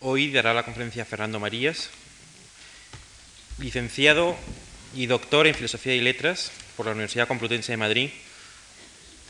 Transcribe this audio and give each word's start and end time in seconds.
Hoy 0.00 0.30
dará 0.30 0.52
la 0.52 0.62
conferencia 0.62 1.06
Fernando 1.06 1.40
Marías, 1.40 1.88
licenciado 3.58 4.36
y 4.94 5.06
doctor 5.06 5.46
en 5.46 5.54
Filosofía 5.54 5.94
y 5.94 6.02
Letras 6.02 6.52
por 6.76 6.84
la 6.84 6.92
Universidad 6.92 7.26
Complutense 7.26 7.72
de 7.72 7.78
Madrid. 7.78 8.10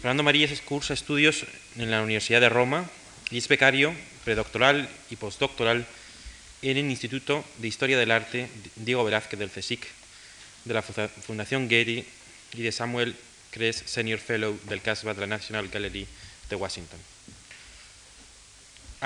Fernando 0.03 0.25
Marías 0.25 0.61
cursa 0.63 0.93
estudios 0.93 1.47
en 1.77 1.93
la 1.93 2.03
Universidad 2.03 2.41
de 2.41 2.49
Roma 2.49 2.91
y 3.31 3.39
es 3.39 3.47
becario 3.47 3.95
predoctoral 4.25 4.89
y 5.09 5.15
postdoctoral 5.15 5.87
en 6.63 6.77
el 6.77 6.91
Instituto 6.91 7.45
de 7.59 7.69
Historia 7.69 7.97
del 7.97 8.11
Arte 8.11 8.49
Diego 8.75 9.05
Velázquez 9.05 9.39
del 9.39 9.51
CSIC, 9.51 9.87
de 10.65 10.75
la 10.75 10.83
Fundación 10.83 11.69
Getty 11.69 12.05
y 12.55 12.63
de 12.63 12.73
Samuel 12.73 13.15
Kress 13.53 13.85
Senior 13.87 14.19
Fellow 14.19 14.59
del 14.65 14.83
CASBA 14.83 15.15
de 15.15 15.21
la 15.21 15.27
National 15.29 15.69
Gallery 15.69 16.09
de 16.51 16.57
Washington. 16.57 17.16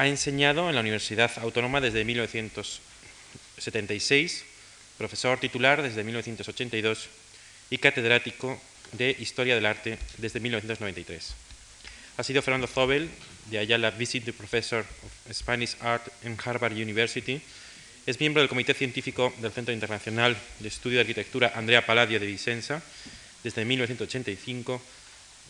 Ha 0.00 0.08
enseñado 0.08 0.70
en 0.70 0.74
la 0.74 0.80
Universidad 0.80 1.30
Autónoma 1.42 1.82
desde 1.82 2.06
1976, 2.06 4.46
profesor 4.96 5.38
titular 5.38 5.82
desde 5.82 6.02
1982 6.02 7.10
y 7.68 7.76
catedrático 7.76 8.58
de 8.92 9.14
Historia 9.20 9.54
del 9.54 9.66
Arte 9.66 9.98
desde 10.16 10.40
1993. 10.40 11.34
Ha 12.16 12.22
sido 12.22 12.40
Fernando 12.40 12.66
Zobel, 12.66 13.10
de 13.50 13.58
Ayala 13.58 13.90
Visiting 13.90 14.32
Professor 14.32 14.86
of 15.04 15.12
Spanish 15.34 15.76
Art 15.80 16.08
en 16.22 16.38
Harvard 16.42 16.72
University. 16.72 17.42
Es 18.06 18.18
miembro 18.20 18.40
del 18.40 18.48
Comité 18.48 18.72
Científico 18.72 19.34
del 19.42 19.52
Centro 19.52 19.74
Internacional 19.74 20.34
de 20.60 20.68
Estudio 20.68 20.96
de 20.96 21.02
Arquitectura 21.02 21.52
Andrea 21.54 21.84
Palladio 21.84 22.18
de 22.18 22.24
Vicenza 22.24 22.80
desde 23.44 23.66
1985 23.66 24.80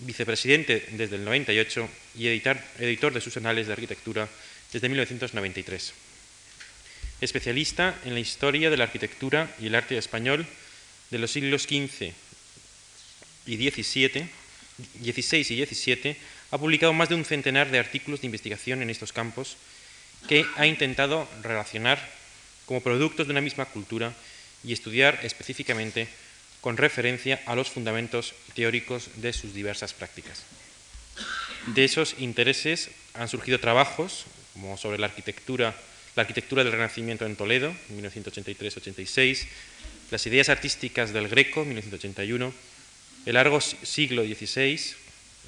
vicepresidente 0.00 0.86
desde 0.92 1.16
el 1.16 1.24
98 1.24 1.88
y 2.16 2.28
editor 2.28 3.12
de 3.12 3.20
sus 3.20 3.36
anales 3.36 3.66
de 3.66 3.72
arquitectura 3.72 4.28
desde 4.72 4.88
1993. 4.88 5.92
Especialista 7.20 7.98
en 8.05 8.14
la 8.14 8.20
historia 8.20 8.70
de 8.70 8.77
la 8.77 8.84
arquitectura 8.84 9.55
y 9.60 9.66
el 9.66 9.74
arte 9.74 9.98
español 9.98 10.47
de 11.10 11.19
los 11.19 11.30
siglos 11.30 11.64
XV 11.64 12.12
y 13.47 13.70
XVII, 13.70 14.28
XVI 15.02 15.55
y 15.55 15.66
XVII, 15.66 16.16
ha 16.50 16.58
publicado 16.58 16.92
más 16.92 17.08
de 17.08 17.14
un 17.14 17.25
centenar 17.25 17.70
de 17.70 17.78
artículos 17.78 18.20
de 18.20 18.27
investigación 18.27 18.82
en 18.82 18.91
estos 18.91 19.12
campos 19.12 19.56
que 20.28 20.44
ha 20.56 20.66
intentado 20.66 21.28
relacionar 21.42 22.00
como 22.66 22.80
productos 22.80 23.27
de 23.27 23.32
una 23.32 23.41
misma 23.41 23.66
cultura 23.66 24.14
y 24.64 24.72
estudiar 24.72 25.20
específicamente 25.22 26.08
con 26.61 26.77
referencia 26.77 27.41
a 27.47 27.55
los 27.55 27.70
fundamentos 27.70 28.34
teóricos 28.55 29.08
de 29.16 29.33
sus 29.33 29.55
diversas 29.55 29.92
prácticas. 29.94 30.42
De 31.75 31.84
esos 31.84 32.16
intereses 32.19 32.91
han 33.14 33.28
surgido 33.28 33.61
trabajos 33.61 34.27
como 34.53 34.77
sobre 34.77 34.98
la 34.98 35.06
arquitectura, 35.06 35.75
la 36.16 36.22
arquitectura 36.22 36.64
del 36.64 36.72
Renacimiento 36.72 37.27
en 37.27 37.36
Toledo, 37.36 37.75
1983-86, 37.92 39.47
las 40.11 40.27
ideas 40.27 40.48
artísticas 40.48 41.12
del 41.12 41.28
Greco, 41.28 41.64
1981, 41.64 42.53
el 43.27 43.34
largo 43.34 43.61
siglo 43.61 44.25
XVI, 44.25 44.81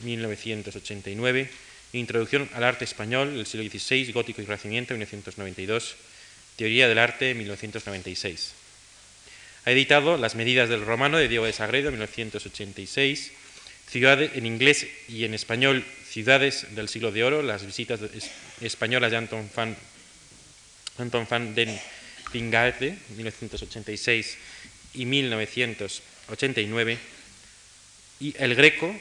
1989, 0.03 1.51
Introducción 1.95 2.49
al 2.55 2.65
arte 2.65 2.87
español, 2.87 3.39
el 3.39 3.45
siglo 3.45 3.69
XVI, 3.69 4.13
gótico 4.13 4.41
y 4.41 4.47
renacimiento, 4.47 4.95
1992, 4.95 5.97
Teoría 6.57 6.89
del 6.89 6.99
arte, 6.99 7.35
1996. 7.35 8.62
Ha 9.65 9.71
editado 9.71 10.17
Las 10.17 10.35
medidas 10.35 10.69
del 10.69 10.85
romano 10.85 11.19
de 11.19 11.29
Diego 11.29 11.47
de 11.47 11.53
Sagredo, 11.53 11.91
1986, 11.91 13.31
Ciudades 13.89 14.33
en 14.35 14.47
inglés 14.47 14.87
y 15.09 15.25
en 15.25 15.35
español, 15.35 15.85
Ciudades 16.09 16.75
del 16.75 16.89
siglo 16.89 17.13
de 17.13 17.25
oro, 17.25 17.43
las 17.43 17.65
visitas 17.65 18.01
españolas 18.61 19.11
de 19.11 19.19
Anton 19.19 19.49
van, 19.55 19.77
Anton 20.99 21.27
van 21.31 21.55
den 21.55 21.79
Pingarde, 22.33 22.97
1986 23.17 24.39
y 24.95 25.05
1989, 25.07 26.99
y 28.21 28.35
El 28.39 28.55
Greco 28.55 28.95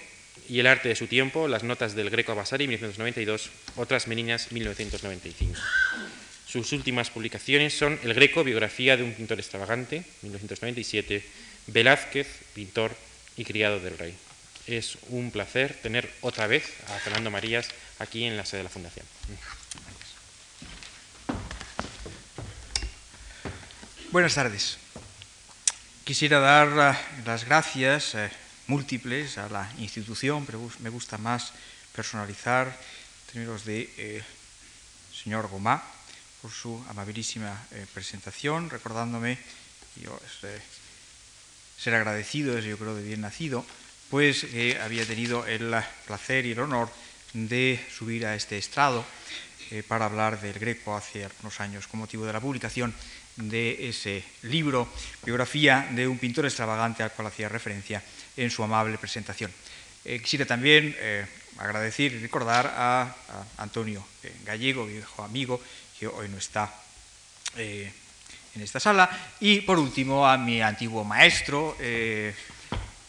y 0.50 0.60
el 0.60 0.68
arte 0.68 0.90
de 0.90 0.96
su 0.96 1.08
tiempo, 1.08 1.48
las 1.48 1.64
notas 1.64 1.96
del 1.96 2.10
Greco 2.10 2.34
a 2.34 2.36
Vasari, 2.36 2.68
1992, 2.68 3.50
otras 3.78 4.08
meninas, 4.08 4.52
1995. 4.52 5.60
Sus 6.52 6.74
últimas 6.74 7.10
publicaciones 7.10 7.78
son 7.78 7.98
El 8.04 8.14
Greco, 8.14 8.44
biografía 8.44 8.98
de 8.98 9.04
un 9.04 9.14
pintor 9.14 9.40
extravagante, 9.40 10.04
1997, 10.22 11.24
Velázquez, 11.68 12.28
pintor 12.54 12.94
y 13.38 13.46
criado 13.46 13.80
del 13.80 13.98
rey. 13.98 14.14
Es 14.68 14.98
un 15.08 15.32
placer 15.32 15.80
tener 15.82 16.12
otra 16.20 16.48
vez 16.48 16.66
a 16.90 17.00
Fernando 17.00 17.32
Marías 17.32 17.70
aquí 18.00 18.26
en 18.26 18.36
la 18.36 18.44
sede 18.44 18.58
de 18.58 18.64
la 18.66 18.70
Fundación. 18.70 19.06
Buenas 24.12 24.36
tardes. 24.36 24.78
Quisiera 26.04 26.40
dar 26.40 26.68
eh, 26.68 27.24
las 27.26 27.46
gracias 27.46 28.14
eh, 28.16 28.30
múltiples 28.68 29.38
a 29.38 29.48
la 29.48 29.72
institución, 29.80 30.46
pero 30.46 30.70
me 30.80 30.90
gusta 30.90 31.18
más 31.18 31.54
personalizar 31.96 32.68
en 32.68 33.32
términos 33.32 33.64
de 33.64 33.90
eh, 33.98 34.22
señor 35.14 35.48
Gomá, 35.48 35.82
por 36.42 36.52
su 36.52 36.84
amabilísima 36.90 37.68
eh, 37.72 37.86
presentación, 37.94 38.70
recordándome, 38.70 39.38
yo, 40.02 40.20
este, 40.26 40.60
ser 41.78 41.94
agradecido 41.94 42.58
es 42.58 42.66
yo 42.66 42.78
creo 42.78 42.96
de 42.96 43.04
bien 43.04 43.22
nacido, 43.22 43.66
pues 44.10 44.46
que 44.46 44.80
había 44.82 45.06
tenido 45.06 45.46
el 45.46 45.74
placer 46.08 46.46
y 46.46 46.52
el 46.52 46.60
honor 46.60 46.90
de 47.34 47.80
subir 47.96 48.26
a 48.26 48.36
este 48.36 48.58
estrado 48.58 49.06
eh, 49.70 49.84
para 49.88 50.06
hablar 50.06 50.42
del 50.42 50.58
Greco 50.58 50.98
hace 50.98 51.24
algunos 51.24 51.60
años 51.62 51.88
con 51.88 52.00
motivo 52.00 52.26
de 52.26 52.34
la 52.34 52.42
publicación 52.42 52.94
de 53.38 53.88
ese 53.88 54.24
libro, 54.42 54.90
biografía 55.24 55.88
de 55.92 56.08
un 56.08 56.18
pintor 56.18 56.46
extravagante 56.46 57.04
al 57.04 57.12
cual 57.12 57.28
hacía 57.28 57.50
referencia 57.50 58.04
en 58.36 58.50
su 58.50 58.64
amable 58.64 58.98
presentación. 58.98 59.52
Eh, 60.04 60.20
quisiera 60.20 60.46
también 60.46 60.96
agradecer 61.58 62.12
y 62.14 62.20
recordar 62.20 62.66
a, 62.66 63.02
a 63.04 63.64
Antonio 63.64 64.04
Gallego, 64.44 64.88
viejo 64.88 65.24
amigo, 65.24 65.62
que 66.02 66.08
hoy 66.08 66.28
no 66.30 66.40
está 66.40 66.74
eh, 67.58 67.94
en 68.56 68.62
esta 68.64 68.80
sala. 68.80 69.08
Y 69.40 69.62
por 69.62 69.78
último 69.78 70.28
a 70.28 70.36
mi 70.36 70.60
antiguo 70.60 71.04
maestro, 71.04 71.78
eh, 71.80 72.34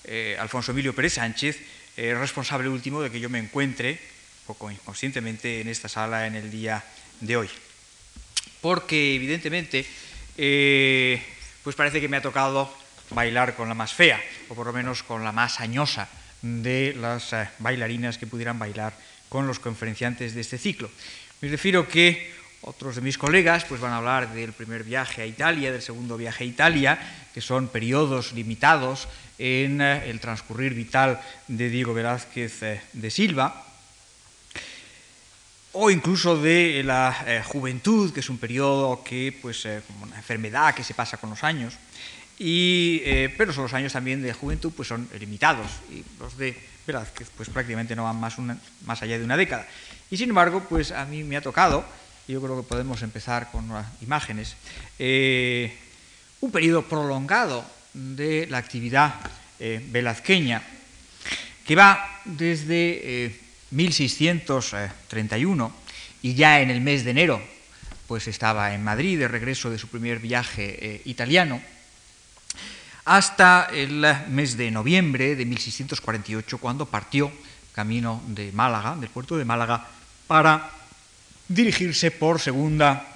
eh, 0.04 0.36
Alfonso 0.38 0.72
Emilio 0.72 0.94
Pérez 0.94 1.14
Sánchez, 1.14 1.58
responsable 1.97 2.69
último 2.69 3.00
de 3.00 3.10
que 3.10 3.19
yo 3.19 3.31
me 3.31 3.38
encuentre, 3.38 3.98
poco 4.47 4.70
inconscientemente, 4.70 5.62
en 5.62 5.69
esta 5.69 5.88
sala 5.88 6.26
en 6.26 6.34
el 6.34 6.50
día 6.50 6.84
de 7.20 7.36
hoy. 7.38 7.48
Porque 8.60 9.14
evidentemente, 9.14 9.86
pues 11.62 11.75
parece 11.75 11.98
que 11.98 12.08
me 12.08 12.19
ha 12.19 12.22
tocado 12.22 12.70
bailar 13.10 13.54
con 13.56 13.69
la 13.69 13.75
más 13.75 13.94
fea, 13.94 14.22
o 14.50 14.54
por 14.54 14.66
lo 14.66 14.72
menos 14.75 15.02
con 15.02 15.25
la 15.25 15.32
más 15.32 15.60
añosa 15.60 16.10
de 16.42 16.94
las 16.94 17.34
bailarinas 17.58 18.19
que 18.19 18.26
pudieran 18.26 18.58
bailar 18.58 18.92
con 19.31 19.47
los 19.47 19.60
conferenciantes 19.60 20.34
de 20.34 20.42
este 20.42 20.58
ciclo. 20.58 20.91
Me 21.41 21.48
refiero 21.48 21.88
que 21.88 22.41
otros 22.62 22.94
de 22.94 23.02
mis 23.02 23.18
colegas 23.18 23.64
pues, 23.64 23.80
van 23.80 23.92
a 23.92 23.98
hablar 23.98 24.32
del 24.32 24.52
primer 24.52 24.84
viaje 24.84 25.22
a 25.22 25.26
Italia, 25.26 25.72
del 25.72 25.82
segundo 25.82 26.16
viaje 26.16 26.44
a 26.44 26.46
Italia, 26.46 26.98
que 27.34 27.40
son 27.40 27.68
periodos 27.68 28.32
limitados 28.32 29.08
en 29.38 29.80
eh, 29.80 30.08
el 30.08 30.20
transcurrir 30.20 30.74
vital 30.74 31.20
de 31.48 31.68
Diego 31.68 31.92
Velázquez 31.92 32.62
eh, 32.62 32.80
de 32.92 33.10
Silva, 33.10 33.66
o 35.72 35.90
incluso 35.90 36.36
de 36.36 36.82
la 36.84 37.24
eh, 37.26 37.42
juventud, 37.44 38.12
que 38.12 38.20
es 38.20 38.28
un 38.30 38.38
periodo 38.38 39.02
que, 39.02 39.36
pues, 39.40 39.66
como 39.86 40.04
una 40.04 40.16
enfermedad 40.16 40.74
que 40.74 40.84
se 40.84 40.94
pasa 40.94 41.16
con 41.16 41.30
los 41.30 41.42
años, 41.42 41.74
y, 42.38 43.00
pero 43.36 43.52
son 43.52 43.64
los 43.64 43.74
años 43.74 43.92
también 43.92 44.20
de 44.20 44.32
juventud 44.32 44.72
pues 44.74 44.88
son 44.88 45.08
limitados, 45.20 45.68
y 45.90 46.02
los 46.18 46.36
de 46.36 46.58
Velázquez 46.86 47.28
pues 47.36 47.48
prácticamente 47.48 47.94
no 47.94 48.04
van 48.04 48.18
más, 48.18 48.36
más 48.38 49.02
allá 49.02 49.16
de 49.16 49.24
una 49.24 49.36
década. 49.36 49.68
Y 50.10 50.16
sin 50.16 50.30
embargo, 50.30 50.64
pues 50.68 50.90
a 50.90 51.04
mí 51.04 51.22
me 51.22 51.36
ha 51.36 51.40
tocado 51.40 51.84
yo 52.28 52.40
creo 52.40 52.56
que 52.56 52.68
podemos 52.68 53.02
empezar 53.02 53.50
con 53.50 53.68
imágenes, 54.00 54.56
eh, 54.98 55.76
un 56.40 56.50
periodo 56.50 56.82
prolongado 56.82 57.64
de 57.92 58.46
la 58.48 58.58
actividad 58.58 59.14
eh, 59.58 59.84
velazqueña, 59.90 60.62
que 61.66 61.76
va 61.76 62.20
desde 62.24 63.38
1631 63.70 65.66
eh, 65.66 65.70
y 66.22 66.34
ya 66.34 66.60
en 66.60 66.70
el 66.70 66.80
mes 66.80 67.04
de 67.04 67.10
enero 67.10 67.42
pues 68.06 68.28
estaba 68.28 68.75
en 68.75 68.84
Madrid 68.84 69.18
de 69.18 69.28
regreso 69.28 69.70
de 69.70 69.78
su 69.78 69.88
primer 69.88 70.18
viaje 70.18 71.00
italiano, 71.06 71.62
hasta 73.06 73.70
el 73.72 74.04
mes 74.28 74.58
de 74.58 74.70
noviembre 74.70 75.34
de 75.34 75.46
1648 75.46 76.58
cuando 76.58 76.84
partió 76.84 77.32
camino 77.75 78.22
de 78.26 78.52
Málaga, 78.52 78.96
del 78.96 79.08
puerto 79.08 79.38
de 79.38 79.46
Málaga, 79.46 79.88
para 80.26 80.81
dirigirse 81.48 82.10
por 82.10 82.40
segunda 82.40 83.06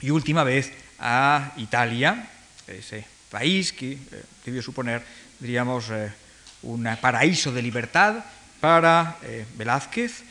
y 0.00 0.10
última 0.10 0.44
vez 0.44 0.72
a 0.98 1.52
Italia, 1.56 2.28
ese 2.66 3.04
país 3.30 3.72
que 3.72 3.92
eh, 3.92 3.98
debió 4.44 4.62
suponer, 4.62 5.02
diríamos, 5.38 5.90
eh, 5.90 6.10
un 6.62 6.88
paraíso 7.00 7.52
de 7.52 7.62
libertad 7.62 8.24
para 8.60 9.16
eh, 9.22 9.46
Velázquez, 9.56 10.24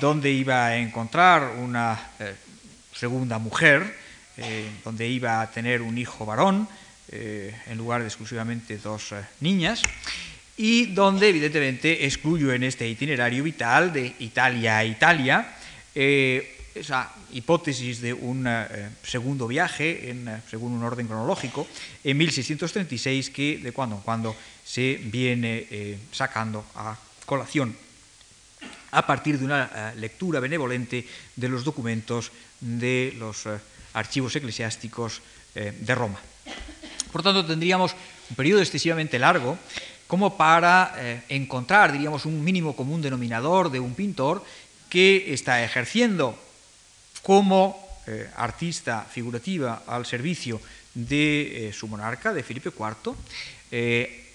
donde 0.00 0.30
iba 0.30 0.66
a 0.66 0.76
encontrar 0.76 1.54
una 1.56 1.98
segunda 2.92 3.38
mujer, 3.38 3.96
donde 4.84 5.08
iba 5.08 5.40
a 5.40 5.50
tener 5.50 5.80
un 5.80 5.96
hijo 5.96 6.26
varón, 6.26 6.68
en 7.10 7.78
lugar 7.78 8.02
de 8.02 8.08
exclusivamente 8.08 8.76
dos 8.76 9.14
niñas, 9.40 9.80
y 10.60 10.86
donde 10.86 11.30
evidentemente 11.30 12.04
excluyo 12.04 12.52
en 12.52 12.64
este 12.64 12.86
itinerario 12.86 13.42
vital 13.42 13.92
de 13.92 14.14
Italia 14.18 14.76
a 14.76 14.84
Italia 14.84 15.56
esa 15.94 17.12
hipótesis 17.32 18.00
de 18.00 18.12
un 18.12 18.46
segundo 19.02 19.48
viaje, 19.48 20.14
según 20.48 20.72
un 20.72 20.84
orden 20.84 21.06
cronológico, 21.06 21.66
en 22.04 22.16
1636, 22.16 23.30
que 23.30 23.58
de 23.58 23.72
cuando 23.72 23.96
en 23.96 24.02
cuando 24.02 24.36
se 24.62 25.00
viene 25.02 25.98
sacando 26.12 26.64
a 26.76 26.96
colación 27.24 27.74
a 28.92 29.06
partir 29.06 29.38
de 29.38 29.44
una 29.44 29.70
eh, 29.72 29.92
lectura 29.96 30.40
benevolente 30.40 31.06
de 31.36 31.48
los 31.48 31.64
documentos 31.64 32.32
de 32.60 33.14
los 33.18 33.46
eh, 33.46 33.58
archivos 33.94 34.34
eclesiásticos 34.36 35.22
eh, 35.54 35.72
de 35.78 35.94
Roma. 35.94 36.18
Por 37.12 37.22
tanto, 37.22 37.46
tendríamos 37.46 37.94
un 38.30 38.36
periodo 38.36 38.60
excesivamente 38.60 39.18
largo 39.18 39.58
como 40.10 40.36
para 40.36 41.22
encontrar, 41.28 41.92
diríamos, 41.92 42.26
un 42.26 42.42
mínimo 42.42 42.74
común 42.74 43.00
denominador 43.00 43.70
de 43.70 43.78
un 43.78 43.94
pintor 43.94 44.44
que 44.88 45.32
está 45.32 45.62
ejerciendo 45.62 46.36
como 47.22 47.78
artista 48.34 49.06
figurativa 49.08 49.84
al 49.86 50.04
servicio 50.04 50.60
de 50.94 51.70
su 51.72 51.86
monarca, 51.86 52.34
de 52.34 52.42
Felipe 52.42 52.72
IV, 52.76 53.14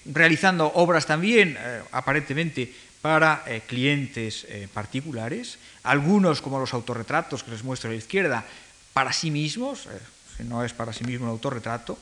realizando 0.06 0.72
obras 0.74 1.04
también 1.04 1.58
aparentemente 1.92 2.72
para 3.06 3.44
eh, 3.46 3.62
clientes 3.62 4.42
eh, 4.48 4.66
particulares, 4.66 5.62
algunos 5.84 6.42
como 6.42 6.58
los 6.58 6.74
autorretratos 6.74 7.44
que 7.44 7.52
les 7.52 7.62
muestro 7.62 7.86
a 7.86 7.92
la 7.92 8.02
izquierda, 8.02 8.42
para 8.92 9.12
sí 9.12 9.30
mismos, 9.30 9.86
eh, 9.86 10.42
no 10.42 10.64
es 10.64 10.72
para 10.72 10.92
sí 10.92 11.04
mismo 11.04 11.26
un 11.26 11.30
autorretrato, 11.30 11.98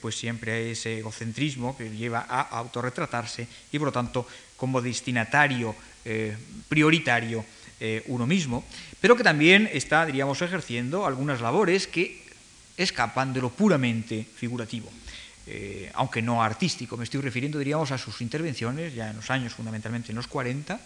pues 0.00 0.16
siempre 0.16 0.52
hay 0.52 0.70
ese 0.70 0.98
egocentrismo 0.98 1.76
que 1.76 1.90
lleva 1.90 2.26
a 2.28 2.42
autorretratarse 2.58 3.46
y 3.72 3.78
por 3.78 3.86
lo 3.88 3.92
tanto 3.92 4.26
como 4.56 4.80
destinatario 4.80 5.74
prioritario 6.68 7.44
uno 8.06 8.26
mismo, 8.26 8.64
pero 9.00 9.16
que 9.16 9.24
también 9.24 9.68
está, 9.72 10.04
diríamos, 10.04 10.42
ejerciendo 10.42 11.06
algunas 11.06 11.40
labores 11.40 11.86
que 11.86 12.22
escapan 12.76 13.32
de 13.32 13.40
lo 13.40 13.50
puramente 13.50 14.26
figurativo. 14.36 14.90
Eh, 15.46 15.90
aunque 15.94 16.22
no 16.22 16.42
artístico. 16.42 16.96
Me 16.96 17.04
estoy 17.04 17.20
refiriendo, 17.20 17.58
diríamos, 17.58 17.90
a 17.90 17.98
sus 17.98 18.20
intervenciones, 18.20 18.94
ya 18.94 19.10
en 19.10 19.16
los 19.16 19.30
años, 19.30 19.54
fundamentalmente 19.54 20.12
en 20.12 20.16
los 20.16 20.28
40, 20.28 20.80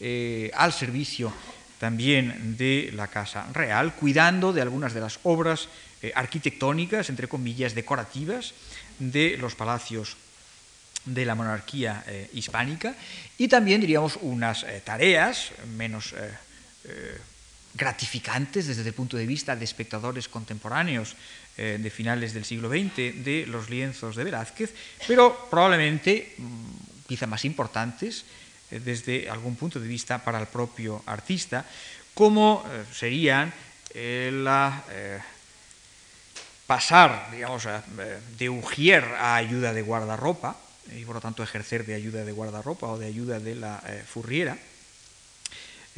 eh, 0.00 0.50
al 0.54 0.72
servicio 0.72 1.32
también 1.78 2.56
de 2.56 2.90
la 2.94 3.08
Casa 3.08 3.46
Real, 3.52 3.94
cuidando 3.94 4.54
de 4.54 4.62
algunas 4.62 4.94
de 4.94 5.00
las 5.00 5.18
obras 5.24 5.68
eh, 6.02 6.12
arquitectónicas, 6.14 7.08
entre 7.10 7.28
comillas, 7.28 7.74
decorativas, 7.74 8.54
de 8.98 9.36
los 9.38 9.54
palacios 9.54 10.16
de 11.04 11.24
la 11.24 11.34
monarquía 11.34 12.04
hispánica. 12.32 12.96
Y 13.38 13.46
también, 13.46 13.80
diríamos, 13.80 14.18
unas 14.22 14.66
tareas 14.84 15.52
menos 15.76 16.14
gratificantes 17.76 18.66
desde 18.66 18.88
el 18.88 18.94
punto 18.94 19.16
de 19.16 19.26
vista 19.26 19.54
de 19.54 19.64
espectadores 19.64 20.28
contemporáneos 20.28 21.14
eh, 21.56 21.78
de 21.80 21.90
finales 21.90 22.32
del 22.32 22.44
siglo 22.44 22.68
XX 22.68 23.24
de 23.24 23.44
los 23.46 23.70
lienzos 23.70 24.16
de 24.16 24.24
Velázquez, 24.24 24.74
pero 25.06 25.48
probablemente 25.50 26.34
mm, 26.38 27.06
quizá 27.06 27.26
más 27.26 27.44
importantes 27.44 28.24
eh, 28.70 28.80
desde 28.80 29.28
algún 29.28 29.56
punto 29.56 29.78
de 29.78 29.88
vista 29.88 30.24
para 30.24 30.40
el 30.40 30.46
propio 30.48 31.02
artista, 31.06 31.64
como 32.14 32.64
eh, 32.66 32.84
serían 32.92 33.52
la 33.96 34.84
pasar, 36.66 37.28
digamos, 37.32 37.68
de 38.38 38.50
ujier 38.50 39.04
a 39.18 39.36
ayuda 39.36 39.72
de 39.72 39.82
guardarropa, 39.82 40.56
y 40.94 41.04
por 41.04 41.16
lo 41.16 41.20
tanto 41.20 41.42
ejercer 41.42 41.84
de 41.86 41.94
ayuda 41.94 42.24
de 42.24 42.32
guardarropa 42.32 42.86
o 42.86 42.98
de 42.98 43.06
ayuda 43.06 43.40
de 43.40 43.54
la 43.54 43.82
furriera, 44.06 44.56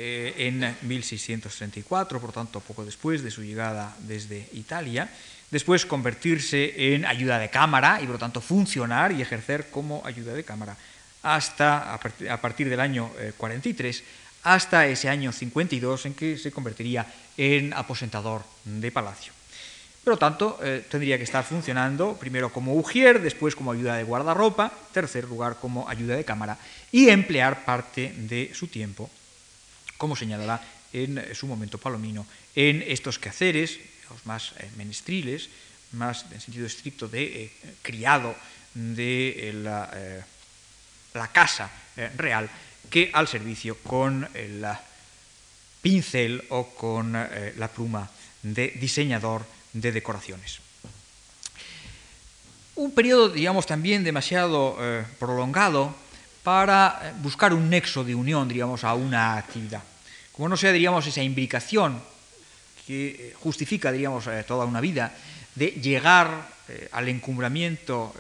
eh, 0.00 0.46
en 0.46 0.62
1634, 0.82 2.20
por 2.20 2.30
tanto 2.30 2.60
poco 2.60 2.84
después 2.84 3.20
de 3.20 3.32
su 3.32 3.42
llegada 3.42 3.96
desde 4.06 4.48
Italia, 4.52 5.10
después 5.50 5.86
convertirse 5.86 6.94
en 6.94 7.04
ayuda 7.04 7.40
de 7.40 7.50
cámara 7.50 7.98
y 8.00 8.04
por 8.04 8.12
lo 8.12 8.18
tanto 8.20 8.40
funcionar 8.40 9.10
y 9.10 9.22
ejercer 9.22 9.70
como 9.72 10.06
ayuda 10.06 10.34
de 10.34 10.44
cámara 10.44 10.76
hasta 11.24 11.94
a 11.94 12.40
partir 12.40 12.68
del 12.68 12.78
año 12.78 13.10
43 13.38 13.98
eh, 13.98 14.04
hasta 14.44 14.86
ese 14.86 15.08
año 15.08 15.32
52 15.32 16.06
en 16.06 16.14
que 16.14 16.38
se 16.38 16.52
convertiría 16.52 17.04
en 17.36 17.74
aposentador 17.74 18.44
de 18.64 18.92
palacio. 18.92 19.37
Por 20.04 20.14
lo 20.14 20.18
tanto, 20.18 20.58
eh, 20.62 20.84
tendría 20.88 21.18
que 21.18 21.24
estar 21.24 21.44
funcionando 21.44 22.14
primero 22.14 22.50
como 22.52 22.74
ujier, 22.74 23.20
después 23.20 23.54
como 23.54 23.72
ayuda 23.72 23.96
de 23.96 24.04
guardarropa, 24.04 24.72
tercer 24.92 25.24
lugar 25.24 25.56
como 25.60 25.88
ayuda 25.88 26.16
de 26.16 26.24
cámara 26.24 26.58
y 26.92 27.10
emplear 27.10 27.64
parte 27.64 28.14
de 28.16 28.50
su 28.54 28.68
tiempo 28.68 29.10
como 29.98 30.16
señalará 30.16 30.62
en 30.92 31.34
su 31.34 31.46
momento 31.46 31.76
Palomino, 31.76 32.24
en 32.54 32.82
estos 32.86 33.18
quehaceres, 33.18 33.78
los 34.08 34.24
más 34.24 34.54
eh, 34.58 34.70
menestriles, 34.78 35.50
más 35.92 36.24
en 36.32 36.40
sentido 36.40 36.66
estricto 36.66 37.08
de 37.08 37.44
eh, 37.44 37.52
criado 37.82 38.34
de 38.72 39.50
eh, 39.50 40.22
la, 41.12 41.28
casa 41.32 41.70
real, 42.16 42.48
que 42.88 43.10
al 43.12 43.26
servicio 43.26 43.76
con 43.82 44.28
el 44.34 44.64
pincel 45.82 46.44
o 46.50 46.70
con 46.70 47.12
la 47.12 47.68
pluma 47.68 48.08
de 48.42 48.68
diseñador 48.78 49.44
de 49.72 49.92
decoraciones. 49.92 50.60
Un 52.76 52.92
periodo, 52.92 53.28
digamos, 53.28 53.66
también 53.66 54.04
demasiado 54.04 54.78
prolongado 55.18 55.94
para 56.42 57.12
buscar 57.20 57.52
un 57.52 57.68
nexo 57.68 58.04
de 58.04 58.14
unión, 58.14 58.48
digamos, 58.48 58.84
a 58.84 58.94
una 58.94 59.36
actividad. 59.36 59.82
Como 60.32 60.48
no 60.48 60.56
sea, 60.56 60.72
diríamos, 60.72 61.06
esa 61.06 61.22
imbricación 61.22 62.00
que 62.86 63.08
eh, 63.08 63.34
justifica, 63.40 63.92
diríamos, 63.92 64.26
eh, 64.28 64.44
toda 64.48 64.64
una 64.64 64.80
vida 64.80 65.12
de 65.54 65.72
llegar 65.72 66.48
eh, 66.68 66.88
al 66.92 67.08
encumbramiento 67.08 68.14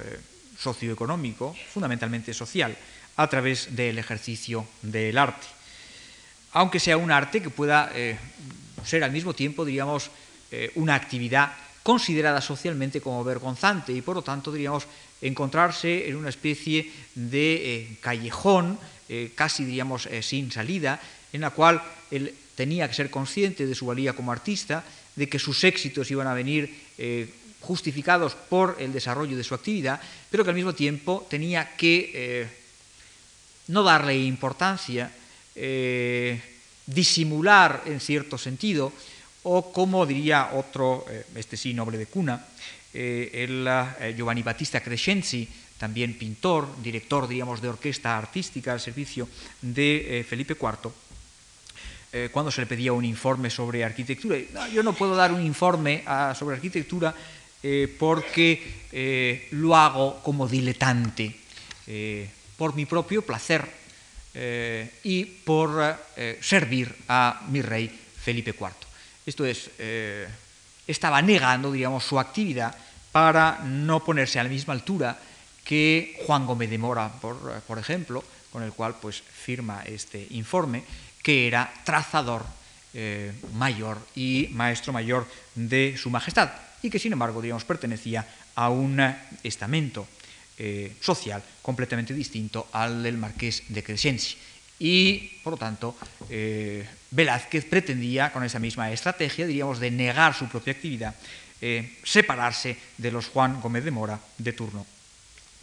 socioeconómico, 0.58 1.56
fundamentalmente 1.72 2.34
social, 2.34 2.76
a 3.16 3.26
través 3.28 3.74
del 3.74 3.98
ejercicio 3.98 4.66
del 4.82 5.16
arte. 5.16 5.46
Aunque 6.52 6.80
sea 6.80 6.98
un 6.98 7.10
arte 7.10 7.40
que 7.40 7.48
pueda 7.48 7.92
ser 8.84 9.04
al 9.04 9.12
mismo 9.12 9.32
tiempo, 9.32 9.64
diríamos, 9.64 10.10
una 10.76 10.94
actividad 10.94 11.52
considerada 11.82 12.40
socialmente 12.40 13.00
como 13.00 13.22
vergonzante 13.24 13.92
y 13.92 14.00
por 14.00 14.16
lo 14.16 14.22
tanto, 14.22 14.50
diríamos, 14.50 14.86
encontrarse 15.20 16.08
en 16.08 16.16
una 16.16 16.30
especie 16.30 16.90
de 17.14 17.96
callejón, 18.00 18.78
casi, 19.34 19.64
diríamos, 19.64 20.08
sin 20.22 20.50
salida, 20.50 21.00
en 21.32 21.42
la 21.42 21.50
cual 21.50 21.82
él 22.10 22.34
tenía 22.58 22.88
que 22.88 22.94
ser 22.94 23.10
consciente 23.10 23.66
de 23.66 23.74
su 23.74 23.86
valía 23.86 24.14
como 24.14 24.32
artista, 24.32 24.84
de 25.14 25.28
que 25.28 25.38
sus 25.38 25.62
éxitos 25.62 26.10
iban 26.10 26.26
a 26.26 26.34
venir 26.34 26.70
eh, 26.98 27.30
justificados 27.60 28.34
por 28.34 28.76
el 28.78 28.92
desarrollo 28.92 29.36
de 29.36 29.44
su 29.44 29.54
actividad, 29.54 30.00
pero 30.30 30.42
que 30.42 30.50
al 30.50 30.56
mismo 30.56 30.74
tiempo 30.74 31.26
tenía 31.30 31.76
que 31.76 32.10
eh, 32.14 32.48
no 33.68 33.82
darle 33.82 34.16
importancia, 34.16 35.10
eh, 35.54 36.40
disimular 36.86 37.82
en 37.86 38.00
cierto 38.00 38.38
sentido, 38.38 38.92
o 39.48 39.72
como 39.72 40.04
diría 40.04 40.50
otro, 40.52 41.06
este 41.34 41.56
sí, 41.56 41.72
noble 41.72 41.96
de 41.96 42.06
cuna, 42.06 42.44
el 42.92 43.64
Giovanni 44.16 44.42
Battista 44.42 44.80
Crescenzi, 44.80 45.48
también 45.78 46.18
pintor, 46.18 46.68
director, 46.82 47.26
diríamos, 47.26 47.62
de 47.62 47.68
orquesta 47.68 48.18
artística 48.18 48.72
al 48.72 48.80
servicio 48.80 49.28
de 49.62 50.24
Felipe 50.28 50.56
IV, 50.60 50.92
eh, 52.10 52.30
cuando 52.32 52.50
se 52.50 52.62
le 52.62 52.66
pedía 52.66 52.94
un 52.94 53.04
informe 53.04 53.50
sobre 53.50 53.84
arquitectura. 53.84 54.38
yo 54.72 54.82
no 54.82 54.94
puedo 54.94 55.14
dar 55.14 55.30
un 55.30 55.44
informe 55.44 56.02
ah, 56.06 56.34
sobre 56.36 56.56
arquitectura 56.56 57.14
eh, 57.62 57.94
porque 57.98 58.86
eh, 58.92 59.48
lo 59.50 59.76
hago 59.76 60.22
como 60.22 60.48
diletante, 60.48 61.34
por 62.56 62.74
mi 62.74 62.84
propio 62.84 63.22
placer 63.22 63.64
y 65.02 65.24
por 65.24 65.96
servir 66.40 66.94
a 67.08 67.46
mi 67.48 67.62
rey 67.62 67.88
Felipe 67.88 68.50
IV. 68.50 68.87
Esto 69.28 69.44
es, 69.44 69.70
estaba 70.86 71.20
negando, 71.20 71.70
digamos, 71.70 72.02
su 72.02 72.18
actividad 72.18 72.74
para 73.12 73.60
no 73.62 74.02
ponerse 74.02 74.40
a 74.40 74.42
la 74.42 74.48
misma 74.48 74.72
altura 74.72 75.18
que 75.64 76.16
Juan 76.26 76.46
Gómez 76.46 76.70
de 76.70 76.78
Mora, 76.78 77.12
por, 77.20 77.60
por 77.60 77.78
ejemplo, 77.78 78.24
con 78.50 78.62
el 78.62 78.72
cual 78.72 78.96
pues, 79.00 79.20
firma 79.20 79.82
este 79.84 80.26
informe, 80.30 80.82
que 81.22 81.46
era 81.46 81.70
trazador 81.84 82.42
eh, 82.94 83.32
mayor 83.52 83.98
y 84.14 84.48
maestro 84.52 84.94
mayor 84.94 85.28
de 85.54 85.94
su 86.00 86.08
majestad 86.08 86.50
y 86.82 86.88
que 86.88 86.98
sin 86.98 87.12
embargo 87.12 87.42
digamos, 87.42 87.64
pertenecía 87.64 88.26
a 88.54 88.70
un 88.70 88.98
estamento 89.42 90.08
eh, 90.56 90.96
social 91.00 91.42
completamente 91.60 92.14
distinto 92.14 92.68
al 92.72 93.02
del 93.02 93.18
marqués 93.18 93.64
de 93.68 93.84
Crescenzi 93.84 94.36
y, 94.78 95.40
por 95.42 95.54
lo 95.54 95.56
tanto, 95.56 95.96
eh, 96.30 96.86
Velázquez 97.10 97.64
pretendía, 97.64 98.32
con 98.32 98.44
esa 98.44 98.58
misma 98.58 98.92
estrategia, 98.92 99.46
diríamos, 99.46 99.80
de 99.80 99.90
negar 99.90 100.34
su 100.34 100.46
propia 100.46 100.72
actividad, 100.72 101.14
eh, 101.60 101.98
separarse 102.04 102.76
de 102.96 103.10
los 103.10 103.26
Juan 103.28 103.60
Gómez 103.60 103.84
de 103.84 103.90
Mora 103.90 104.20
de 104.38 104.52
turno, 104.52 104.86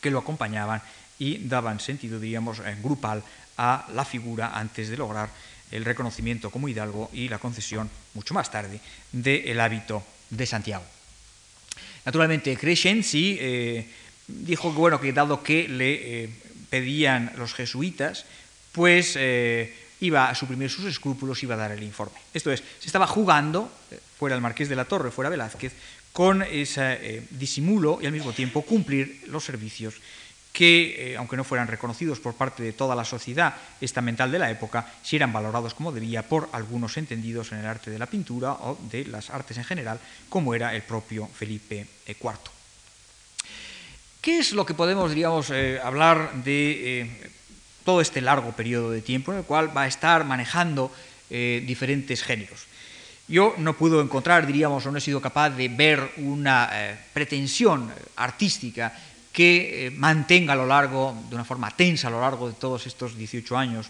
que 0.02 0.12
lo 0.12 0.20
acompañaban 0.20 0.82
y 1.18 1.48
daban 1.48 1.80
sentido, 1.80 2.20
diríamos, 2.20 2.60
grupal 2.84 3.24
a 3.58 3.88
la 3.94 4.04
figura 4.04 4.52
antes 4.54 4.90
de 4.90 4.98
lograr 4.98 5.30
el 5.72 5.86
reconocimiento 5.86 6.52
como 6.52 6.68
hidalgo 6.68 7.10
y 7.14 7.30
la 7.30 7.40
concesión, 7.40 7.90
mucho 8.14 8.34
más 8.34 8.52
tarde, 8.52 8.82
del 9.12 9.60
hábito 9.60 10.04
de 10.30 10.46
Santiago. 10.46 10.84
Naturalmente, 12.04 12.56
Crescenzi 12.58 13.38
eh, 13.40 13.90
dijo 14.28 14.74
que, 14.74 14.80
bueno, 14.80 15.00
que 15.00 15.14
dado 15.14 15.42
que 15.42 15.68
le 15.68 16.30
pedían 16.70 17.32
los 17.38 17.54
jesuitas, 17.54 18.26
pues 18.76 19.16
eh, 19.16 19.74
iba 20.02 20.30
a 20.30 20.36
suprimir 20.36 20.70
sus 20.70 20.84
escrúpulos, 20.84 21.42
iba 21.42 21.56
a 21.56 21.58
dar 21.58 21.72
el 21.72 21.82
informe. 21.82 22.20
Esto 22.34 22.52
es, 22.52 22.60
se 22.60 22.88
estaba 22.88 23.08
jugando, 23.08 23.72
eh, 23.90 23.98
fuera 24.20 24.36
el 24.36 24.42
Marqués 24.42 24.68
de 24.68 24.76
la 24.76 24.84
Torre, 24.84 25.12
fuera 25.12 25.30
Velázquez, 25.30 25.72
con 26.12 26.44
ese 26.44 27.00
eh, 27.02 27.28
disimulo 27.32 28.00
y 28.02 28.06
al 28.06 28.12
mismo 28.12 28.34
tiempo 28.34 28.64
cumplir 28.64 29.24
los 29.28 29.46
servicios 29.46 29.96
que, 30.52 31.16
aunque 31.18 31.36
no 31.36 31.44
fueran 31.44 31.68
reconocidos 31.68 32.20
por 32.20 32.36
parte 32.36 32.64
de 32.64 32.72
toda 32.72 32.96
la 32.96 33.04
sociedad 33.04 33.56
estamental 33.82 34.32
de 34.32 34.40
la 34.40 34.52
época, 34.52 34.90
sí 35.04 35.18
eran 35.18 35.34
valorados 35.34 35.74
como 35.74 35.92
debía 35.92 36.24
por 36.24 36.48
algunos 36.54 36.96
entendidos 36.96 37.52
en 37.52 37.60
el 37.60 37.66
arte 37.66 37.92
de 37.92 38.00
la 38.00 38.06
pintura 38.06 38.54
o 38.54 38.78
de 38.90 39.04
las 39.06 39.30
artes 39.32 39.58
en 39.58 39.66
general, 39.66 40.00
como 40.30 40.56
era 40.56 40.74
el 40.74 40.84
propio 40.84 41.28
Felipe 41.28 41.86
IV. 42.08 42.40
¿Qué 44.22 44.40
es 44.40 44.54
lo 44.54 44.66
que 44.66 44.74
podemos, 44.74 45.14
digamos, 45.14 45.52
hablar 45.84 46.32
de 46.46 47.35
todo 47.86 48.02
este 48.02 48.20
largo 48.20 48.52
periodo 48.52 48.92
de 48.92 49.02
tiempo 49.02 49.32
en 49.32 49.38
el 49.38 49.44
cual 49.46 49.76
va 49.76 49.84
a 49.84 49.88
estar 49.88 50.26
manejando 50.26 50.92
eh, 51.30 51.64
diferentes 51.66 52.24
géneros. 52.24 52.66
Yo 53.28 53.56
no 53.58 53.78
puedo 53.78 54.02
encontrar, 54.02 54.46
diríamos, 54.46 54.86
o 54.86 54.92
no 54.92 54.98
he 54.98 55.02
sido 55.02 55.22
capaz 55.22 55.52
de 55.52 55.70
ver 55.70 56.12
una 56.18 56.70
eh, 56.74 56.98
pretensión 57.14 57.90
artística 58.18 58.94
que 59.32 59.88
eh, 59.88 59.92
mantenga 59.92 60.54
a 60.54 60.56
lo 60.56 60.66
largo, 60.66 61.16
de 61.30 61.36
una 61.36 61.46
forma 61.46 61.72
tensa 61.72 62.08
a 62.08 62.12
lo 62.12 62.22
largo 62.22 62.48
de 62.48 62.54
todos 62.54 62.86
estos 62.88 63.18
18 63.18 63.58
años, 63.58 63.88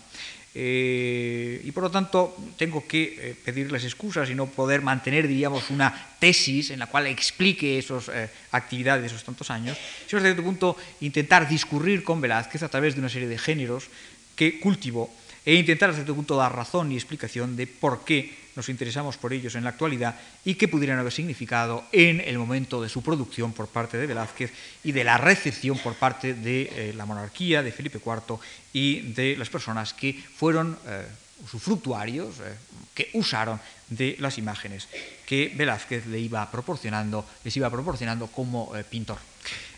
eh, 0.57 1.62
y 1.65 1.71
por 1.74 1.83
lo 1.83 1.91
tanto 1.91 2.33
tengo 2.55 2.88
que 2.88 3.03
eh, 3.19 3.35
pedirles 3.35 3.83
excusas 3.83 4.29
y 4.29 4.35
no 4.35 4.45
poder 4.47 4.81
mantener, 4.81 5.27
diríamos, 5.27 5.69
una 5.69 6.15
tesis 6.17 6.71
en 6.71 6.79
la 6.79 6.88
cual 6.88 7.07
explique 7.07 7.77
esas 7.77 8.07
eh, 8.07 8.29
actividades 8.51 9.01
de 9.01 9.07
esos 9.07 9.25
tantos 9.25 9.51
años, 9.51 9.77
sino 10.07 10.17
hasta 10.17 10.29
cierto 10.29 10.43
punto 10.43 10.77
intentar 11.01 11.50
discurrir 11.50 12.05
con 12.05 12.21
Velázquez 12.21 12.63
a 12.63 12.69
través 12.69 12.95
de 12.95 13.01
una 13.01 13.09
serie 13.09 13.27
de 13.27 13.38
géneros 13.38 13.89
que 14.33 14.57
cultivó 14.62 15.13
e 15.43 15.55
intentar 15.55 15.89
hasta 15.89 16.00
cierto 16.00 16.15
punto 16.15 16.38
dar 16.38 16.55
razón 16.55 16.89
y 16.89 16.95
explicación 16.95 17.57
de 17.57 17.67
por 17.67 18.05
qué 18.05 18.44
nos 18.55 18.69
interesamos 18.69 19.17
por 19.17 19.33
ellos 19.33 19.55
en 19.55 19.63
la 19.63 19.71
actualidad 19.71 20.15
y 20.45 20.55
qué 20.55 20.67
pudieran 20.67 21.00
haber 21.00 21.12
significado 21.12 21.83
en 21.91 22.21
el 22.21 22.38
momento 22.38 22.81
de 22.81 22.89
su 22.89 23.03
producción 23.03 23.53
por 23.53 23.67
parte 23.67 23.97
de 23.97 24.07
Velázquez 24.07 24.51
y 24.83 24.91
de 24.91 25.03
la 25.03 25.17
recepción 25.17 25.77
por 25.79 25.95
parte 25.95 26.33
de 26.33 26.62
eh, 26.74 26.93
la 26.95 27.05
monarquía, 27.05 27.62
de 27.62 27.71
Felipe 27.71 28.00
IV 28.03 28.39
y 28.74 29.01
de 29.13 29.35
las 29.35 29.50
personas 29.50 29.93
que 29.93 30.13
fueron 30.13 30.77
eh, 30.88 31.05
usufructuarios, 31.43 32.39
eh, 32.39 32.55
que 32.93 33.09
usaron 33.13 33.59
de 33.89 34.15
las 34.19 34.38
imágenes 34.38 34.88
que 35.25 35.51
Velázquez 35.55 36.05
le 36.07 36.19
iba 36.19 36.50
proporcionando, 36.50 37.25
les 37.43 37.55
iba 37.57 37.69
proporcionando 37.69 38.27
como 38.27 38.71
pintor. 38.89 39.17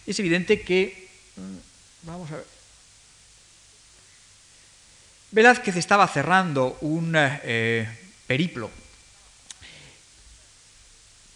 Es 0.05 0.19
evidente 0.19 0.61
que, 0.61 1.09
mm, 1.35 2.07
vamos 2.07 2.31
a 2.31 2.35
ver, 2.35 2.45
Velázquez 5.31 5.75
estaba 5.75 6.07
cerrando 6.07 6.77
un 6.81 7.15
periplo, 8.27 8.69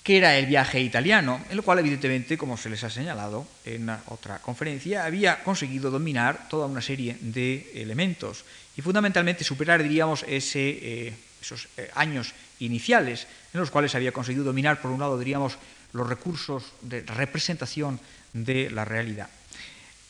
que 0.03 0.17
era 0.17 0.38
el 0.38 0.48
viaje 0.48 0.79
italiano, 0.81 1.41
en 1.50 1.57
lo 1.57 1.63
cual 1.63 1.79
evidentemente, 1.79 2.38
como 2.38 2.57
se 2.57 2.69
les 2.69 2.83
ha 2.83 2.89
señalado 2.89 3.48
en 3.65 3.89
otra 4.07 4.39
conferencia, 4.39 5.05
había 5.05 5.43
conseguido 5.43 5.91
dominar 5.91 6.50
toda 6.50 6.65
una 6.65 6.81
serie 6.81 7.17
de 7.21 7.71
elementos 7.75 8.43
y 8.75 8.81
fundamentalmente 8.81 9.43
superar, 9.43 9.83
diríamos, 9.83 10.25
eh, 10.27 11.13
esos 11.41 11.67
eh, 11.77 11.89
años 11.95 12.33
iniciales 12.60 13.27
en 13.53 13.60
los 13.60 13.71
cuales 13.71 13.93
había 13.95 14.12
conseguido 14.12 14.43
dominar, 14.43 14.81
por 14.81 14.91
un 14.91 15.00
lado, 15.00 15.19
diríamos, 15.19 15.57
los 15.93 16.07
recursos 16.07 16.63
de 16.81 17.01
representación 17.01 18.00
de 18.33 18.69
la 18.69 18.86
realidad. 18.86 19.29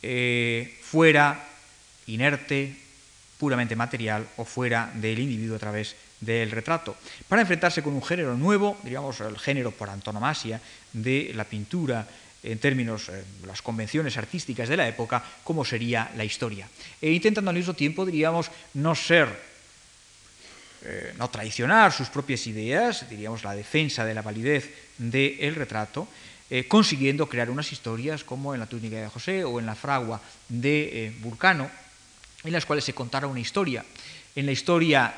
Eh, 0.03 0.79
fuera 0.81 1.47
inerte, 2.07 2.75
puramente 3.38 3.75
material 3.75 4.27
o 4.38 4.45
fuera 4.45 4.91
del 4.95 5.19
individuo 5.19 5.55
a 5.55 5.59
través 5.59 5.95
del 6.21 6.51
retrato, 6.51 6.95
para 7.27 7.41
enfrentarse 7.41 7.81
con 7.81 7.93
un 7.93 8.03
género 8.03 8.37
nuevo, 8.37 8.77
digamos 8.83 9.19
el 9.21 9.37
género 9.37 9.71
por 9.71 9.89
antonomasia 9.89 10.61
de 10.93 11.31
la 11.33 11.43
pintura 11.43 12.07
en 12.43 12.57
términos 12.57 13.07
de 13.07 13.19
eh, 13.19 13.23
las 13.45 13.61
convenciones 13.61 14.17
artísticas 14.17 14.69
de 14.69 14.77
la 14.77 14.87
época, 14.87 15.23
como 15.43 15.65
sería 15.65 16.11
la 16.15 16.23
historia. 16.23 16.67
E 17.01 17.11
intentando 17.11 17.49
al 17.49 17.57
mismo 17.57 17.73
tiempo, 17.73 18.05
diríamos, 18.05 18.49
no 18.73 18.95
ser, 18.95 19.29
eh, 20.83 21.13
no 21.17 21.29
traicionar 21.29 21.91
sus 21.91 22.09
propias 22.09 22.45
ideas, 22.47 23.09
diríamos 23.09 23.43
la 23.43 23.53
defensa 23.53 24.05
de 24.05 24.13
la 24.13 24.21
validez 24.21 24.69
del 24.97 25.55
retrato, 25.55 26.07
eh, 26.49 26.67
consiguiendo 26.67 27.29
crear 27.29 27.49
unas 27.49 27.71
historias 27.71 28.23
como 28.23 28.53
en 28.53 28.59
la 28.59 28.67
túnica 28.67 28.97
de 28.97 29.07
José 29.07 29.43
o 29.43 29.59
en 29.59 29.65
la 29.65 29.75
fragua 29.75 30.19
de 30.49 31.13
Vulcano, 31.21 31.69
en 32.43 32.51
las 32.51 32.65
cuales 32.65 32.83
se 32.83 32.93
contara 32.93 33.27
una 33.27 33.39
historia. 33.39 33.85
En 34.35 34.45
la 34.45 34.51
historia 34.51 35.13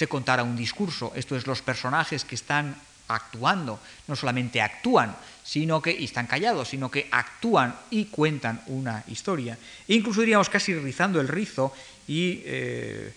se 0.00 0.08
contara 0.08 0.42
un 0.42 0.56
discurso, 0.56 1.12
esto 1.14 1.36
es, 1.36 1.46
los 1.46 1.60
personajes 1.60 2.24
que 2.24 2.34
están 2.34 2.74
actuando, 3.06 3.78
no 4.08 4.16
solamente 4.16 4.62
actúan, 4.62 5.14
sino 5.44 5.82
que 5.82 5.92
y 5.92 6.04
están 6.04 6.26
callados, 6.26 6.68
sino 6.68 6.90
que 6.90 7.06
actúan 7.10 7.76
y 7.90 8.06
cuentan 8.06 8.62
una 8.68 9.04
historia. 9.08 9.58
E 9.86 9.92
incluso 9.92 10.24
diríamos 10.24 10.48
casi 10.48 10.72
rizando 10.72 11.20
el 11.20 11.28
rizo 11.28 11.74
y 12.08 12.40
eh, 12.46 13.12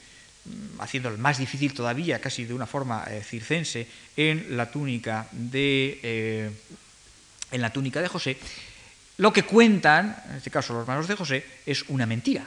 haciéndolo 0.79 1.17
más 1.19 1.37
difícil 1.37 1.73
todavía, 1.73 2.19
casi 2.19 2.43
de 2.43 2.53
una 2.53 2.67
forma 2.67 3.07
eh, 3.07 3.23
circense, 3.23 3.87
en 4.17 4.57
la 4.57 4.69
túnica 4.69 5.29
de 5.31 6.01
eh, 6.03 6.51
en 7.49 7.61
la 7.61 7.71
túnica 7.71 8.01
de 8.01 8.11
José, 8.11 8.35
lo 9.23 9.31
que 9.31 9.43
cuentan, 9.43 10.19
en 10.27 10.35
este 10.35 10.51
caso 10.51 10.73
los 10.73 10.81
hermanos 10.81 11.07
de 11.07 11.15
José, 11.15 11.45
es 11.65 11.87
una 11.87 12.05
mentira, 12.05 12.43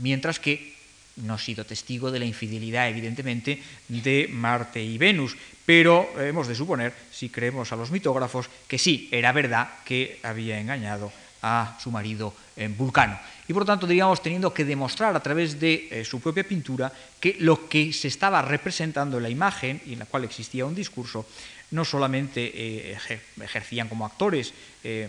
mientras 0.00 0.40
que 0.40 0.79
no 1.22 1.36
he 1.36 1.38
sido 1.38 1.64
testigo 1.64 2.10
de 2.10 2.18
la 2.18 2.24
infidelidad, 2.24 2.88
evidentemente, 2.88 3.62
de 3.88 4.28
Marte 4.30 4.82
y 4.82 4.98
Venus, 4.98 5.36
pero 5.64 6.10
hemos 6.18 6.48
de 6.48 6.54
suponer, 6.54 6.92
si 7.12 7.28
creemos 7.28 7.70
a 7.72 7.76
los 7.76 7.90
mitógrafos, 7.90 8.50
que 8.66 8.78
sí, 8.78 9.08
era 9.12 9.32
verdad 9.32 9.68
que 9.84 10.18
había 10.22 10.58
engañado 10.58 11.12
a 11.42 11.78
su 11.80 11.90
marido 11.90 12.34
en 12.56 12.76
Vulcano. 12.76 13.18
Y 13.48 13.52
por 13.52 13.62
lo 13.62 13.66
tanto, 13.66 13.86
diríamos, 13.86 14.22
teniendo 14.22 14.54
que 14.54 14.64
demostrar 14.64 15.16
a 15.16 15.22
través 15.22 15.58
de 15.58 15.88
eh, 15.90 16.04
su 16.04 16.20
propia 16.20 16.46
pintura 16.46 16.92
que 17.18 17.36
lo 17.40 17.68
que 17.68 17.92
se 17.92 18.08
estaba 18.08 18.42
representando 18.42 19.16
en 19.16 19.24
la 19.24 19.30
imagen, 19.30 19.80
y 19.86 19.94
en 19.94 20.00
la 20.00 20.06
cual 20.06 20.24
existía 20.24 20.66
un 20.66 20.74
discurso, 20.74 21.26
no 21.72 21.84
solamente 21.84 22.52
eh, 22.54 22.98
ejercían 23.40 23.88
como 23.88 24.06
actores 24.06 24.52
eh, 24.84 25.08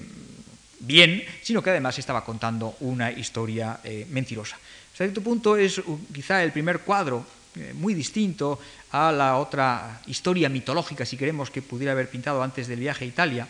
bien, 0.79 1.23
sino 1.41 1.61
que 1.61 1.69
además 1.69 1.99
estaba 1.99 2.25
contando 2.25 2.75
una 2.79 3.11
historia 3.11 3.79
mentirosa. 4.09 4.57
Cierto 5.01 5.23
punto 5.25 5.57
es 5.57 5.81
quizá 6.13 6.43
el 6.43 6.51
primer 6.51 6.81
cuadro 6.81 7.25
eh, 7.55 7.73
muy 7.73 7.95
distinto 7.95 8.59
a 8.91 9.11
la 9.11 9.37
otra 9.37 9.99
historia 10.05 10.47
mitológica, 10.47 11.07
si 11.07 11.17
queremos, 11.17 11.49
que 11.49 11.63
pudiera 11.63 11.93
haber 11.93 12.07
pintado 12.07 12.43
antes 12.43 12.67
del 12.67 12.81
viaje 12.81 13.05
a 13.05 13.07
Italia, 13.07 13.47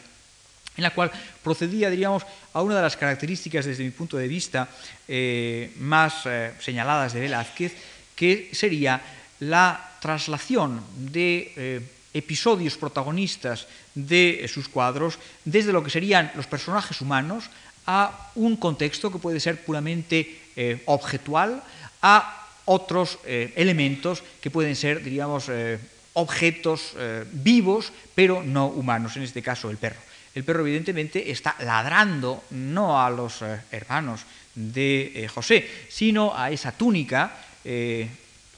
en 0.77 0.81
la 0.81 0.93
cual 0.96 1.12
procedía, 1.43 1.89
diríamos, 1.89 2.24
a 2.53 2.62
una 2.62 2.77
de 2.77 2.81
las 2.84 2.96
características, 2.96 3.65
desde 3.65 3.84
mi 3.84 3.91
punto 3.91 4.15
de 4.15 4.29
vista, 4.29 4.70
eh, 5.10 5.74
más 5.79 6.24
señaladas 6.62 7.12
de 7.12 7.20
Velázquez, 7.20 7.75
que 8.15 8.50
sería 8.53 9.01
la 9.41 9.98
traslación 10.00 10.81
de 10.96 11.84
episodios 12.13 12.77
protagonistas 12.77 13.67
de 13.93 14.48
sus 14.48 14.70
cuadros, 14.70 15.20
desde 15.43 15.74
lo 15.74 15.84
que 15.84 15.89
serían 15.89 16.31
los 16.36 16.48
personajes 16.48 17.01
humanos 17.01 17.50
a 17.85 18.31
un 18.35 18.55
contexto 18.57 19.11
que 19.11 19.19
puede 19.19 19.39
ser 19.39 19.63
puramente 19.63 20.39
eh, 20.55 20.81
objetual, 20.85 21.63
a 22.01 22.47
otros 22.65 23.19
eh, 23.25 23.53
elementos 23.55 24.23
que 24.41 24.51
pueden 24.51 24.75
ser, 24.75 25.03
diríamos, 25.03 25.50
eh, 25.50 25.79
objetos 26.13 26.93
vivos, 27.31 27.93
pero 28.13 28.43
no 28.43 28.67
humanos, 28.67 29.15
en 29.15 29.23
este 29.23 29.41
caso 29.41 29.69
el 29.69 29.77
perro. 29.77 30.00
El 30.35 30.43
perro 30.43 30.59
evidentemente 30.59 31.31
está 31.31 31.55
ladrando 31.59 32.43
no 32.51 33.01
a 33.01 33.09
los 33.09 33.39
hermanos 33.71 34.21
de 34.53 35.29
José, 35.33 35.65
sino 35.88 36.35
a 36.35 36.51
esa 36.51 36.73
túnica 36.73 37.31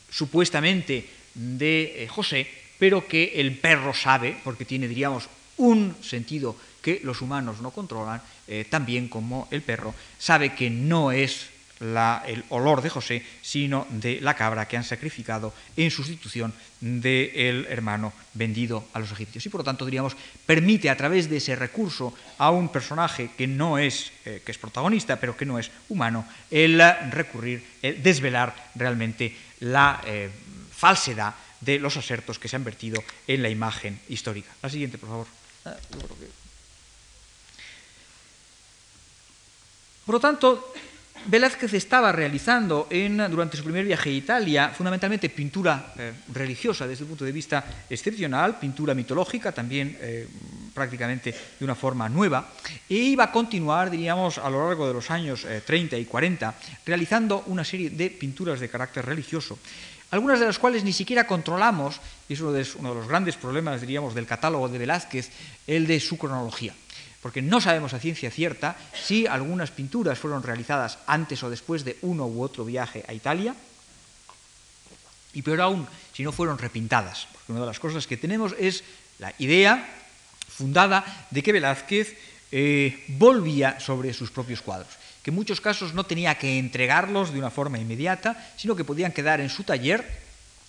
supuestamente 0.10 1.08
de 1.36 2.08
José, 2.10 2.48
pero 2.80 3.08
que 3.08 3.34
el 3.36 3.56
perro 3.60 3.94
sabe, 3.94 4.36
porque 4.44 4.66
tiene, 4.66 4.88
diríamos, 4.88 5.30
un 5.58 5.96
sentido 6.02 6.56
que 6.82 7.02
los 7.04 7.22
humanos 7.22 7.62
no 7.62 7.72
controlan, 7.72 8.22
eh, 8.48 8.66
también 8.70 9.08
como 9.08 9.48
el 9.52 9.62
perro 9.62 9.96
sabe 10.20 10.54
que 10.54 10.70
no 10.70 11.12
es 11.12 11.54
el 11.80 12.44
olor 12.50 12.82
de 12.82 12.90
José, 12.90 13.26
sino 13.42 13.86
de 13.90 14.22
la 14.22 14.36
cabra 14.36 14.68
que 14.68 14.78
han 14.78 14.84
sacrificado 14.84 15.54
en 15.76 15.92
sustitución 15.92 16.54
del 16.80 17.66
hermano 17.68 18.14
vendido 18.34 18.88
a 18.94 19.00
los 19.00 19.12
egipcios. 19.12 19.46
Y 19.46 19.50
por 19.50 19.62
lo 19.62 19.66
tanto, 19.66 19.86
diríamos, 19.86 20.16
permite 20.46 20.90
a 20.90 20.98
través 20.98 21.30
de 21.30 21.38
ese 21.38 21.56
recurso 21.56 22.14
a 22.38 22.52
un 22.52 22.70
personaje 22.70 23.32
que 23.38 23.48
no 23.48 23.78
es, 23.78 24.12
eh, 24.26 24.42
que 24.46 24.52
es 24.52 24.58
protagonista, 24.58 25.20
pero 25.20 25.36
que 25.36 25.46
no 25.46 25.60
es 25.60 25.72
humano, 25.90 26.26
el 26.50 26.82
recurrir, 27.12 27.64
el 27.82 28.02
desvelar 28.02 28.56
realmente 28.76 29.36
la 29.60 30.02
eh, 30.06 30.30
falsedad 30.72 31.36
de 31.60 31.80
los 31.80 31.98
asertos 31.98 32.40
que 32.40 32.48
se 32.48 32.56
han 32.56 32.64
vertido 32.64 33.04
en 33.28 33.42
la 33.42 33.50
imagen 33.50 34.00
histórica. 34.10 34.52
La 34.62 34.70
siguiente, 34.70 34.98
por 34.98 35.10
favor. 35.10 35.43
Ah, 35.66 35.76
por 40.06 40.16
lo 40.16 40.20
tanto, 40.20 40.74
Velázquez 41.26 41.74
estaba 41.74 42.12
realizando 42.12 42.88
en, 42.90 43.18
durante 43.32 43.56
su 43.56 43.64
primer 43.64 43.86
viaje 43.86 44.10
a 44.10 44.14
Italia 44.14 44.70
fundamentalmente 44.70 45.30
pintura 45.30 45.94
eh, 45.98 46.12
religiosa 46.34 46.86
desde 46.86 47.04
el 47.04 47.10
punto 47.10 47.24
de 47.24 47.32
vista 47.32 47.64
excepcional, 47.90 48.60
pintura 48.60 48.94
mitológica 48.94 49.54
también 49.54 49.98
eh, 50.02 50.28
prácticamente 50.74 51.32
de 51.32 51.64
una 51.64 51.76
forma 51.76 52.10
nueva, 52.10 52.50
e 52.90 52.96
iba 52.96 53.26
a 53.26 53.32
continuar, 53.32 53.90
diríamos, 53.90 54.38
a 54.38 54.50
lo 54.50 54.68
largo 54.68 54.88
de 54.88 54.94
los 54.94 55.10
años 55.12 55.46
30 55.66 55.96
eh, 55.96 56.00
y 56.02 56.06
40, 56.06 56.56
realizando 56.86 57.44
una 57.48 57.64
serie 57.64 57.90
de 57.92 58.10
pinturas 58.10 58.60
de 58.60 58.68
carácter 58.68 59.06
religioso, 59.06 59.60
algunas 60.14 60.40
de 60.40 60.46
las 60.46 60.60
cuales 60.60 60.84
ni 60.84 60.94
siquiera 60.94 61.26
controlamos, 61.26 62.00
y 62.30 62.34
es 62.34 62.40
uno 62.40 62.52
de, 62.52 62.64
los 62.64 63.08
grandes 63.08 63.36
problemas, 63.36 63.82
diríamos, 63.82 64.14
del 64.14 64.28
catálogo 64.28 64.70
de 64.70 64.78
Velázquez, 64.78 65.32
el 65.66 65.88
de 65.88 66.00
su 66.00 66.20
cronología. 66.20 66.76
Porque 67.20 67.42
no 67.42 67.60
sabemos 67.60 67.96
a 67.96 68.00
ciencia 68.00 68.30
cierta 68.30 68.76
si 68.94 69.26
algunas 69.26 69.72
pinturas 69.72 70.20
fueron 70.20 70.44
realizadas 70.44 71.00
antes 71.08 71.42
o 71.42 71.50
después 71.50 71.84
de 71.84 71.98
uno 72.04 72.28
u 72.28 72.44
otro 72.44 72.64
viaje 72.64 73.04
a 73.08 73.14
Italia, 73.16 73.56
y 75.34 75.42
peor 75.42 75.62
aún, 75.62 75.88
si 76.14 76.22
no 76.22 76.32
fueron 76.32 76.60
repintadas, 76.60 77.28
porque 77.32 77.52
una 77.52 77.62
de 77.62 77.68
las 77.74 77.80
cosas 77.80 78.06
que 78.06 78.16
tenemos 78.16 78.54
es 78.60 78.84
la 79.18 79.34
idea 79.40 79.84
fundada 80.48 81.26
de 81.32 81.42
que 81.42 81.54
Velázquez 81.54 82.16
eh, 82.52 83.04
volvía 83.08 83.80
sobre 83.80 84.14
sus 84.14 84.30
propios 84.30 84.62
cuadros, 84.62 84.94
que 85.24 85.32
en 85.32 85.36
muchos 85.36 85.62
casos 85.62 85.94
no 85.94 86.04
tenía 86.04 86.36
que 86.36 86.60
entregarlos 86.60 87.32
de 87.32 87.40
una 87.40 87.50
forma 87.50 87.80
inmediata, 87.80 88.36
sino 88.58 88.76
que 88.76 88.84
podían 88.84 89.14
quedar 89.14 89.40
en 89.40 89.50
su 89.50 89.64
taller 89.64 90.06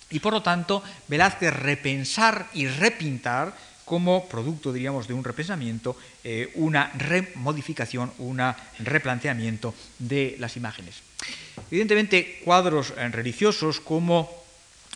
y 0.09 0.19
por 0.19 0.33
lo 0.33 0.41
tanto 0.41 0.81
Velázquez 1.07 1.53
repensar 1.53 2.47
y 2.53 2.67
repintar 2.67 3.53
como 3.85 4.27
producto, 4.27 4.73
diríamos, 4.73 5.07
de 5.07 5.13
un 5.13 5.23
repensamiento, 5.23 5.95
eh, 6.23 6.51
una 6.55 6.91
remodificación, 6.97 8.11
un 8.17 8.41
replanteamiento 8.79 9.75
de 9.99 10.35
las 10.39 10.57
imágenes. 10.57 11.03
Evidentemente, 11.69 12.41
cuadros 12.43 12.93
eh, 12.97 13.07
religiosos 13.09 13.79
como 13.79 14.43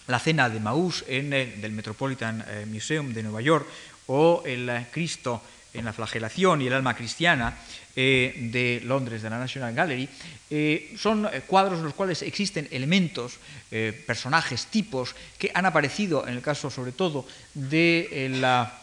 la 0.07 0.19
cena 0.19 0.49
de 0.49 0.59
Maús 0.59 1.05
en 1.07 1.33
el 1.33 1.61
del 1.61 1.71
Metropolitan 1.71 2.43
eh, 2.47 2.65
Museum 2.65 3.13
de 3.13 3.21
Nueva 3.21 3.41
York 3.41 3.67
o 4.07 4.41
el 4.43 4.87
Cristo 4.91 5.39
en 5.73 5.85
la 5.85 5.93
flagelación 5.93 6.61
y 6.61 6.67
el 6.67 6.73
alma 6.73 6.95
cristiana 6.95 7.57
de 7.95 8.81
Londres, 8.85 9.21
de 9.21 9.29
la 9.29 9.39
National 9.39 9.73
Gallery, 9.73 10.07
son 10.97 11.27
cuadros 11.47 11.79
en 11.79 11.85
los 11.85 11.93
cuales 11.93 12.21
existen 12.21 12.67
elementos, 12.71 13.37
personajes, 14.05 14.67
tipos 14.67 15.15
que 15.37 15.51
han 15.53 15.65
aparecido, 15.65 16.25
en 16.25 16.35
el 16.35 16.41
caso 16.41 16.69
sobre 16.69 16.93
todo 16.93 17.27
de 17.53 18.29
la 18.39 18.79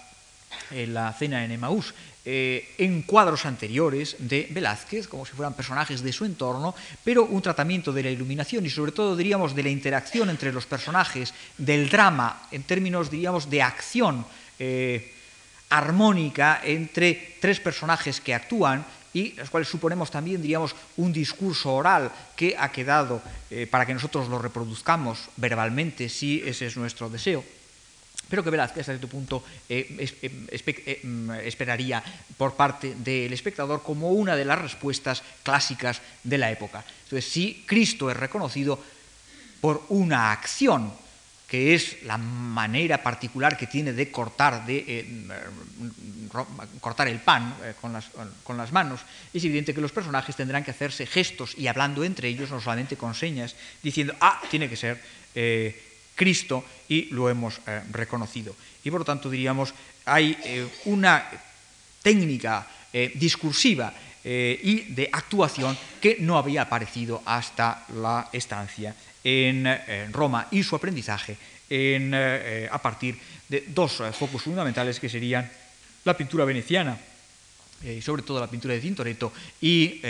la 0.70 1.12
cena 1.12 1.44
en 1.44 1.52
Emaús, 1.52 1.94
eh, 2.24 2.74
en 2.78 3.02
cuadros 3.02 3.46
anteriores 3.46 4.16
de 4.18 4.48
Velázquez, 4.50 5.06
como 5.06 5.24
si 5.24 5.32
fueran 5.32 5.54
personajes 5.54 6.02
de 6.02 6.12
su 6.12 6.24
entorno, 6.24 6.74
pero 7.04 7.24
un 7.24 7.40
tratamiento 7.40 7.92
de 7.92 8.02
la 8.02 8.10
iluminación 8.10 8.66
y 8.66 8.70
sobre 8.70 8.92
todo, 8.92 9.14
diríamos, 9.14 9.54
de 9.54 9.62
la 9.62 9.68
interacción 9.68 10.28
entre 10.30 10.52
los 10.52 10.66
personajes, 10.66 11.32
del 11.56 11.88
drama, 11.88 12.48
en 12.50 12.64
términos, 12.64 13.10
diríamos, 13.10 13.48
de 13.48 13.62
acción 13.62 14.26
eh, 14.58 15.12
armónica 15.68 16.60
entre 16.64 17.36
tres 17.40 17.60
personajes 17.60 18.20
que 18.20 18.34
actúan 18.34 18.84
y 19.12 19.32
los 19.32 19.48
cuales 19.48 19.68
suponemos 19.68 20.10
también, 20.10 20.42
diríamos, 20.42 20.76
un 20.98 21.12
discurso 21.12 21.74
oral 21.74 22.12
que 22.36 22.54
ha 22.58 22.70
quedado 22.70 23.22
eh, 23.50 23.66
para 23.66 23.86
que 23.86 23.94
nosotros 23.94 24.28
lo 24.28 24.38
reproduzcamos 24.38 25.30
verbalmente, 25.36 26.08
si 26.08 26.42
ese 26.44 26.66
es 26.66 26.76
nuestro 26.76 27.08
deseo 27.08 27.42
pero 28.28 28.42
que 28.42 28.50
Velázquez 28.50 28.80
hasta 28.80 28.92
cierto 28.92 29.08
punto 29.08 29.44
eh, 29.68 29.86
eh, 30.22 31.00
mm, 31.02 31.30
esperaría 31.46 32.02
por 32.36 32.54
parte 32.54 32.94
del 32.98 33.32
espectador 33.32 33.82
como 33.82 34.10
una 34.10 34.34
de 34.34 34.44
las 34.44 34.60
respuestas 34.60 35.22
clásicas 35.42 36.00
de 36.24 36.38
la 36.38 36.50
época. 36.50 36.84
Entonces, 37.04 37.30
si 37.30 37.64
Cristo 37.66 38.10
es 38.10 38.16
reconocido 38.16 38.78
por 39.60 39.84
una 39.90 40.32
acción, 40.32 40.92
que 41.46 41.74
es 41.74 42.02
la 42.02 42.18
manera 42.18 43.02
particular 43.02 43.56
que 43.56 43.66
tiene 43.66 43.92
de 43.92 44.10
cortar, 44.10 44.66
de, 44.66 45.06
mm, 45.08 46.26
cortar 46.80 47.06
el 47.08 47.20
pan 47.20 47.54
con, 47.80 47.92
las, 47.92 48.06
con, 48.42 48.56
las, 48.56 48.72
manos, 48.72 49.00
es 49.32 49.44
evidente 49.44 49.72
que 49.72 49.80
los 49.80 49.92
personajes 49.92 50.34
tendrán 50.34 50.64
que 50.64 50.72
hacerse 50.72 51.06
gestos 51.06 51.54
y 51.56 51.68
hablando 51.68 52.02
entre 52.02 52.28
ellos, 52.28 52.50
no 52.50 52.60
solamente 52.60 52.96
con 52.96 53.14
señas, 53.14 53.54
diciendo, 53.82 54.14
ah, 54.20 54.42
tiene 54.50 54.68
que 54.68 54.76
ser 54.76 55.00
Cristo 56.16 56.64
y 56.88 57.04
lo 57.14 57.28
hemos 57.28 57.60
eh, 57.66 57.82
reconocido. 57.92 58.56
Y 58.82 58.90
por 58.90 59.00
lo 59.00 59.04
tanto 59.04 59.30
diríamos, 59.30 59.72
hay 60.06 60.36
eh, 60.42 60.66
una 60.86 61.28
técnica 62.02 62.66
eh, 62.92 63.12
discursiva 63.14 63.92
y 64.28 64.92
de 64.92 65.08
actuación 65.12 65.78
que 66.00 66.16
no 66.18 66.36
había 66.36 66.62
aparecido 66.62 67.22
hasta 67.24 67.86
la 67.94 68.28
estancia 68.32 68.92
en 69.28 70.12
Roma 70.12 70.48
y 70.50 70.62
su 70.62 70.76
aprendizaje 70.76 71.36
a 72.70 72.82
partir 72.82 73.18
de 73.48 73.64
dos 73.68 74.02
focos 74.16 74.42
fundamentales 74.42 75.00
que 75.00 75.08
serían 75.08 75.50
la 76.04 76.16
pintura 76.16 76.44
veneciana, 76.44 76.96
y 77.82 78.00
sobre 78.00 78.22
todo 78.22 78.38
la 78.38 78.46
pintura 78.46 78.74
de 78.74 78.80
Tintoretto, 78.80 79.32
y 79.60 80.00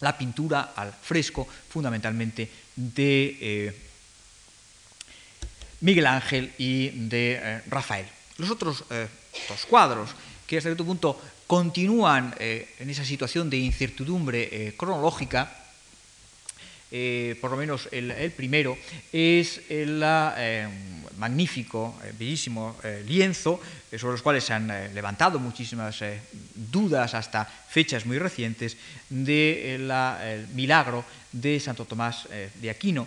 la 0.00 0.18
pintura 0.18 0.72
al 0.76 0.92
fresco, 0.92 1.48
fundamentalmente 1.68 2.48
de 2.76 3.72
Miguel 5.80 6.06
Ángel 6.06 6.52
y 6.58 6.88
de 6.88 7.38
eh, 7.40 7.62
Rafael. 7.68 8.06
Los 8.38 8.50
otros 8.50 8.84
eh, 8.90 9.06
dos 9.48 9.64
cuadros, 9.66 10.10
que 10.46 10.58
hasta 10.58 10.68
cierto 10.68 10.84
punto 10.84 11.20
continúan 11.46 12.34
eh, 12.38 12.74
en 12.78 12.90
esa 12.90 13.04
situación 13.04 13.48
de 13.48 13.58
incertidumbre 13.58 14.74
cronológica, 14.76 15.67
por 17.40 17.50
lo 17.50 17.56
menos 17.56 17.88
el, 17.92 18.32
primero, 18.32 18.78
es 19.12 19.60
el 19.68 20.00
magnífico, 21.18 21.98
bellísimo 22.18 22.76
lienzo, 23.06 23.60
sobre 23.96 24.12
los 24.12 24.22
cuales 24.22 24.44
se 24.44 24.54
han 24.54 24.68
levantado 24.94 25.38
muchísimas 25.38 26.00
dudas 26.54 27.14
hasta 27.14 27.44
fechas 27.44 28.06
muy 28.06 28.18
recientes, 28.18 28.76
del 29.08 30.46
milagro 30.54 31.04
de 31.32 31.60
Santo 31.60 31.84
Tomás 31.84 32.26
de 32.54 32.70
Aquino, 32.70 33.06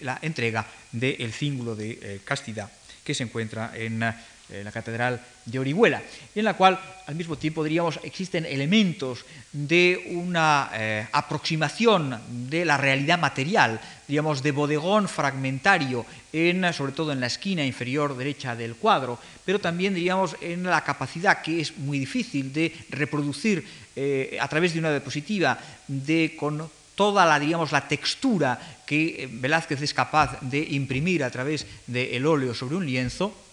la 0.00 0.18
entrega 0.22 0.66
del 0.92 1.32
cíngulo 1.32 1.74
de 1.74 1.98
eh, 2.00 2.20
castidad 2.24 2.70
que 3.04 3.14
se 3.14 3.22
encuentra 3.22 3.72
en, 3.74 4.02
la 4.48 4.70
Catedral 4.70 5.20
de 5.44 5.58
Orihuela, 5.58 6.02
en 6.34 6.44
la 6.44 6.54
cual 6.54 6.78
al 7.06 7.14
mismo 7.14 7.36
tiempo 7.36 7.64
diríamos 7.64 7.98
existen 8.02 8.46
elementos 8.46 9.24
de 9.52 10.12
una 10.12 10.70
eh, 10.74 11.06
aproximación 11.12 12.20
de 12.48 12.64
la 12.64 12.76
realidad 12.76 13.18
material, 13.18 13.80
digamos 14.06 14.42
de 14.42 14.52
bodegón 14.52 15.08
fragmentario, 15.08 16.06
en, 16.32 16.72
sobre 16.72 16.92
todo 16.92 17.12
en 17.12 17.20
la 17.20 17.26
esquina 17.26 17.64
inferior 17.64 18.16
derecha 18.16 18.54
del 18.54 18.76
cuadro, 18.76 19.18
pero 19.44 19.58
también 19.58 19.94
diríamos 19.94 20.36
en 20.40 20.64
la 20.64 20.82
capacidad 20.84 21.42
que 21.42 21.60
es 21.60 21.76
muy 21.78 21.98
difícil 21.98 22.52
de 22.52 22.72
reproducir 22.90 23.64
eh, 23.94 24.36
a 24.40 24.48
través 24.48 24.72
de 24.72 24.78
una 24.78 24.90
diapositiva 24.90 25.58
de 25.86 26.36
con 26.38 26.68
toda 26.96 27.26
la, 27.26 27.38
digamos, 27.38 27.72
la 27.72 27.86
textura 27.86 28.58
que 28.86 29.24
eh, 29.24 29.28
Velázquez 29.30 29.82
es 29.82 29.94
capaz 29.94 30.40
de 30.40 30.58
imprimir 30.58 31.22
a 31.22 31.30
través 31.30 31.66
del 31.86 32.26
óleo 32.26 32.54
sobre 32.54 32.76
un 32.76 32.86
lienzo, 32.86 33.45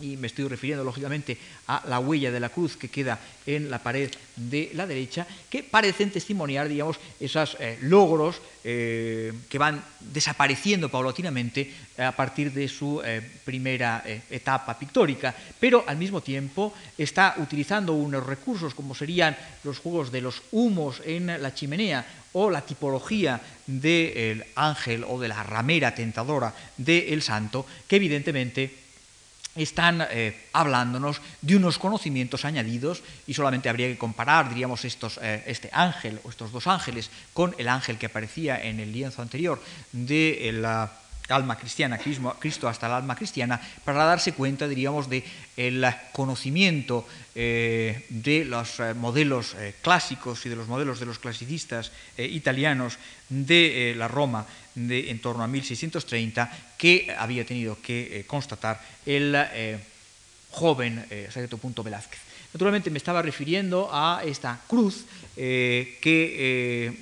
y 0.00 0.16
me 0.16 0.26
estoy 0.26 0.48
refiriendo 0.48 0.84
lógicamente 0.84 1.36
a 1.66 1.82
la 1.86 1.98
huella 1.98 2.30
de 2.30 2.40
la 2.40 2.48
cruz 2.48 2.76
que 2.76 2.88
queda 2.88 3.18
en 3.46 3.70
la 3.70 3.82
pared 3.82 4.10
de 4.36 4.70
la 4.74 4.86
derecha, 4.86 5.26
que 5.48 5.62
parecen 5.62 6.10
testimoniar, 6.10 6.68
digamos, 6.68 6.98
esos 7.18 7.56
eh, 7.60 7.78
logros 7.82 8.40
eh, 8.64 9.32
que 9.48 9.58
van 9.58 9.82
desapareciendo 10.00 10.88
paulatinamente 10.88 11.72
a 11.98 12.12
partir 12.12 12.52
de 12.52 12.68
su 12.68 13.02
primera 13.44 14.02
etapa 14.30 14.78
pictórica, 14.78 15.34
pero 15.58 15.84
al 15.86 15.98
mismo 15.98 16.22
tiempo 16.22 16.72
está 16.96 17.34
utilizando 17.38 17.92
unos 17.92 18.24
recursos 18.24 18.74
como 18.74 18.94
serían 18.94 19.36
los 19.64 19.78
juegos 19.78 20.10
de 20.10 20.22
los 20.22 20.42
humos 20.52 21.02
en 21.04 21.26
la 21.42 21.54
chimenea 21.54 22.06
o 22.32 22.50
la 22.50 22.62
tipología 22.62 23.40
del 23.66 24.44
ángel 24.54 25.04
o 25.04 25.18
de 25.18 25.28
la 25.28 25.42
ramera 25.42 25.94
tentadora 25.94 26.54
del 26.76 27.22
santo, 27.22 27.66
que 27.88 27.96
evidentemente 27.96 28.70
están 29.56 30.06
eh, 30.10 30.46
hablándonos 30.52 31.20
de 31.40 31.56
unos 31.56 31.78
conocimientos 31.78 32.44
añadidos 32.44 33.02
y 33.26 33.34
solamente 33.34 33.68
habría 33.68 33.88
que 33.88 33.98
comparar, 33.98 34.48
diríamos, 34.48 34.84
estos, 34.84 35.18
eh, 35.22 35.42
este 35.46 35.70
ángel 35.72 36.20
o 36.24 36.30
estos 36.30 36.52
dos 36.52 36.66
ángeles 36.66 37.10
con 37.32 37.54
el 37.58 37.68
ángel 37.68 37.98
que 37.98 38.06
aparecía 38.06 38.62
en 38.62 38.80
el 38.80 38.92
lienzo 38.92 39.22
anterior 39.22 39.60
de 39.92 40.50
la 40.54 40.92
alma 41.28 41.56
cristiana, 41.56 41.96
Cristo 41.96 42.68
hasta 42.68 42.86
el 42.86 42.92
alma 42.92 43.14
cristiana, 43.14 43.60
para 43.84 44.04
darse 44.04 44.32
cuenta, 44.32 44.66
diríamos, 44.66 45.08
del 45.08 45.22
el 45.56 45.86
conocimiento 46.10 47.06
eh, 47.36 48.04
de 48.08 48.44
los 48.44 48.80
modelos 48.96 49.54
clásicos 49.80 50.44
y 50.44 50.48
de 50.48 50.56
los 50.56 50.66
modelos 50.66 50.98
de 50.98 51.06
los 51.06 51.20
clasicistas 51.20 51.92
italianos 52.18 52.98
de 53.28 53.94
la 53.96 54.08
Roma 54.08 54.44
de 54.74 55.10
en 55.10 55.20
torno 55.20 55.42
a 55.42 55.48
1630 55.48 56.50
que 56.78 57.14
había 57.16 57.44
tenido 57.44 57.76
que 57.80 58.20
eh, 58.20 58.24
constatar 58.26 58.80
el 59.06 59.34
eh, 59.36 59.78
joven 60.50 61.04
eh, 61.10 61.28
cierto 61.32 61.58
punto 61.58 61.82
Velázquez. 61.82 62.20
Naturalmente 62.52 62.90
me 62.90 62.98
estaba 62.98 63.22
refiriendo 63.22 63.88
a 63.92 64.22
esta 64.24 64.58
cruz 64.66 65.04
que 65.36 66.92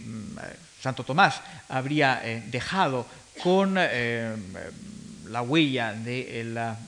Santo 0.82 1.04
Tomás 1.04 1.40
habría 1.70 2.20
dejado 2.50 3.06
con 3.42 3.74
la 3.74 5.42
huella 5.42 5.94
de 5.94 6.44
la 6.44 6.78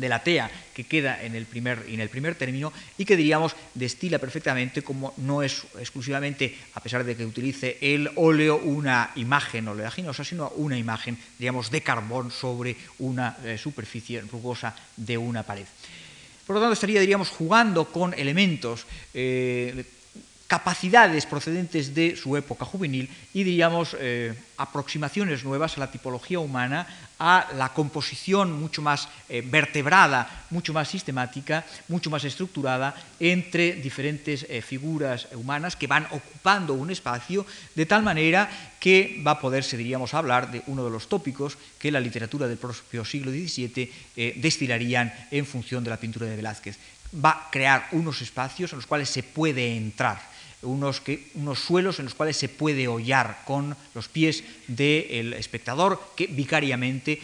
de 0.00 0.08
la 0.08 0.22
tea 0.22 0.50
que 0.74 0.84
queda 0.84 1.22
en 1.22 1.34
el, 1.34 1.44
primer, 1.44 1.84
en 1.86 2.00
el 2.00 2.08
primer 2.08 2.34
término 2.34 2.72
y 2.96 3.04
que 3.04 3.16
diríamos 3.16 3.54
destila 3.74 4.18
perfectamente 4.18 4.82
como 4.82 5.12
no 5.18 5.42
es 5.42 5.64
exclusivamente, 5.78 6.56
a 6.74 6.80
pesar 6.80 7.04
de 7.04 7.16
que 7.16 7.26
utilice 7.26 7.76
el 7.80 8.10
óleo, 8.16 8.56
una 8.56 9.12
imagen 9.16 9.68
oleaginosa, 9.68 10.24
sino 10.24 10.48
una 10.56 10.78
imagen, 10.78 11.18
digamos, 11.38 11.70
de 11.70 11.82
carbón 11.82 12.30
sobre 12.30 12.76
una 12.98 13.36
eh, 13.44 13.58
superficie 13.58 14.22
rugosa 14.22 14.74
de 14.96 15.18
una 15.18 15.42
pared. 15.42 15.66
Por 16.46 16.56
lo 16.56 16.60
tanto, 16.60 16.72
estaría, 16.72 17.00
diríamos, 17.00 17.28
jugando 17.28 17.84
con 17.92 18.14
elementos 18.14 18.86
eh, 19.14 19.84
capacidades 20.50 21.26
procedentes 21.26 21.94
de 21.94 22.16
su 22.16 22.36
época 22.36 22.64
juvenil 22.64 23.08
y, 23.32 23.44
diríamos, 23.44 23.94
eh, 23.94 24.34
aproximaciones 24.58 25.44
nuevas 25.44 25.76
a 25.76 25.80
la 25.86 25.92
tipología 25.92 26.40
humana, 26.40 26.88
a 27.20 27.46
la 27.54 27.68
composición 27.68 28.58
mucho 28.58 28.82
más 28.82 29.06
eh, 29.28 29.46
vertebrada, 29.46 30.26
mucho 30.50 30.74
más 30.74 30.88
sistemática, 30.88 31.64
mucho 31.86 32.10
más 32.10 32.24
estructurada 32.24 32.98
entre 33.20 33.74
diferentes 33.74 34.44
eh, 34.50 34.60
figuras 34.60 35.28
humanas 35.34 35.76
que 35.76 35.86
van 35.86 36.08
ocupando 36.10 36.74
un 36.74 36.90
espacio 36.90 37.46
de 37.76 37.86
tal 37.86 38.02
manera 38.02 38.50
que 38.80 39.22
va 39.24 39.38
a 39.38 39.40
poderse, 39.40 39.76
diríamos, 39.76 40.14
hablar 40.14 40.50
de 40.50 40.64
uno 40.66 40.82
de 40.82 40.90
los 40.90 41.08
tópicos 41.08 41.58
que 41.78 41.92
la 41.92 42.00
literatura 42.00 42.48
del 42.48 42.58
propio 42.58 43.04
siglo 43.04 43.30
XVII 43.30 44.34
destilarían 44.42 45.14
en 45.30 45.46
función 45.46 45.84
de 45.84 45.90
la 45.90 46.02
pintura 46.02 46.26
de 46.26 46.34
Velázquez. 46.34 46.76
Va 47.14 47.30
a 47.30 47.50
crear 47.50 47.86
unos 47.92 48.20
espacios 48.20 48.72
en 48.72 48.78
los 48.78 48.86
cuales 48.86 49.08
se 49.10 49.22
puede 49.22 49.76
entrar 49.76 50.29
unos, 50.62 51.00
que, 51.00 51.30
unos 51.34 51.58
suelos 51.58 51.98
en 51.98 52.06
los 52.06 52.14
cuales 52.14 52.36
se 52.36 52.48
puede 52.48 52.88
hollar 52.88 53.42
con 53.44 53.76
los 53.94 54.08
pies 54.08 54.44
del 54.68 55.32
espectador 55.34 56.00
que 56.16 56.26
vicariamente 56.26 57.20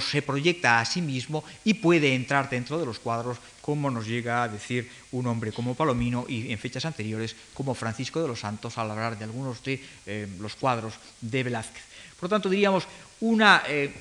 se 0.00 0.22
proyecta 0.22 0.78
a 0.78 0.84
sí 0.84 1.02
mismo 1.02 1.42
y 1.64 1.74
puede 1.74 2.14
entrar 2.14 2.48
dentro 2.48 2.78
de 2.78 2.86
los 2.86 3.00
cuadros, 3.00 3.38
como 3.60 3.90
nos 3.90 4.06
llega 4.06 4.42
a 4.42 4.48
decir 4.48 4.88
un 5.10 5.26
hombre 5.26 5.52
como 5.52 5.74
Palomino 5.74 6.24
y 6.28 6.52
en 6.52 6.58
fechas 6.58 6.84
anteriores 6.84 7.34
como 7.52 7.74
Francisco 7.74 8.22
de 8.22 8.28
los 8.28 8.40
Santos 8.40 8.78
al 8.78 8.90
hablar 8.90 9.18
de 9.18 9.24
algunos 9.24 9.62
de 9.64 9.82
eh, 10.06 10.28
los 10.38 10.54
cuadros 10.54 10.94
de 11.20 11.42
Velázquez. 11.42 11.82
Por 12.14 12.30
lo 12.30 12.36
tanto, 12.36 12.48
diríamos 12.48 12.86
una 13.20 13.62
eh, 13.66 13.92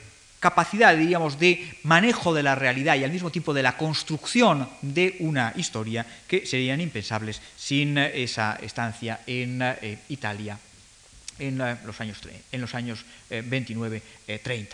capacidad, 0.42 0.98
diríamos, 0.98 1.40
de 1.40 1.78
manejo 1.84 2.34
de 2.34 2.42
la 2.42 2.56
realidad 2.56 2.96
y 2.96 3.04
al 3.04 3.12
mismo 3.12 3.30
tiempo 3.30 3.54
de 3.54 3.62
la 3.62 3.78
construcción 3.78 4.68
de 4.82 5.16
una 5.20 5.54
historia 5.56 6.04
que 6.28 6.48
serían 6.48 6.82
impensables 6.82 7.40
sin 7.56 7.98
eh, 7.98 8.24
esa 8.24 8.58
estancia 8.60 9.22
en 9.28 9.62
eh, 9.62 10.00
Italia 10.10 10.58
en 11.38 11.62
eh, 11.62 11.78
los 11.86 12.02
años, 12.02 12.18
en 12.52 12.60
los 12.60 12.74
años 12.74 13.06
29-30. 13.30 14.68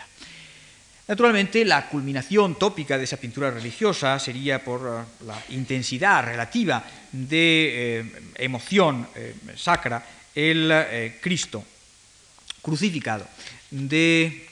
Naturalmente, 1.10 1.64
la 1.66 1.88
culminación 1.88 2.56
tópica 2.58 2.98
de 2.98 3.04
esa 3.04 3.18
pintura 3.18 3.52
religiosa 3.52 4.20
sería 4.20 4.64
por 4.64 5.06
la 5.26 5.44
intensidad 5.50 6.24
relativa 6.24 6.84
de 7.12 8.34
emoción 8.36 9.08
sacra 9.56 10.04
el 10.36 11.18
Cristo 11.22 11.64
crucificado 12.62 13.26
de 13.72 14.48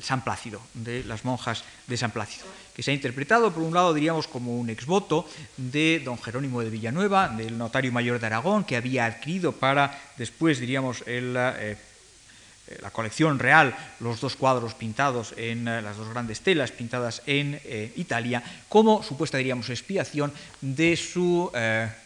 San 0.00 0.24
Plácido, 0.24 0.60
de 0.74 1.04
las 1.04 1.24
monjas 1.24 1.64
de 1.86 1.96
San 1.96 2.10
Plácido, 2.10 2.46
que 2.74 2.82
se 2.82 2.90
ha 2.90 2.94
interpretado, 2.94 3.52
por 3.52 3.62
un 3.62 3.74
lado, 3.74 3.92
diríamos, 3.92 4.26
como 4.26 4.58
un 4.58 4.70
exvoto 4.70 5.28
de 5.56 6.00
don 6.04 6.18
Jerónimo 6.18 6.62
de 6.62 6.70
Villanueva, 6.70 7.28
del 7.28 7.58
notario 7.58 7.92
mayor 7.92 8.20
de 8.20 8.26
Aragón, 8.26 8.64
que 8.64 8.76
había 8.76 9.06
adquirido 9.06 9.52
para 9.52 10.00
después, 10.16 10.58
diríamos, 10.58 11.04
eh, 11.06 12.78
la 12.80 12.90
colección 12.90 13.38
real, 13.38 13.76
los 14.00 14.20
dos 14.20 14.36
cuadros 14.36 14.74
pintados 14.74 15.34
en 15.36 15.68
eh, 15.68 15.82
las 15.82 15.96
dos 15.96 16.08
grandes 16.08 16.40
telas 16.40 16.70
pintadas 16.70 17.22
en 17.26 17.60
eh, 17.64 17.92
Italia, 17.96 18.42
como 18.68 19.02
supuesta, 19.02 19.36
diríamos, 19.36 19.68
expiación 19.68 20.32
de 20.60 20.96
su 20.96 21.50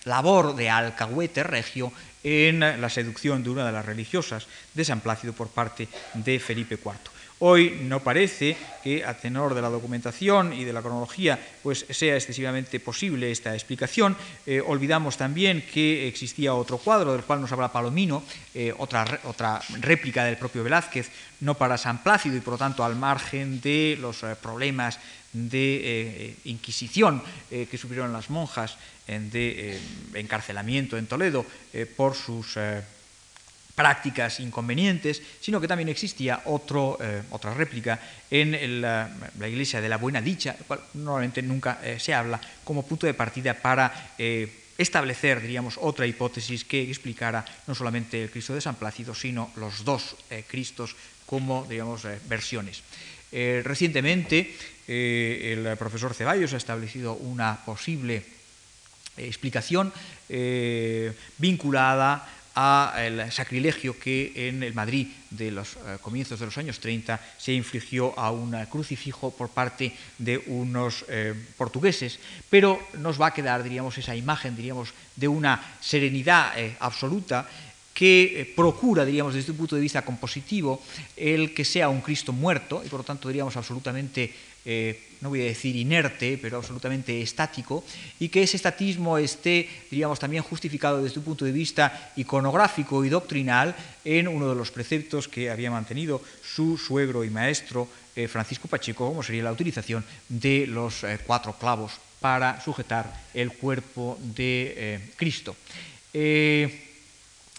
labor 0.04 0.56
de 0.56 0.70
alcahuete 0.70 1.42
regio 1.42 1.92
en 2.24 2.58
la 2.60 2.90
seducción 2.90 3.44
de 3.44 3.50
una 3.50 3.66
de 3.66 3.72
las 3.72 3.86
religiosas 3.86 4.46
de 4.74 4.84
San 4.84 5.00
Plácido 5.00 5.32
por 5.32 5.48
parte 5.48 5.88
de 6.14 6.40
Felipe 6.40 6.74
IV. 6.74 7.15
Hoy 7.38 7.80
no 7.82 8.00
parece 8.00 8.56
que, 8.82 9.04
a 9.04 9.12
tenor 9.12 9.52
de 9.52 9.60
la 9.60 9.68
documentación 9.68 10.54
y 10.54 10.64
de 10.64 10.72
la 10.72 10.80
cronología, 10.80 11.38
pues 11.62 11.84
sea 11.90 12.16
excesivamente 12.16 12.80
posible 12.80 13.30
esta 13.30 13.52
explicación. 13.52 14.16
Eh, 14.46 14.62
olvidamos 14.64 15.18
también 15.18 15.60
que 15.60 16.08
existía 16.08 16.54
otro 16.54 16.78
cuadro 16.78 17.12
del 17.12 17.24
cual 17.24 17.42
nos 17.42 17.52
habla 17.52 17.70
Palomino, 17.70 18.22
eh, 18.54 18.72
otra, 18.78 19.20
otra 19.24 19.60
réplica 19.80 20.24
del 20.24 20.38
propio 20.38 20.64
Velázquez, 20.64 21.10
no 21.40 21.52
para 21.52 21.76
San 21.76 22.02
Plácido 22.02 22.38
y 22.38 22.40
por 22.40 22.54
lo 22.54 22.58
tanto 22.58 22.82
al 22.82 22.96
margen 22.96 23.60
de 23.60 23.98
los 24.00 24.22
eh, 24.22 24.34
problemas 24.40 24.98
de 25.34 26.34
inquisición 26.46 27.22
que 27.50 27.76
sufrieron 27.76 28.10
las 28.10 28.30
monjas 28.30 28.78
de 29.06 29.78
encarcelamiento 30.14 30.96
en 30.96 31.06
Toledo 31.06 31.44
por 31.94 32.14
sus 32.14 32.56
prácticas 33.76 34.40
inconvenientes, 34.40 35.22
sino 35.38 35.60
que 35.60 35.68
también 35.68 35.90
existía 35.90 36.40
otro, 36.46 36.96
eh, 36.98 37.22
otra 37.30 37.52
réplica 37.52 38.00
en 38.30 38.80
la, 38.80 39.12
iglesia 39.38 39.82
de 39.82 39.88
la 39.88 39.98
Buena 39.98 40.22
Dicha, 40.22 40.56
cual 40.66 40.80
normalmente 40.94 41.42
nunca 41.42 41.78
eh, 41.84 42.00
se 42.00 42.14
habla 42.14 42.40
como 42.64 42.88
punto 42.88 43.06
de 43.06 43.12
partida 43.12 43.52
para 43.52 44.14
eh, 44.16 44.48
establecer, 44.78 45.42
diríamos, 45.42 45.76
otra 45.78 46.06
hipótesis 46.06 46.64
que 46.64 46.80
explicara 46.82 47.44
no 47.66 47.74
solamente 47.74 48.24
el 48.24 48.30
Cristo 48.30 48.54
de 48.54 48.64
San 48.64 48.76
Plácido, 48.76 49.14
sino 49.14 49.52
los 49.56 49.84
dos 49.84 50.16
Cristos 50.48 50.96
como, 51.26 51.66
versiones. 52.28 52.82
recientemente, 53.32 54.54
el 54.86 55.76
profesor 55.78 56.14
Ceballos 56.14 56.52
ha 56.52 56.58
establecido 56.58 57.14
una 57.14 57.64
posible 57.64 58.22
explicación 59.16 59.92
vinculada 61.38 62.28
al 62.56 63.30
sacrilegio 63.30 63.98
que 64.00 64.48
en 64.48 64.62
el 64.62 64.72
Madrid 64.72 65.08
de 65.28 65.50
los 65.50 65.76
eh, 65.76 65.98
comienzos 66.00 66.40
de 66.40 66.46
los 66.46 66.56
años 66.56 66.80
30 66.80 67.20
se 67.36 67.52
infligió 67.52 68.18
a 68.18 68.30
un 68.30 68.56
crucifijo 68.70 69.30
por 69.30 69.50
parte 69.50 69.92
de 70.16 70.38
unos 70.46 71.04
eh, 71.08 71.34
portugueses, 71.58 72.18
pero 72.48 72.80
nos 72.98 73.20
va 73.20 73.26
a 73.28 73.34
quedar, 73.34 73.62
diríamos, 73.62 73.98
esa 73.98 74.16
imagen, 74.16 74.56
diríamos, 74.56 74.94
de 75.14 75.28
una 75.28 75.76
serenidad 75.82 76.58
eh, 76.58 76.74
absoluta 76.80 77.46
que 77.92 78.52
procura, 78.56 79.04
diríamos, 79.04 79.34
desde 79.34 79.52
un 79.52 79.58
punto 79.58 79.76
de 79.76 79.82
vista 79.82 80.04
compositivo, 80.04 80.82
el 81.16 81.52
que 81.52 81.64
sea 81.64 81.90
un 81.90 82.00
Cristo 82.00 82.32
muerto 82.32 82.82
y 82.84 82.88
por 82.88 83.00
lo 83.00 83.04
tanto, 83.04 83.28
diríamos, 83.28 83.56
absolutamente 83.56 84.32
eh, 84.68 85.05
no 85.20 85.28
voy 85.28 85.42
a 85.42 85.44
decir 85.44 85.76
inerte, 85.76 86.38
pero 86.40 86.58
absolutamente 86.58 87.20
estático, 87.22 87.84
y 88.18 88.28
que 88.28 88.42
ese 88.42 88.56
estatismo 88.56 89.18
esté, 89.18 89.68
diríamos, 89.90 90.18
también 90.18 90.42
justificado 90.42 91.02
desde 91.02 91.18
un 91.18 91.24
punto 91.24 91.44
de 91.44 91.52
vista 91.52 92.12
iconográfico 92.16 93.04
y 93.04 93.08
doctrinal 93.08 93.74
en 94.04 94.28
uno 94.28 94.48
de 94.48 94.54
los 94.54 94.70
preceptos 94.70 95.28
que 95.28 95.50
había 95.50 95.70
mantenido 95.70 96.22
su 96.42 96.78
suegro 96.78 97.24
y 97.24 97.30
maestro 97.30 97.88
eh, 98.14 98.28
Francisco 98.28 98.68
Pacheco, 98.68 99.08
como 99.08 99.22
sería 99.22 99.42
la 99.42 99.52
utilización 99.52 100.04
de 100.28 100.66
los 100.66 101.04
eh, 101.04 101.18
cuatro 101.26 101.52
clavos 101.58 101.92
para 102.20 102.60
sujetar 102.60 103.24
el 103.34 103.52
cuerpo 103.52 104.18
de 104.20 105.12
Cristo. 105.16 105.54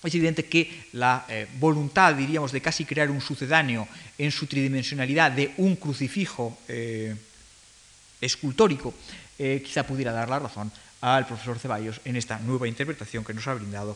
Es 0.03 0.13
evidente 0.13 0.45
que 0.45 0.69
la 0.93 1.25
eh, 1.27 1.47
voluntad, 1.59 2.13
diríamos, 2.13 2.51
de 2.51 2.61
casi 2.61 2.85
crear 2.85 3.09
un 3.09 3.19
sucedáneo 3.19 3.87
en 4.17 4.31
su 4.31 4.45
tridimensionalidad 4.45 5.31
de 5.31 5.53
un 5.57 5.75
crucifijo 5.75 6.57
eh, 6.67 7.15
escultórico, 8.21 8.93
eh, 9.39 9.61
quizá 9.63 9.85
pudiera 9.85 10.11
dar 10.11 10.29
la 10.29 10.39
razón 10.39 10.71
al 11.01 11.27
profesor 11.27 11.59
Ceballos 11.59 12.01
en 12.05 12.15
esta 12.15 12.39
nueva 12.39 12.67
interpretación 12.67 13.23
que 13.23 13.33
nos 13.33 13.47
ha 13.47 13.53
brindado 13.53 13.95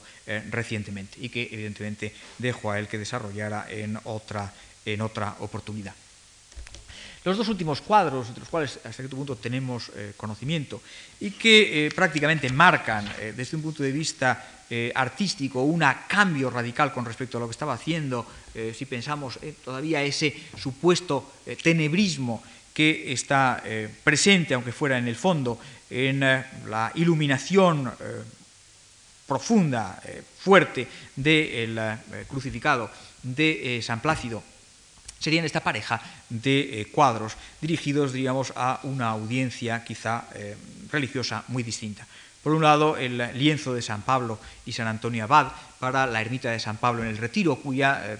recientemente 0.51 1.17
y 1.19 1.29
que 1.29 1.49
evidentemente 1.51 2.13
dejo 2.37 2.69
a 2.69 2.77
él 2.77 2.87
que 2.87 2.99
desarrollara 2.99 3.65
en 3.69 3.97
otra, 4.03 4.53
en 4.85 5.01
otra 5.01 5.35
oportunidad. 5.39 5.95
Los 7.23 7.37
dos 7.37 7.49
últimos 7.49 7.81
cuadros, 7.81 8.33
de 8.33 8.39
los 8.39 8.49
cuales 8.49 8.77
hasta 8.77 8.93
cierto 8.93 9.15
punto 9.15 9.35
tenemos 9.35 9.91
eh, 9.95 10.13
conocimiento, 10.17 10.81
y 11.19 11.29
que 11.29 11.85
eh, 11.85 11.91
prácticamente 11.91 12.49
marcan, 12.49 13.05
eh, 13.19 13.33
desde 13.37 13.57
un 13.57 13.63
punto 13.63 13.83
de 13.83 13.91
vista 13.91 14.57
artístico, 14.95 15.63
un 15.63 15.83
cambio 16.07 16.49
radical 16.49 16.93
con 16.93 17.03
respecto 17.03 17.35
a 17.35 17.41
lo 17.41 17.47
que 17.47 17.51
estaba 17.51 17.73
haciendo, 17.73 18.25
si 18.73 18.85
pensamos 18.85 19.37
todavía 19.65 20.01
ese 20.01 20.33
supuesto 20.57 21.29
tenebrismo 21.61 22.41
que 22.73 23.11
está 23.11 23.63
presente, 24.03 24.53
aunque 24.53 24.71
fuera 24.71 24.97
en 24.97 25.07
el 25.07 25.15
fondo, 25.15 25.59
en 25.89 26.19
la 26.21 26.91
iluminación 26.95 27.91
profunda, 29.27 30.01
fuerte 30.39 30.87
del 31.15 31.79
crucificado 32.27 32.89
de 33.23 33.81
San 33.83 33.99
Plácido 33.99 34.43
serían 35.21 35.45
esta 35.45 35.61
pareja 35.61 36.01
de 36.29 36.81
eh, 36.81 36.85
cuadros 36.91 37.37
dirigidos, 37.61 38.11
diríamos, 38.11 38.51
a 38.55 38.79
una 38.83 39.09
audiencia 39.09 39.83
quizá 39.85 40.25
eh, 40.33 40.57
religiosa 40.91 41.45
muy 41.47 41.61
distinta. 41.61 42.07
Por 42.41 42.53
un 42.53 42.63
lado, 42.63 42.97
el 42.97 43.21
lienzo 43.37 43.75
de 43.75 43.83
San 43.83 44.01
Pablo 44.01 44.39
y 44.65 44.71
San 44.71 44.87
Antonio 44.87 45.23
Abad 45.25 45.51
para 45.79 46.07
la 46.07 46.21
ermita 46.21 46.49
de 46.49 46.59
San 46.59 46.77
Pablo 46.77 47.03
en 47.03 47.09
el 47.09 47.19
Retiro, 47.19 47.57
cuya, 47.57 48.17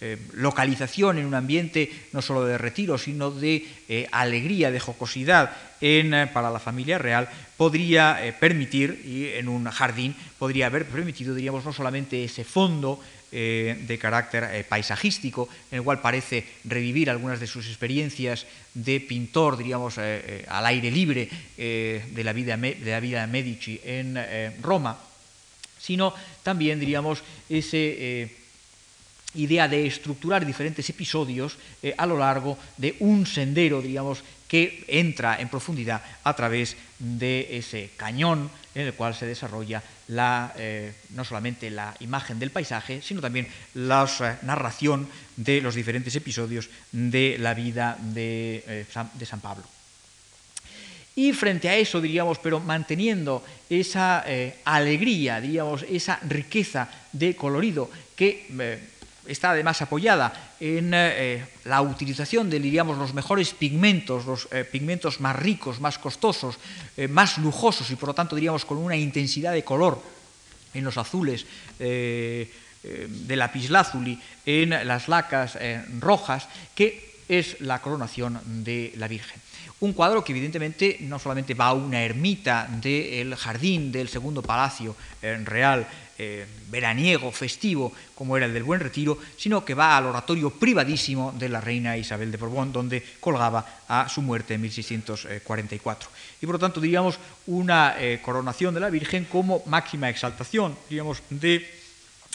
eh, 0.00 0.18
localización 0.32 1.18
en 1.18 1.26
un 1.26 1.34
ambiente 1.34 1.90
no 2.12 2.22
solo 2.22 2.44
de 2.44 2.58
retiro, 2.58 2.98
sino 2.98 3.30
de 3.30 3.66
alegría, 4.12 4.70
de 4.70 4.80
jocosidad 4.80 5.56
en, 5.80 6.28
para 6.32 6.50
la 6.50 6.58
familia 6.58 6.98
real, 6.98 7.28
podría 7.56 8.18
permitir, 8.38 9.02
y 9.04 9.38
en 9.38 9.48
un 9.48 9.64
jardín, 9.66 10.14
podría 10.38 10.66
haber 10.66 10.86
permitido, 10.86 11.34
diríamos, 11.34 11.64
no 11.64 11.72
solamente 11.72 12.24
ese 12.24 12.44
fondo 12.44 13.00
eh, 13.32 13.78
de 13.86 13.96
carácter 13.96 14.42
eh, 14.42 14.64
paisajístico, 14.64 15.48
en 15.70 15.78
el 15.78 15.84
cual 15.84 16.00
parece 16.00 16.44
revivir 16.64 17.08
algunas 17.08 17.38
de 17.38 17.46
sus 17.46 17.68
experiencias 17.68 18.44
de 18.74 18.98
pintor, 18.98 19.56
diríamos, 19.56 19.94
eh, 19.98 20.44
al 20.48 20.66
aire 20.66 20.90
libre 20.90 21.28
de, 21.56 22.24
la 22.24 22.32
vida, 22.32 22.56
de 22.56 22.90
la 22.90 22.98
vida 22.98 23.24
Medici 23.28 23.80
en 23.84 24.18
Roma, 24.60 24.98
sino 25.78 26.12
también, 26.42 26.80
diríamos, 26.80 27.22
esa 27.48 27.76
idea 29.34 29.68
de 29.68 29.86
estructurar 29.86 30.44
diferentes 30.44 30.88
episodios 30.90 31.56
a 31.96 32.06
lo 32.06 32.18
largo 32.18 32.58
de 32.76 32.96
un 33.00 33.26
sendero, 33.26 33.80
diríamos, 33.80 34.22
que 34.50 34.82
entra 34.88 35.40
en 35.40 35.48
profundidad 35.48 36.02
a 36.24 36.34
través 36.34 36.76
de 36.98 37.46
ese 37.56 37.90
cañón 37.96 38.50
en 38.74 38.86
el 38.86 38.94
cual 38.94 39.14
se 39.14 39.26
desarrolla 39.26 39.82
la, 40.08 40.52
eh, 40.56 40.92
no 41.10 41.24
solamente 41.24 41.70
la 41.70 41.94
imagen 42.00 42.38
del 42.38 42.50
paisaje, 42.50 43.00
sino 43.02 43.20
también 43.20 43.46
la 43.74 44.10
eh, 44.20 44.36
narración 44.42 45.08
de 45.36 45.60
los 45.60 45.74
diferentes 45.74 46.14
episodios 46.16 46.68
de 46.90 47.36
la 47.38 47.54
vida 47.54 47.96
de, 48.00 48.64
eh, 48.66 48.86
de, 49.14 49.26
San 49.26 49.40
Pablo. 49.40 49.64
Y 51.14 51.32
frente 51.32 51.68
a 51.68 51.76
eso, 51.76 52.00
diríamos, 52.00 52.38
pero 52.38 52.60
manteniendo 52.60 53.44
esa 53.68 54.24
alegría, 54.64 55.40
diríamos, 55.40 55.84
esa 55.88 56.18
riqueza 56.22 56.88
de 57.12 57.36
colorido 57.36 57.90
que 58.16 58.46
está 59.26 59.50
además 59.50 59.82
apoyada 59.82 60.54
en 60.60 60.92
eh, 60.94 61.44
la 61.64 61.82
utilización 61.82 62.50
de 62.50 62.60
diríamos, 62.60 62.98
los 62.98 63.14
mejores 63.14 63.54
pigmentos, 63.54 64.26
los 64.26 64.48
eh, 64.50 64.64
pigmentos 64.64 65.20
más 65.20 65.36
ricos, 65.36 65.80
más 65.80 65.98
costosos, 65.98 66.56
eh, 66.96 67.08
más 67.08 67.38
lujosos 67.38 67.90
y 67.90 67.96
por 67.96 68.08
lo 68.08 68.14
tanto 68.14 68.34
diríamos 68.34 68.64
con 68.64 68.78
una 68.78 68.96
intensidad 68.96 69.52
de 69.52 69.64
color 69.64 70.02
en 70.72 70.84
los 70.84 70.96
azules 70.98 71.46
de 71.78 72.48
lapislázuli, 73.36 74.18
en 74.46 74.70
las 74.70 75.08
lacas 75.08 75.58
rojas, 75.98 76.48
que 76.74 77.24
es 77.28 77.60
la 77.60 77.82
coronación 77.82 78.40
de 78.64 78.92
la 78.96 79.08
Virgen. 79.08 79.40
Un 79.80 79.92
cuadro 79.94 80.22
que 80.22 80.32
evidentemente 80.32 80.98
no 81.00 81.18
solamente 81.18 81.54
va 81.54 81.68
a 81.68 81.72
una 81.72 82.02
ermita 82.02 82.68
del 82.70 83.34
jardín 83.34 83.90
del 83.90 84.08
segundo 84.08 84.42
palacio 84.42 84.94
real 85.44 85.86
eh, 86.22 86.44
veraniego, 86.68 87.32
festivo, 87.32 87.94
como 88.14 88.36
era 88.36 88.44
el 88.44 88.52
del 88.52 88.62
Buen 88.62 88.78
Retiro, 88.78 89.16
sino 89.38 89.64
que 89.64 89.72
va 89.72 89.96
al 89.96 90.04
oratorio 90.04 90.50
privadísimo 90.50 91.32
de 91.32 91.48
la 91.48 91.62
reina 91.62 91.96
Isabel 91.96 92.30
de 92.30 92.36
Borbón, 92.36 92.74
donde 92.74 93.02
colgaba 93.20 93.80
a 93.88 94.06
su 94.06 94.20
muerte 94.20 94.52
en 94.52 94.60
1644. 94.60 96.10
Y 96.42 96.44
por 96.44 96.56
lo 96.56 96.58
tanto, 96.58 96.78
diríamos, 96.78 97.18
una 97.46 97.94
eh, 97.98 98.20
coronación 98.20 98.74
de 98.74 98.80
la 98.80 98.90
Virgen 98.90 99.24
como 99.24 99.62
máxima 99.64 100.10
exaltación, 100.10 100.76
diríamos, 100.90 101.22
de 101.30 101.66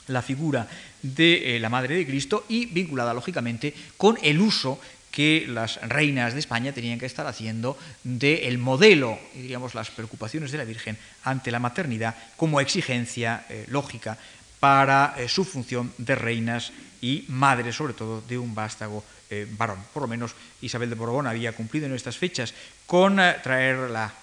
la 0.07 0.23
figura 0.23 0.67
de 1.03 1.55
eh, 1.55 1.59
la 1.59 1.69
Madre 1.69 1.95
de 1.95 2.07
Cristo 2.07 2.45
y 2.49 2.65
vinculada, 2.65 3.13
lógicamente, 3.13 3.71
con 3.97 4.17
el 4.23 4.41
uso 4.41 4.79
que 5.15 5.45
las 5.47 5.79
reinas 5.87 6.33
de 6.33 6.41
España 6.41 6.73
tenían 6.73 6.99
que 6.99 7.05
estar 7.05 7.25
haciendo 7.25 7.77
del 8.03 8.57
modelo 8.57 9.17
y 9.33 9.43
diríamos 9.43 9.73
las 9.73 9.89
preocupaciones 9.89 10.51
de 10.51 10.57
la 10.57 10.65
Virgen 10.65 10.97
ante 11.23 11.51
la 11.51 11.59
maternidad 11.59 12.15
como 12.35 12.59
exigencia 12.59 13.45
eh, 13.47 13.63
lógica 13.69 14.17
para 14.59 15.15
eh, 15.17 15.29
su 15.29 15.45
función 15.45 15.93
de 15.97 16.15
reinas 16.15 16.73
y 17.01 17.23
madres, 17.29 17.77
sobre 17.77 17.93
todo, 17.93 18.21
de 18.27 18.37
un 18.37 18.53
vástago 18.53 19.05
eh, 19.29 19.47
varón. 19.57 19.79
Por 19.93 20.01
lo 20.01 20.09
menos 20.09 20.35
Isabel 20.61 20.89
de 20.89 20.95
Borbón 20.95 21.27
había 21.27 21.53
cumplido 21.53 21.85
en 21.85 21.95
estas 21.95 22.17
fechas 22.17 22.53
con 22.85 23.15
traer 23.41 23.89
la 23.89 24.13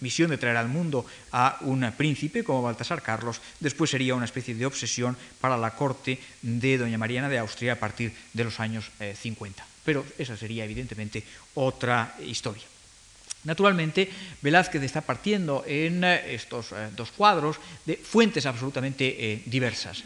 misión 0.00 0.30
de 0.30 0.38
traer 0.38 0.56
al 0.56 0.68
mundo 0.68 1.04
a 1.32 1.58
un 1.60 1.92
príncipe 1.98 2.44
como 2.44 2.62
Baltasar 2.62 3.02
Carlos, 3.02 3.42
después 3.60 3.90
sería 3.90 4.14
una 4.14 4.24
especie 4.24 4.54
de 4.54 4.64
obsesión 4.64 5.18
para 5.38 5.58
la 5.58 5.72
corte 5.72 6.18
de 6.40 6.78
doña 6.78 6.96
Mariana 6.96 7.28
de 7.28 7.38
Austria 7.38 7.74
a 7.74 7.78
partir 7.78 8.14
de 8.32 8.44
los 8.44 8.58
años 8.58 8.90
50 8.98 9.73
pero 9.84 10.04
esa 10.18 10.36
sería 10.36 10.64
evidentemente 10.64 11.22
otra 11.54 12.16
historia. 12.24 12.64
Naturalmente, 13.44 14.08
Velázquez 14.40 14.82
está 14.82 15.04
partiendo 15.04 15.64
en 15.68 16.02
eh, 16.02 16.32
estos 16.32 16.72
eh, 16.72 16.88
dos 16.96 17.12
cuadros 17.12 17.60
de 17.84 17.96
fuentes 18.00 18.46
absolutamente 18.46 19.04
eh, 19.04 19.42
diversas. 19.44 20.02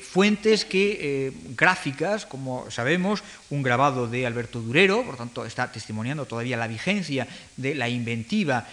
fuentes 0.00 0.64
que, 0.64 1.34
gráficas, 1.52 2.24
como 2.24 2.70
sabemos, 2.70 3.20
un 3.50 3.60
grabado 3.62 4.08
de 4.08 4.24
Alberto 4.24 4.62
Durero, 4.62 5.04
por 5.04 5.18
tanto 5.18 5.44
está 5.44 5.68
testimoniando 5.68 6.24
todavía 6.24 6.56
la 6.56 6.66
vigencia 6.66 7.28
de 7.60 7.74
la 7.74 7.84
inventiva 7.84 8.64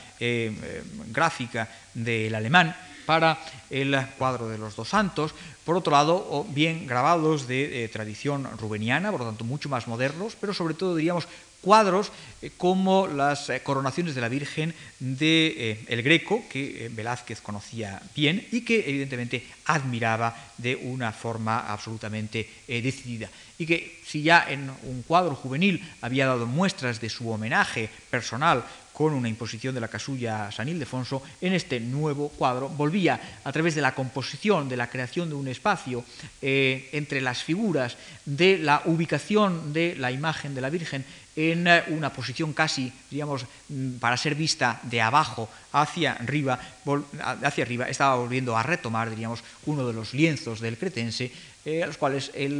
gráfica 1.11 1.67
del 1.93 2.33
alemán, 2.33 2.71
para 3.05 3.39
el 3.69 3.95
cuadro 4.17 4.49
de 4.49 4.57
los 4.57 4.75
dos 4.75 4.89
santos, 4.89 5.33
por 5.65 5.77
otro 5.77 5.91
lado, 5.91 6.45
bien 6.49 6.87
grabados 6.87 7.47
de 7.47 7.89
tradición 7.91 8.47
rubeniana, 8.57 9.11
por 9.11 9.21
lo 9.21 9.27
tanto 9.27 9.45
mucho 9.45 9.69
más 9.69 9.87
modernos, 9.87 10.35
pero 10.39 10.53
sobre 10.53 10.73
todo 10.73 10.95
diríamos 10.95 11.27
cuadros 11.63 12.11
eh, 12.41 12.51
como 12.57 13.07
las 13.07 13.49
eh, 13.49 13.63
coronaciones 13.63 14.13
de 14.13 14.21
la 14.21 14.27
Virgen 14.27 14.75
de 14.99 15.55
eh, 15.57 15.85
El 15.87 16.03
Greco, 16.03 16.43
que 16.49 16.91
Velázquez 16.93 17.39
conocía 17.39 18.01
bien 18.13 18.45
y 18.51 18.61
que 18.61 18.83
evidentemente 18.85 19.47
admiraba 19.65 20.35
de 20.57 20.75
una 20.75 21.13
forma 21.13 21.71
absolutamente 21.71 22.47
decidida. 22.67 23.29
Y 23.57 23.65
que 23.65 24.01
si 24.05 24.21
ya 24.21 24.45
en 24.49 24.69
un 24.83 25.03
cuadro 25.07 25.35
juvenil 25.35 25.81
había 26.01 26.27
dado 26.27 26.45
muestras 26.45 26.99
de 26.99 27.09
su 27.09 27.29
homenaje 27.31 27.89
personal 28.09 28.65
con 28.93 29.13
una 29.13 29.27
imposición 29.27 29.73
de 29.73 29.81
la 29.81 29.87
casulla 29.87 30.51
San 30.51 30.69
Ildefonso, 30.69 31.23
en 31.41 31.53
este 31.53 31.79
nuevo 31.79 32.29
cuadro. 32.29 32.69
Volvía 32.69 33.19
a 33.43 33.51
través 33.51 33.75
de 33.75 33.81
la 33.81 33.95
composición, 33.95 34.69
de 34.69 34.77
la 34.77 34.89
creación 34.89 35.29
de 35.29 35.35
un 35.35 35.47
espacio 35.47 36.05
eh, 36.41 36.89
entre 36.93 37.19
las 37.19 37.43
figuras, 37.43 37.97
de 38.25 38.59
la 38.59 38.83
ubicación 38.85 39.73
de 39.73 39.95
la 39.97 40.11
imagen 40.11 40.53
de 40.55 40.61
la 40.61 40.69
Virgen 40.69 41.03
en 41.35 41.67
eh, 41.67 41.83
una 41.87 42.13
posición 42.13 42.53
casi, 42.53 42.91
digamos, 43.09 43.45
mm, 43.69 43.97
para 43.97 44.17
ser 44.17 44.35
vista 44.35 44.79
de 44.83 45.01
abajo 45.01 45.49
hacia 45.71 46.13
arriba, 46.13 46.59
hacia 47.41 47.63
arriba, 47.63 47.89
estaba 47.89 48.15
volviendo 48.15 48.55
a 48.55 48.63
retomar, 48.63 49.09
diríamos, 49.09 49.43
uno 49.65 49.87
de 49.87 49.93
los 49.93 50.13
lienzos 50.13 50.59
del 50.59 50.77
cretense 50.77 51.31
eh, 51.65 51.81
a 51.81 51.87
los 51.87 51.95
cuales 51.95 52.29
él 52.35 52.59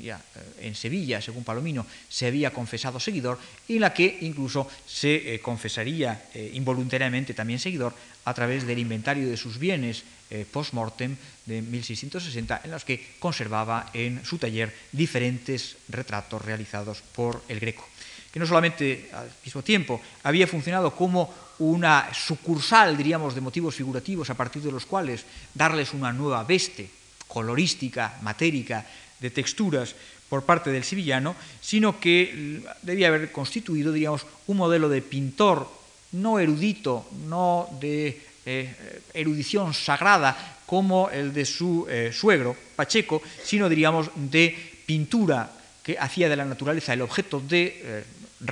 ya, 0.00 0.16
eh, 0.16 0.68
en 0.68 0.74
Sevilla, 0.74 1.20
según 1.20 1.44
Palomino, 1.44 1.84
se 2.08 2.26
había 2.26 2.50
confesado 2.50 2.98
seguidor 2.98 3.38
y 3.68 3.74
en 3.74 3.82
la 3.82 3.92
que 3.92 4.16
incluso 4.22 4.66
se 4.86 5.34
eh, 5.34 5.40
confesaría 5.40 6.24
involuntariamente 6.54 7.34
también 7.34 7.60
seguidor 7.60 7.92
a 8.24 8.32
través 8.32 8.66
del 8.66 8.78
inventario 8.78 9.28
de 9.28 9.36
sus 9.36 9.58
bienes 9.58 10.04
post-mortem 10.52 11.16
de 11.44 11.60
1660, 11.60 12.62
en 12.64 12.70
los 12.70 12.84
que 12.84 13.18
conservaba 13.18 13.90
en 13.92 14.24
su 14.24 14.38
taller 14.38 14.72
diferentes 14.92 15.76
retratos 15.88 16.40
realizados 16.40 17.02
por 17.02 17.42
el 17.48 17.58
Greco, 17.58 17.84
que 18.32 18.38
no 18.38 18.46
solamente 18.46 19.10
al 19.12 19.28
mismo 19.44 19.62
tiempo 19.62 20.00
había 20.22 20.46
funcionado 20.46 20.94
como 20.94 21.34
una 21.58 22.14
sucursal, 22.14 22.96
diríamos, 22.96 23.34
de 23.34 23.40
motivos 23.40 23.74
figurativos 23.74 24.30
a 24.30 24.38
partir 24.38 24.62
de 24.62 24.72
los 24.72 24.86
cuales 24.86 25.26
darles 25.52 25.92
una 25.92 26.12
nueva 26.12 26.44
veste 26.44 26.99
colorística, 27.30 28.18
matérica, 28.22 28.84
de 29.20 29.30
texturas 29.30 29.94
por 30.28 30.44
parte 30.44 30.70
del 30.70 30.84
sevillano, 30.84 31.36
sino 31.60 32.00
que 32.00 32.62
debía 32.82 33.08
haber 33.08 33.30
constituido, 33.30 33.92
digamos, 33.92 34.26
un 34.46 34.56
modelo 34.56 34.88
de 34.88 35.02
pintor 35.02 35.68
no 36.12 36.38
erudito, 36.38 37.06
no 37.26 37.68
de 37.78 38.18
eh, 38.46 39.02
erudición 39.14 39.74
sagrada 39.74 40.58
como 40.66 41.10
el 41.10 41.32
de 41.32 41.44
su 41.44 41.86
eh, 41.88 42.10
suegro, 42.12 42.56
Pacheco, 42.74 43.22
sino, 43.44 43.68
diríamos, 43.68 44.10
de 44.14 44.56
pintura 44.86 45.50
que 45.82 45.98
hacía 45.98 46.28
de 46.28 46.36
la 46.36 46.44
naturaleza 46.44 46.94
el 46.94 47.02
objeto 47.02 47.40
de 47.40 47.80
eh, 47.82 48.04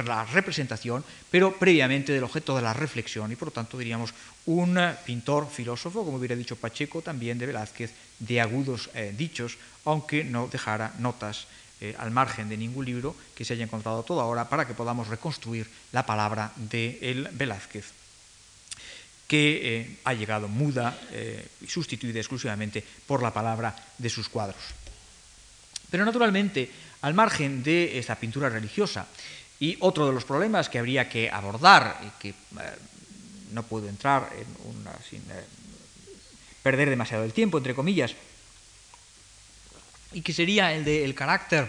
la 0.07 0.25
representación, 0.25 1.05
pero 1.31 1.57
previamente 1.57 2.13
del 2.13 2.25
objeto 2.25 2.55
de 2.55 2.63
la 2.63 2.75
reflexión, 2.75 3.33
y 3.33 3.37
por 3.37 3.49
lo 3.49 3.53
tanto 3.53 3.79
diríamos 3.79 4.13
un 4.47 4.79
pintor 5.05 5.49
filósofo, 5.49 6.05
como 6.05 6.19
hubiera 6.19 6.37
dicho 6.37 6.57
Pacheco 6.57 7.01
también 7.01 7.39
de 7.39 7.47
Velázquez, 7.47 7.91
de 8.19 8.41
agudos 8.41 8.91
eh, 8.95 9.15
dichos, 9.17 9.59
aunque 9.85 10.25
no 10.25 10.49
dejara 10.49 10.95
notas 10.99 11.47
eh, 11.81 11.95
al 11.99 12.11
margen 12.11 12.49
de 12.49 12.57
ningún 12.57 12.85
libro 12.85 13.15
que 13.35 13.45
se 13.45 13.55
haya 13.55 13.65
encontrado 13.65 14.03
toda 14.03 14.23
ahora 14.23 14.49
para 14.49 14.67
que 14.67 14.75
podamos 14.75 15.09
reconstruir 15.09 15.69
la 15.93 16.05
palabra 16.05 16.53
de 16.57 16.99
el 17.03 17.29
Velázquez 17.33 17.93
que 19.29 20.01
ha 20.05 20.15
llegado 20.15 20.49
muda 20.49 20.97
y 21.61 21.67
sustituida 21.67 22.19
exclusivamente 22.19 22.83
por 23.07 23.23
la 23.23 23.31
palabra 23.31 23.77
de 23.99 24.09
sus 24.09 24.27
cuadros. 24.27 24.57
Pero 25.91 26.07
naturalmente, 26.07 26.73
al 27.03 27.13
margen 27.13 27.63
de 27.63 27.99
esta 27.99 28.17
pintura 28.17 28.49
religiosa, 28.49 29.07
y 29.61 29.77
otro 29.81 30.07
de 30.07 30.13
los 30.13 30.25
problemas 30.25 30.69
que 30.69 30.79
habría 30.79 31.09
que 31.09 31.31
abordar 31.31 32.01
y 32.07 32.11
que 32.21 32.29
eh, 32.31 32.35
no 33.53 33.63
puedo 33.65 33.89
entrar 33.89 34.31
en 34.37 34.47
una, 34.79 34.93
sin 35.09 35.21
eh, 35.31 35.45
perder 36.69 36.91
demasiado 36.91 37.25
el 37.25 37.33
tiempo, 37.33 37.57
entre 37.57 37.75
comillas, 37.75 38.13
y 40.13 40.21
que 40.21 40.35
sería 40.35 40.75
el 40.75 40.85
del 40.85 41.15
carácter 41.15 41.65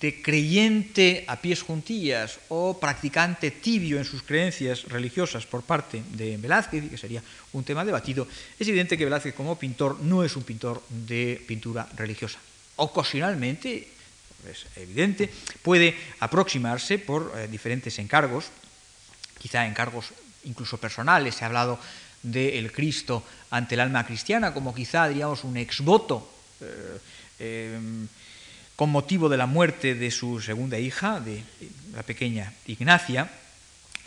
de 0.00 0.20
creyente 0.20 1.22
a 1.28 1.38
pies 1.38 1.62
juntillas 1.62 2.42
o 2.50 2.80
practicante 2.82 3.52
tibio 3.52 3.98
en 3.98 4.04
sus 4.04 4.26
creencias 4.26 4.90
religiosas 4.90 5.46
por 5.46 5.62
parte 5.62 6.02
de 6.18 6.36
Velázquez, 6.36 6.90
que 6.90 6.98
sería 6.98 7.22
un 7.54 7.62
tema 7.62 7.84
debatido, 7.84 8.26
es 8.58 8.66
evidente 8.66 8.98
que 8.98 9.06
Velázquez 9.06 9.38
como 9.38 9.54
pintor 9.54 10.00
no 10.02 10.24
es 10.24 10.34
un 10.34 10.42
pintor 10.42 10.82
de 10.90 11.38
pintura 11.46 11.86
religiosa. 11.94 12.40
Ocasionalmente, 12.74 13.86
es 14.50 14.66
evidente, 14.74 15.30
puede 15.62 15.94
aproximarse 16.18 16.98
por 16.98 17.30
eh, 17.38 17.46
diferentes 17.46 18.00
encargos, 18.00 18.50
quizá 19.38 19.64
encargos 19.64 20.10
incluso 20.42 20.78
personales, 20.78 21.36
se 21.36 21.44
ha 21.44 21.46
hablado 21.46 21.78
del 22.22 22.72
Cristo 22.72 23.24
ante 23.50 23.74
el 23.74 23.80
alma 23.80 24.06
cristiana 24.06 24.54
como 24.54 24.74
quizá, 24.74 25.08
diríamos, 25.08 25.44
un 25.44 25.56
exvoto. 25.56 26.28
Eh, 26.60 26.98
em, 27.38 28.08
con 28.76 28.90
motivo 28.90 29.28
de 29.28 29.36
la 29.36 29.46
muerte 29.46 29.94
de 29.94 30.10
su 30.10 30.40
segunda 30.40 30.78
hija, 30.78 31.20
de 31.20 31.44
la 31.94 32.02
pequeña 32.02 32.52
Ignacia, 32.66 33.30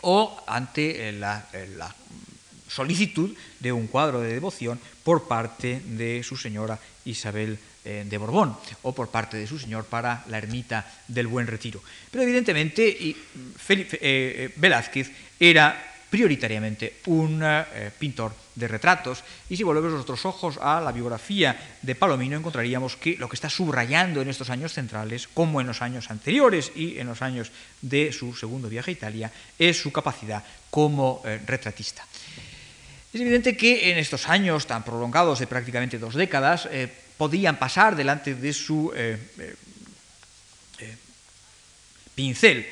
o 0.02 0.36
ante 0.46 1.12
la, 1.12 1.48
solicitud 2.68 3.34
de 3.60 3.72
un 3.72 3.86
cuadro 3.86 4.20
de 4.20 4.34
devoción 4.34 4.78
por 5.04 5.28
parte 5.28 5.80
de 5.80 6.22
su 6.22 6.36
señora 6.36 6.78
Isabel 7.04 7.58
eh, 7.84 8.04
de 8.04 8.18
Borbón 8.18 8.56
o 8.82 8.92
por 8.92 9.08
parte 9.08 9.36
de 9.36 9.46
su 9.46 9.58
señor 9.58 9.86
para 9.86 10.24
la 10.26 10.38
ermita 10.38 10.84
del 11.06 11.28
Buen 11.28 11.46
Retiro. 11.46 11.80
Pero 12.10 12.24
evidentemente 12.24 12.84
eh, 12.90 13.16
eh, 13.70 14.52
Velázquez 14.56 15.10
era 15.38 15.85
prioritariamente 16.10 17.00
un 17.06 17.42
eh, 17.42 17.90
pintor 17.98 18.32
de 18.54 18.68
retratos. 18.68 19.22
Y 19.48 19.56
si 19.56 19.62
volvemos 19.62 19.92
nuestros 19.92 20.24
ojos 20.24 20.58
a 20.60 20.80
la 20.80 20.92
biografía 20.92 21.78
de 21.82 21.94
Palomino, 21.94 22.36
encontraríamos 22.36 22.96
que 22.96 23.16
lo 23.16 23.28
que 23.28 23.36
está 23.36 23.50
subrayando 23.50 24.22
en 24.22 24.28
estos 24.28 24.50
años 24.50 24.72
centrales, 24.72 25.28
como 25.28 25.60
en 25.60 25.66
los 25.66 25.82
años 25.82 26.10
anteriores 26.10 26.72
y 26.74 26.98
en 26.98 27.08
los 27.08 27.22
años 27.22 27.50
de 27.82 28.12
su 28.12 28.34
segundo 28.34 28.68
viaje 28.68 28.92
a 28.92 28.94
Italia, 28.94 29.32
es 29.58 29.78
su 29.78 29.92
capacidad 29.92 30.42
como 30.70 31.22
eh, 31.24 31.40
retratista. 31.46 32.06
Es 33.12 33.20
evidente 33.20 33.56
que 33.56 33.90
en 33.90 33.98
estos 33.98 34.28
años 34.28 34.66
tan 34.66 34.84
prolongados 34.84 35.38
de 35.38 35.46
prácticamente 35.46 35.98
dos 35.98 36.14
décadas, 36.14 36.68
eh, 36.70 36.88
podían 37.16 37.58
pasar 37.58 37.96
delante 37.96 38.34
de 38.34 38.52
su 38.52 38.92
pincel 42.14 42.66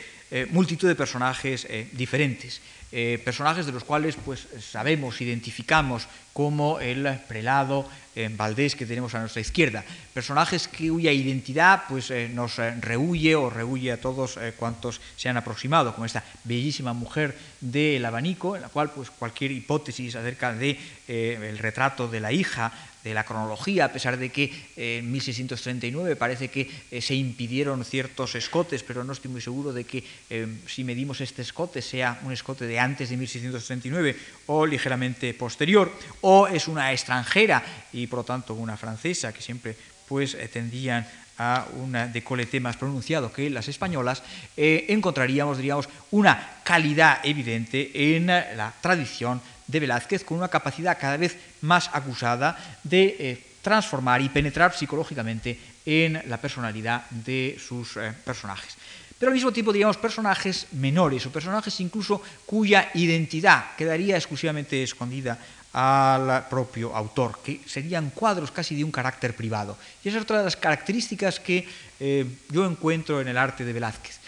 multitud 0.50 0.88
de 0.88 0.94
personajes 0.94 1.66
diferentes. 1.92 2.60
Eh, 2.96 3.18
personajes 3.24 3.66
de 3.66 3.72
los 3.72 3.82
cuales 3.82 4.14
pues, 4.24 4.46
sabemos, 4.60 5.20
identificamos 5.20 6.06
como 6.32 6.78
el 6.78 7.18
prelado 7.26 7.88
en 8.14 8.32
eh, 8.32 8.36
Valdés 8.36 8.76
que 8.76 8.86
tenemos 8.86 9.14
a 9.14 9.20
nuestra 9.20 9.40
izquierda, 9.40 9.84
personajes 10.12 10.68
cuya 10.68 11.12
identidad 11.12 11.84
pues, 11.88 12.10
eh, 12.10 12.28
nos 12.32 12.56
rehuye 12.56 13.34
o 13.34 13.50
rehuye 13.50 13.92
a 13.92 14.00
todos 14.00 14.38
cuantos 14.56 15.00
se 15.16 15.28
han 15.28 15.36
aproximado, 15.36 15.92
como 15.94 16.06
esta 16.06 16.24
bellísima 16.44 16.92
mujer 16.92 17.36
del 17.60 18.04
abanico, 18.04 18.56
en 18.56 18.62
la 18.62 18.68
cual 18.68 18.90
pues, 18.90 19.10
cualquier 19.10 19.52
hipótesis 19.52 20.16
acerca 20.16 20.52
del 20.52 20.78
de, 21.08 21.48
el 21.48 21.58
retrato 21.58 22.08
de 22.08 22.20
la 22.20 22.32
hija 22.32 22.72
de 23.04 23.12
la 23.12 23.24
cronología, 23.24 23.84
a 23.84 23.92
pesar 23.92 24.16
de 24.16 24.32
que 24.32 24.50
en 24.76 25.12
1639 25.12 26.16
parece 26.16 26.48
que 26.48 26.70
eh, 26.90 27.02
se 27.02 27.14
impidieron 27.14 27.84
ciertos 27.84 28.34
escotes, 28.34 28.82
pero 28.82 29.04
no 29.04 29.12
estoy 29.12 29.30
muy 29.30 29.42
seguro 29.42 29.74
de 29.74 29.84
que 29.84 30.02
eh, 30.30 30.48
si 30.66 30.84
medimos 30.84 31.20
este 31.20 31.42
escote 31.42 31.82
sea 31.82 32.18
un 32.24 32.32
escote 32.32 32.66
de 32.66 32.80
antes 32.80 33.10
de 33.10 33.18
1639 33.18 34.16
o 34.46 34.64
ligeramente 34.64 35.34
posterior, 35.34 35.92
o 36.22 36.48
es 36.48 36.66
una 36.66 36.92
extranjera 36.92 37.62
y 37.92 38.03
por 38.06 38.20
lo 38.20 38.24
tanto 38.24 38.54
una 38.54 38.76
francesa 38.76 39.32
que 39.32 39.42
siempre 39.42 39.76
pues 40.08 40.34
eh, 40.34 40.48
tendían 40.48 41.06
a 41.38 41.66
un 41.74 41.92
decolleté 42.12 42.60
más 42.60 42.76
pronunciado 42.76 43.32
que 43.32 43.50
las 43.50 43.66
españolas, 43.66 44.22
encontraríamos, 44.56 45.56
diríamos, 45.56 45.88
una 46.12 46.60
calidad 46.62 47.18
evidente 47.24 48.14
en 48.14 48.28
la 48.28 48.72
tradición 48.80 49.40
de 49.66 49.80
Velázquez 49.80 50.24
con 50.24 50.38
una 50.38 50.48
capacidad 50.48 50.98
cada 50.98 51.16
vez 51.16 51.36
más 51.62 51.90
acusada 51.92 52.56
de 52.82 53.16
eh, 53.18 53.44
transformar 53.62 54.20
y 54.20 54.28
penetrar 54.28 54.76
psicológicamente 54.76 55.58
en 55.86 56.22
la 56.26 56.40
personalidad 56.40 57.08
de 57.10 57.56
sus 57.58 57.96
eh, 57.96 58.12
personajes. 58.24 58.76
Pero 59.18 59.30
al 59.30 59.34
mismo 59.34 59.52
tiempo, 59.52 59.72
digamos, 59.72 59.96
personajes 59.96 60.66
menores 60.72 61.24
o 61.24 61.32
personajes 61.32 61.80
incluso 61.80 62.20
cuya 62.44 62.90
identidad 62.94 63.74
quedaría 63.76 64.16
exclusivamente 64.16 64.82
escondida 64.82 65.38
al 65.74 66.48
propio 66.48 66.94
autor, 66.94 67.40
que 67.44 67.60
serían 67.66 68.10
cuadros 68.10 68.50
casi 68.50 68.74
de 68.74 68.84
un 68.84 68.92
carácter 68.92 69.34
privado. 69.34 69.76
Y 70.02 70.08
esa 70.08 70.18
es 70.18 70.22
otra 70.22 70.38
de 70.38 70.44
las 70.44 70.56
características 70.56 71.40
que 71.40 71.68
eh, 72.00 72.24
yo 72.50 72.64
encuentro 72.64 73.20
en 73.20 73.28
el 73.28 73.36
arte 73.36 73.64
de 73.64 73.72
Velázquez 73.72 74.24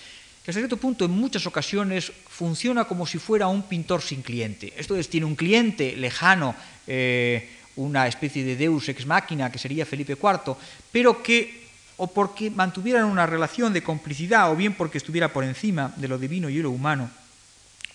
que 0.47 0.53
hasta 0.53 0.61
cierto 0.61 0.77
punto 0.77 1.05
en 1.07 1.11
muchas 1.11 1.45
ocasiones 1.45 2.13
funciona 2.29 2.85
como 2.85 3.05
si 3.05 3.19
fuera 3.19 3.49
un 3.49 3.65
pintor 3.65 4.01
sin 4.01 4.23
cliente. 4.23 4.73
Esto 4.77 4.95
es, 4.95 5.11
tiene 5.11 5.27
un 5.27 5.35
cliente 5.35 5.97
lejano, 5.97 6.55
eh, 6.87 7.51
una 7.75 8.07
especie 8.07 8.45
de 8.45 8.55
deus 8.55 8.89
ex 8.89 9.05
machina 9.07 9.51
que 9.51 9.59
sería 9.59 9.85
Felipe 9.85 10.13
IV, 10.13 10.55
pero 10.93 11.21
que 11.21 11.67
o 11.97 12.07
porque 12.07 12.49
mantuvieran 12.49 13.07
una 13.07 13.27
relación 13.27 13.73
de 13.73 13.83
complicidad 13.83 14.53
o 14.53 14.55
bien 14.55 14.75
porque 14.75 14.99
estuviera 14.99 15.33
por 15.33 15.43
encima 15.43 15.93
de 15.97 16.07
lo 16.07 16.17
divino 16.17 16.49
y 16.49 16.63
lo 16.63 16.71
humano 16.71 17.11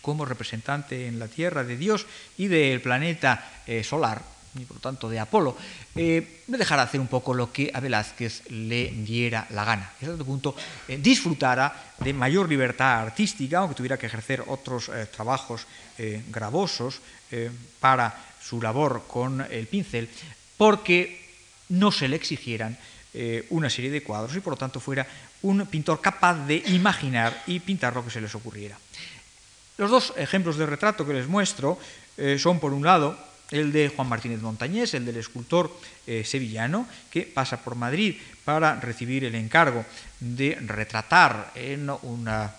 como 0.01 0.25
representante 0.25 1.07
en 1.07 1.19
la 1.19 1.27
Tierra 1.27 1.63
de 1.63 1.77
Dios 1.77 2.05
y 2.37 2.47
del 2.47 2.81
planeta 2.81 3.61
eh, 3.67 3.83
solar, 3.83 4.21
y 4.55 4.65
por 4.65 4.77
lo 4.77 4.81
tanto 4.81 5.09
de 5.09 5.19
Apolo, 5.19 5.55
eh, 5.95 6.43
me 6.47 6.57
dejara 6.57 6.83
hacer 6.83 6.99
un 6.99 7.07
poco 7.07 7.33
lo 7.33 7.51
que 7.51 7.71
a 7.73 7.79
Velázquez 7.79 8.49
le 8.49 8.89
diera 8.89 9.47
la 9.51 9.63
gana. 9.63 9.93
Y 10.01 10.05
a 10.05 10.07
cierto 10.07 10.25
punto 10.25 10.55
eh, 10.87 10.97
disfrutara 10.97 11.93
de 11.99 12.13
mayor 12.13 12.49
libertad 12.49 13.01
artística, 13.01 13.59
aunque 13.59 13.75
tuviera 13.75 13.97
que 13.97 14.07
ejercer 14.07 14.43
otros 14.47 14.89
eh, 14.89 15.07
trabajos 15.11 15.67
gravosos 16.29 16.99
para 17.79 18.15
su 18.41 18.59
labor 18.59 19.03
con 19.07 19.45
el 19.51 19.67
pincel, 19.67 20.09
porque 20.57 21.29
no 21.69 21.91
se 21.91 22.07
le 22.07 22.15
exigieran 22.15 22.75
una 23.49 23.69
serie 23.69 23.91
de 23.91 24.01
cuadros 24.01 24.35
y 24.35 24.39
por 24.39 24.53
lo 24.53 24.57
tanto 24.57 24.79
fuera 24.79 25.05
un 25.43 25.67
pintor 25.67 26.01
capaz 26.01 26.47
de 26.47 26.55
imaginar 26.73 27.43
y 27.45 27.59
pintar 27.59 27.93
lo 27.93 28.03
que 28.03 28.09
se 28.09 28.19
les 28.19 28.33
ocurriera. 28.33 28.79
Los 29.81 29.89
dos 29.89 30.13
ejemplos 30.15 30.57
de 30.57 30.67
retrato 30.67 31.07
que 31.07 31.13
les 31.17 31.25
muestro 31.25 31.79
son, 32.37 32.59
por 32.59 32.71
un 32.71 32.85
lado, 32.85 33.17
el 33.49 33.71
de 33.71 33.89
Juan 33.89 34.07
Martínez 34.07 34.39
Montañés, 34.41 34.93
el 34.93 35.05
del 35.05 35.17
escultor 35.17 35.73
eh, 36.05 36.23
sevillano, 36.23 36.87
que 37.09 37.23
pasa 37.23 37.57
por 37.57 37.73
Madrid 37.73 38.15
para 38.45 38.79
recibir 38.79 39.25
el 39.25 39.33
encargo 39.33 39.83
de 40.19 40.55
retratar 40.61 41.51
en 41.55 41.89
una 42.03 42.53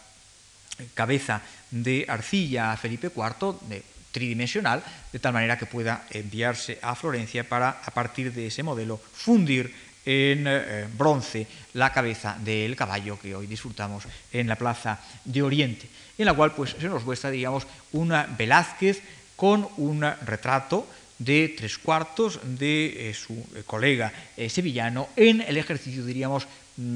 cabeza 0.95 1.43
de 1.71 2.05
arcilla 2.09 2.73
a 2.73 2.77
Felipe 2.77 3.13
IV, 3.15 3.57
de 3.69 3.83
tridimensional, 4.11 4.83
de 5.13 5.19
tal 5.21 5.33
manera 5.33 5.57
que 5.57 5.67
pueda 5.67 6.05
enviarse 6.11 6.81
a 6.83 6.97
Florencia 6.97 7.49
para, 7.49 7.81
a 7.87 7.91
partir 7.95 8.33
de 8.33 8.49
ese 8.49 8.65
modelo, 8.65 8.99
fundir 8.99 9.73
en 10.05 10.45
eh, 10.47 10.89
bronce 10.97 11.47
la 11.75 11.93
cabeza 11.93 12.37
del 12.41 12.77
caballo 12.77 13.19
que 13.19 13.35
hoy 13.35 13.47
disfrutamos 13.47 14.05
en 14.33 14.49
la 14.49 14.57
Plaza 14.57 15.01
de 15.25 15.43
Oriente, 15.43 15.89
en 16.19 16.27
la 16.27 16.35
cual 16.35 16.53
pues, 16.53 16.77
se 16.79 16.89
nos 16.89 17.05
muestra, 17.05 17.31
digamos, 17.31 17.67
una 17.93 18.27
Velázquez 18.27 19.01
con 19.37 19.69
un 19.77 20.03
retrato 20.25 20.87
de 21.19 21.55
tres 21.57 21.79
cuartos 21.79 22.41
de 22.43 23.11
eh, 23.11 23.15
su 23.15 23.35
eh, 23.55 23.63
colega 23.65 24.13
eh, 24.37 24.49
sevillano 24.49 25.09
en 25.17 25.41
el 25.41 25.57
ejercicio, 25.57 26.05
diríamos, 26.05 26.47
mm, 26.77 26.95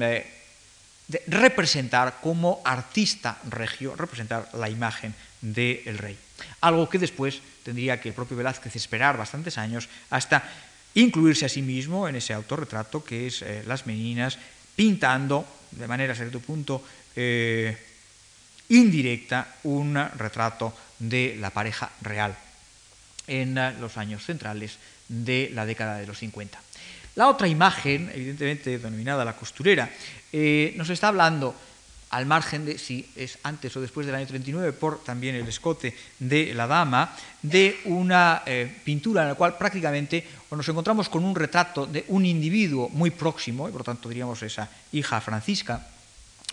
de 1.07 1.23
representar 1.27 2.19
como 2.21 2.59
artista 2.65 3.39
regio, 3.49 3.95
representar 3.95 4.49
la 4.53 4.69
imagen 4.69 5.15
del 5.39 5.97
rey. 5.97 6.17
Algo 6.59 6.89
que 6.89 6.99
después 6.99 7.39
tendría 7.63 8.01
que 8.01 8.09
el 8.09 8.15
propio 8.15 8.35
Velázquez 8.35 8.75
esperar 8.75 9.15
bastantes 9.15 9.57
años 9.57 9.87
hasta 10.09 10.43
incluirse 10.97 11.45
a 11.45 11.49
sí 11.49 11.61
mismo 11.61 12.07
en 12.07 12.15
ese 12.15 12.33
autorretrato 12.33 13.03
que 13.03 13.27
es 13.27 13.43
Las 13.65 13.85
Meninas 13.85 14.37
pintando 14.75 15.45
de 15.71 15.87
manera 15.87 16.13
a 16.13 16.15
cierto 16.15 16.39
punto 16.39 16.83
indirecta 18.69 19.55
un 19.63 19.95
retrato 20.17 20.73
de 20.99 21.37
la 21.39 21.51
pareja 21.51 21.89
real 22.01 22.35
en 23.27 23.55
los 23.79 23.97
años 23.97 24.25
centrales 24.25 24.77
de 25.07 25.51
la 25.53 25.65
década 25.65 25.97
de 25.97 26.07
los 26.07 26.17
50. 26.17 26.59
La 27.15 27.29
otra 27.29 27.47
imagen, 27.47 28.11
evidentemente 28.13 28.77
denominada 28.77 29.25
la 29.25 29.35
costurera, 29.35 29.89
eh, 30.31 30.73
nos 30.77 30.89
está 30.89 31.07
hablando 31.07 31.55
al 32.09 32.25
margen 32.25 32.65
de 32.65 32.77
si 32.77 33.09
es 33.15 33.37
antes 33.43 33.75
o 33.75 33.81
después 33.81 34.05
del 34.05 34.15
año 34.15 34.27
39, 34.27 34.71
por 34.73 35.03
también 35.03 35.35
el 35.35 35.47
escote 35.47 35.95
de 36.19 36.53
la 36.53 36.67
dama, 36.67 37.15
de 37.41 37.81
una 37.85 38.43
eh, 38.45 38.71
pintura 38.83 39.23
en 39.23 39.29
la 39.29 39.35
cual 39.35 39.57
prácticamente 39.57 40.25
nos 40.51 40.67
encontramos 40.67 41.09
con 41.09 41.25
un 41.25 41.35
retrato 41.35 41.85
de 41.85 42.05
un 42.07 42.25
individuo 42.25 42.89
muy 42.89 43.11
próximo, 43.11 43.67
y 43.67 43.71
por 43.71 43.83
tanto 43.83 44.07
diríamos 44.07 44.41
esa 44.41 44.69
hija 44.93 45.19
Francisca, 45.19 45.85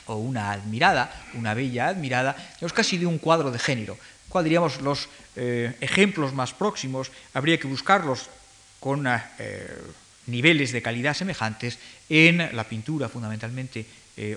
o 0.07 0.17
una 0.17 0.53
admirada, 0.53 1.25
una 1.35 1.55
bella 1.55 1.89
admirada, 1.89 2.37
digamos 2.57 2.73
casi 2.73 2.99
de 2.99 3.07
un 3.07 3.19
cuadro 3.19 3.51
de 3.51 3.59
género. 3.59 3.97
¿Cuál 4.29 4.45
diríamos 4.45 4.81
los 4.81 5.09
eh, 5.37 5.77
ejemplos 5.81 6.35
más 6.35 6.53
próximos? 6.53 7.13
Habría 7.33 7.59
que 7.59 7.69
buscarlos 7.69 8.29
con 8.81 9.07
eh, 9.07 9.21
niveles 10.27 10.73
de 10.73 10.83
calidad 10.83 11.15
semejantes 11.15 11.79
en 12.09 12.55
la 12.55 12.65
pintura 12.65 13.09
fundamentalmente 13.09 13.87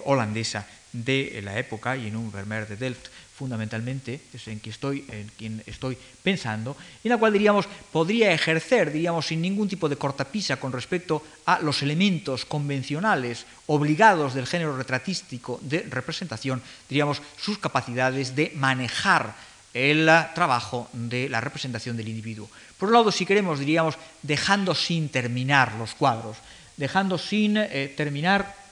holandesa 0.05 0.65
de 1.03 1.41
la 1.43 1.57
época 1.59 1.95
y 1.97 2.07
en 2.07 2.15
un 2.15 2.31
Vermeer 2.31 2.67
de 2.67 2.77
Delft 2.77 3.07
fundamentalmente, 3.37 4.19
es 4.33 4.47
en, 4.47 4.57
quien 4.57 5.61
estoy 5.67 5.97
pensando, 6.23 6.75
en 7.03 7.09
la 7.11 7.17
cual 7.17 7.33
diríamos 7.33 7.67
podría 7.91 8.33
ejercer, 8.33 8.91
diríamos, 8.91 9.27
sin 9.27 9.41
ningún 9.41 9.69
tipo 9.69 9.87
de 9.87 9.95
cortapisa 9.95 10.57
con 10.57 10.71
respecto 10.71 11.21
a 11.45 11.59
los 11.59 11.83
elementos 11.83 12.45
convencionales 12.45 13.45
obligados 13.67 14.33
del 14.33 14.47
género 14.47 14.75
retratístico 14.75 15.59
de 15.61 15.81
representación, 15.81 16.63
diríamos, 16.89 17.21
sus 17.39 17.59
capacidades 17.59 18.35
de 18.35 18.53
manejar 18.55 19.35
el 19.71 20.09
trabajo 20.33 20.89
de 20.93 21.29
la 21.29 21.39
representación 21.39 21.95
del 21.95 22.07
individuo. 22.07 22.49
Por 22.79 22.89
un 22.89 22.95
lado, 22.95 23.11
si 23.11 23.27
queremos, 23.27 23.59
diríamos, 23.59 23.99
dejando 24.23 24.73
sin 24.73 25.09
terminar 25.09 25.73
los 25.73 25.93
cuadros, 25.93 26.37
dejando 26.75 27.19
sin 27.19 27.57
eh, 27.57 27.93
terminar 27.95 28.66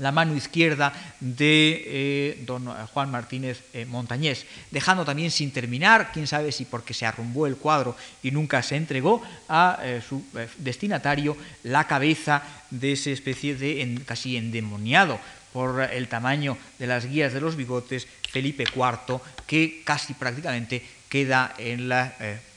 la 0.00 0.12
mano 0.12 0.34
izquierda 0.34 0.92
de 1.20 1.84
eh, 1.86 2.42
don 2.44 2.66
Juan 2.66 3.10
Martínez 3.10 3.62
eh, 3.72 3.84
Montañés, 3.84 4.46
dejando 4.70 5.04
también 5.04 5.30
sin 5.30 5.52
terminar, 5.52 6.10
quién 6.12 6.26
sabe 6.26 6.52
si 6.52 6.64
porque 6.64 6.94
se 6.94 7.06
arrumbó 7.06 7.46
el 7.46 7.56
cuadro 7.56 7.96
y 8.22 8.30
nunca 8.30 8.62
se 8.62 8.76
entregó 8.76 9.22
a 9.48 9.78
eh, 9.82 10.02
su 10.06 10.24
destinatario, 10.58 11.36
la 11.62 11.86
cabeza 11.86 12.42
de 12.70 12.92
esa 12.92 13.10
especie 13.10 13.54
de 13.54 14.00
casi 14.06 14.36
endemoniado 14.36 15.20
por 15.52 15.82
el 15.82 16.08
tamaño 16.08 16.56
de 16.78 16.86
las 16.86 17.06
guías 17.06 17.32
de 17.32 17.40
los 17.40 17.56
bigotes, 17.56 18.06
Felipe 18.30 18.64
IV, 18.64 19.20
que 19.46 19.82
casi 19.84 20.14
prácticamente 20.14 20.82
queda 21.08 21.54
en 21.58 21.88
la, 21.88 22.14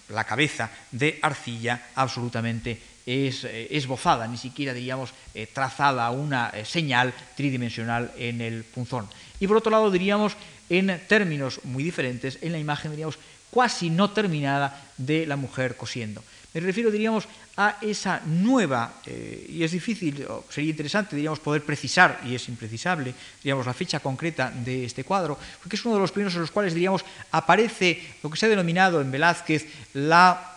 la 0.09 0.23
cabeza 0.25 0.69
de 0.91 1.17
arcilla 1.23 1.87
absolutamente 1.95 2.92
es 3.05 3.43
eh, 3.43 3.67
esbozada, 3.71 4.27
ni 4.27 4.37
siquiera 4.37 4.73
diríamos 4.73 5.13
eh, 5.33 5.47
trazada 5.51 6.09
una 6.11 6.49
eh, 6.49 6.65
señal 6.65 7.13
tridimensional 7.35 8.11
en 8.17 8.41
el 8.41 8.63
punzón. 8.63 9.07
Y 9.39 9.47
por 9.47 9.57
otro 9.57 9.71
lado 9.71 9.91
diríamos 9.91 10.33
en 10.69 11.01
términos 11.07 11.59
muy 11.63 11.83
diferentes 11.83 12.39
en 12.41 12.53
la 12.53 12.59
imagen 12.59 12.91
diríamos 12.91 13.19
casi 13.53 13.89
no 13.89 14.11
terminada 14.11 14.81
de 14.97 15.25
la 15.27 15.35
mujer 15.35 15.75
cosiendo. 15.75 16.23
Me 16.53 16.61
refiero, 16.61 16.91
diríamos, 16.91 17.27
a 17.57 17.77
esa 17.81 18.21
nueva, 18.25 19.01
y 19.05 19.63
es 19.63 19.71
difícil, 19.71 20.25
sería 20.49 20.69
interesante, 20.69 21.15
diríamos, 21.15 21.39
poder 21.39 21.63
precisar, 21.63 22.21
y 22.25 22.35
es 22.35 22.47
imprecisable, 22.47 23.13
diríamos, 23.41 23.65
la 23.65 23.73
fecha 23.73 23.99
concreta 23.99 24.51
de 24.51 24.85
este 24.85 25.03
cuadro, 25.03 25.37
porque 25.59 25.75
es 25.75 25.85
uno 25.85 25.95
de 25.95 26.01
los 26.01 26.11
primeros 26.11 26.35
en 26.35 26.41
los 26.41 26.51
cuales, 26.51 26.75
diríamos, 26.75 27.03
aparece 27.31 28.03
lo 28.21 28.29
que 28.29 28.37
se 28.37 28.45
ha 28.45 28.49
denominado 28.49 29.01
en 29.01 29.09
Velázquez 29.09 29.65
la 29.93 30.52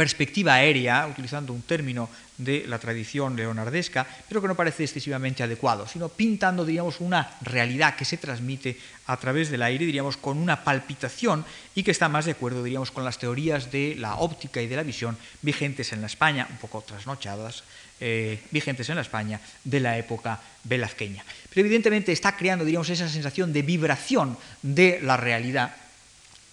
perspectiva 0.00 0.54
aérea, 0.54 1.06
utilizando 1.06 1.52
un 1.52 1.60
término 1.60 2.08
de 2.38 2.64
la 2.66 2.78
tradición 2.78 3.36
leonardesca, 3.36 4.06
pero 4.26 4.40
que 4.40 4.48
no 4.48 4.56
parece 4.56 4.84
excesivamente 4.84 5.42
adecuado, 5.42 5.86
sino 5.86 6.08
pintando, 6.08 6.64
diríamos, 6.64 7.00
una 7.00 7.36
realidad 7.42 7.96
que 7.96 8.06
se 8.06 8.16
transmite 8.16 8.78
a 9.04 9.18
través 9.18 9.50
del 9.50 9.60
aire, 9.60 9.84
diríamos, 9.84 10.16
con 10.16 10.38
una 10.38 10.64
palpitación 10.64 11.44
y 11.74 11.82
que 11.82 11.90
está 11.90 12.08
más 12.08 12.24
de 12.24 12.32
acuerdo, 12.32 12.64
diríamos, 12.64 12.90
con 12.90 13.04
las 13.04 13.18
teorías 13.18 13.70
de 13.70 13.94
la 13.98 14.14
óptica 14.14 14.62
y 14.62 14.68
de 14.68 14.76
la 14.76 14.84
visión 14.84 15.18
vigentes 15.42 15.92
en 15.92 16.00
la 16.00 16.06
España, 16.06 16.48
un 16.48 16.56
poco 16.56 16.80
trasnochadas, 16.80 17.62
eh, 18.00 18.40
vigentes 18.50 18.88
en 18.88 18.96
la 18.96 19.02
España 19.02 19.38
de 19.64 19.80
la 19.80 19.98
época 19.98 20.40
velazqueña. 20.64 21.22
Pero 21.50 21.66
evidentemente 21.66 22.10
está 22.10 22.38
creando, 22.38 22.64
diríamos, 22.64 22.88
esa 22.88 23.06
sensación 23.06 23.52
de 23.52 23.60
vibración 23.60 24.38
de 24.62 24.98
la 25.02 25.18
realidad 25.18 25.76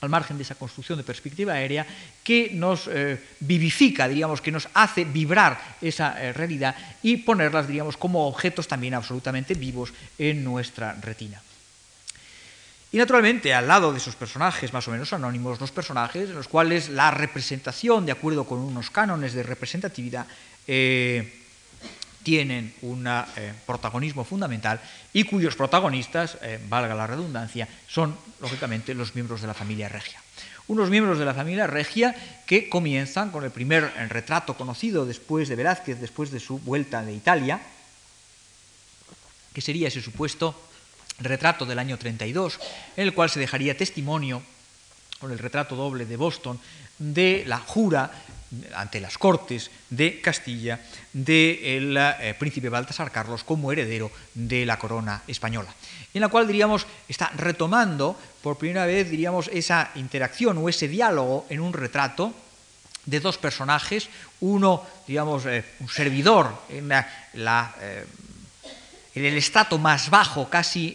al 0.02 0.10
margen 0.10 0.38
de 0.38 0.44
esa 0.44 0.56
construcción 0.56 0.98
de 0.98 1.04
perspectiva 1.04 1.54
aérea, 1.54 1.86
que 2.24 2.52
nos 2.54 2.88
eh, 2.88 3.20
vivifica, 3.40 4.08
diríamos, 4.08 4.42
que 4.42 4.52
nos 4.52 4.70
hace 4.74 5.06
vibrar 5.06 5.78
esa 5.82 6.22
eh, 6.22 6.34
realidad 6.34 6.76
y 7.02 7.18
ponerlas, 7.18 7.68
diríamos, 7.68 7.98
como 7.98 8.28
objetos 8.28 8.68
también 8.68 8.94
absolutamente 8.94 9.54
vivos 9.56 9.94
en 10.18 10.44
nuestra 10.44 10.94
retina. 10.94 11.42
Y 12.92 12.98
naturalmente, 12.98 13.54
al 13.54 13.68
lado 13.68 13.92
de 13.92 13.98
esos 13.98 14.16
personajes 14.16 14.72
más 14.72 14.88
o 14.88 14.92
menos 14.92 15.12
anónimos, 15.12 15.60
los 15.60 15.72
personajes 15.72 16.30
en 16.30 16.36
los 16.36 16.48
cuales 16.48 16.90
la 16.90 17.12
representación, 17.12 18.06
de 18.06 18.14
acuerdo 18.14 18.46
con 18.46 18.60
unos 18.60 18.90
cánones 18.90 19.34
de 19.34 19.44
representatividad, 19.44 20.26
eh, 20.68 21.47
tienen 22.28 22.74
un 22.82 23.08
eh, 23.08 23.54
protagonismo 23.66 24.26
fundamental 24.26 24.82
y 25.14 25.24
cuyos 25.24 25.56
protagonistas, 25.56 26.38
eh, 26.42 26.60
valga 26.68 26.94
la 26.94 27.08
redundancia, 27.08 27.70
son 27.88 28.18
lógicamente 28.42 28.94
los 28.94 29.16
miembros 29.16 29.40
de 29.40 29.48
la 29.48 29.54
familia 29.54 29.88
regia. 29.88 30.22
Unos 30.68 30.90
miembros 30.90 31.20
de 31.20 31.24
la 31.24 31.34
familia 31.34 31.68
regia 31.68 32.14
que 32.46 32.68
comienzan 32.68 33.32
con 33.32 33.46
el 33.46 33.52
primer 33.52 33.94
retrato 34.10 34.58
conocido 34.58 35.06
después 35.06 35.48
de 35.48 35.56
Velázquez, 35.56 36.02
después 36.02 36.30
de 36.30 36.42
su 36.42 36.60
vuelta 36.60 37.02
de 37.02 37.14
Italia, 37.14 37.62
que 39.54 39.62
sería 39.62 39.88
ese 39.88 40.02
supuesto 40.02 40.54
retrato 41.20 41.66
del 41.66 41.80
año 41.80 41.98
32, 41.98 42.60
en 42.98 43.04
el 43.08 43.14
cual 43.14 43.30
se 43.30 43.40
dejaría 43.40 43.78
testimonio 43.78 44.44
con 45.20 45.32
el 45.32 45.40
retrato 45.40 45.78
doble 45.78 46.06
de 46.06 46.18
Boston 46.18 46.60
de 47.00 47.46
la 47.48 47.60
jura 47.60 48.12
ante 48.76 49.00
las 49.00 49.18
Cortes 49.18 49.70
de 49.90 50.22
Castilla 50.22 50.80
del 51.12 51.98
eh, 51.98 52.36
príncipe 52.38 52.70
Baltasar 52.70 53.12
Carlos 53.12 53.44
como 53.44 53.72
heredero 53.72 54.12
de 54.34 54.66
la 54.66 54.80
corona 54.80 55.24
española, 55.28 55.74
en 56.14 56.22
la 56.22 56.30
cual 56.30 56.48
diríamos 56.48 56.88
está 57.08 57.30
retomando 57.36 58.18
por 58.42 58.58
primera 58.58 58.86
vez 58.86 59.10
diríamos 59.10 59.50
esa 59.54 59.92
interacción 59.96 60.58
o 60.58 60.70
ese 60.70 60.88
diálogo 60.88 61.46
en 61.50 61.60
un 61.60 61.74
retrato 61.74 62.34
de 63.06 63.20
dos 63.20 63.38
personajes, 63.38 64.10
uno 64.42 64.84
digamos 65.08 65.46
eh, 65.46 65.64
un 65.80 65.90
servidor 65.90 66.64
en 66.70 66.90
la, 66.90 67.76
eh, 67.82 68.06
en 69.16 69.26
el 69.26 69.38
estrato 69.38 69.78
más 69.78 70.10
bajo, 70.10 70.50
casi 70.50 70.94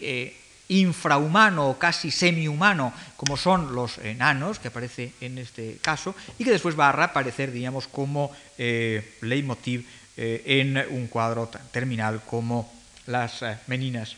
infrahumano 0.69 1.69
o 1.69 1.77
casi 1.77 2.11
semihumano, 2.11 2.93
como 3.17 3.35
son 3.35 3.75
los 3.75 3.97
enanos, 3.99 4.59
que 4.59 4.69
aparece 4.69 5.13
en 5.19 5.37
este 5.37 5.77
caso, 5.81 6.15
y 6.39 6.43
que 6.43 6.51
después 6.51 6.79
va 6.79 6.89
a 6.89 6.91
reaparecer, 6.91 7.51
digamos, 7.51 7.87
como 7.87 8.31
eh, 8.57 9.17
leitmotiv 9.21 9.85
eh, 10.15 10.43
en 10.61 10.77
un 10.89 11.07
cuadro 11.07 11.49
terminal 11.71 12.21
como 12.23 12.71
las 13.07 13.41
eh, 13.41 13.57
meninas 13.67 14.15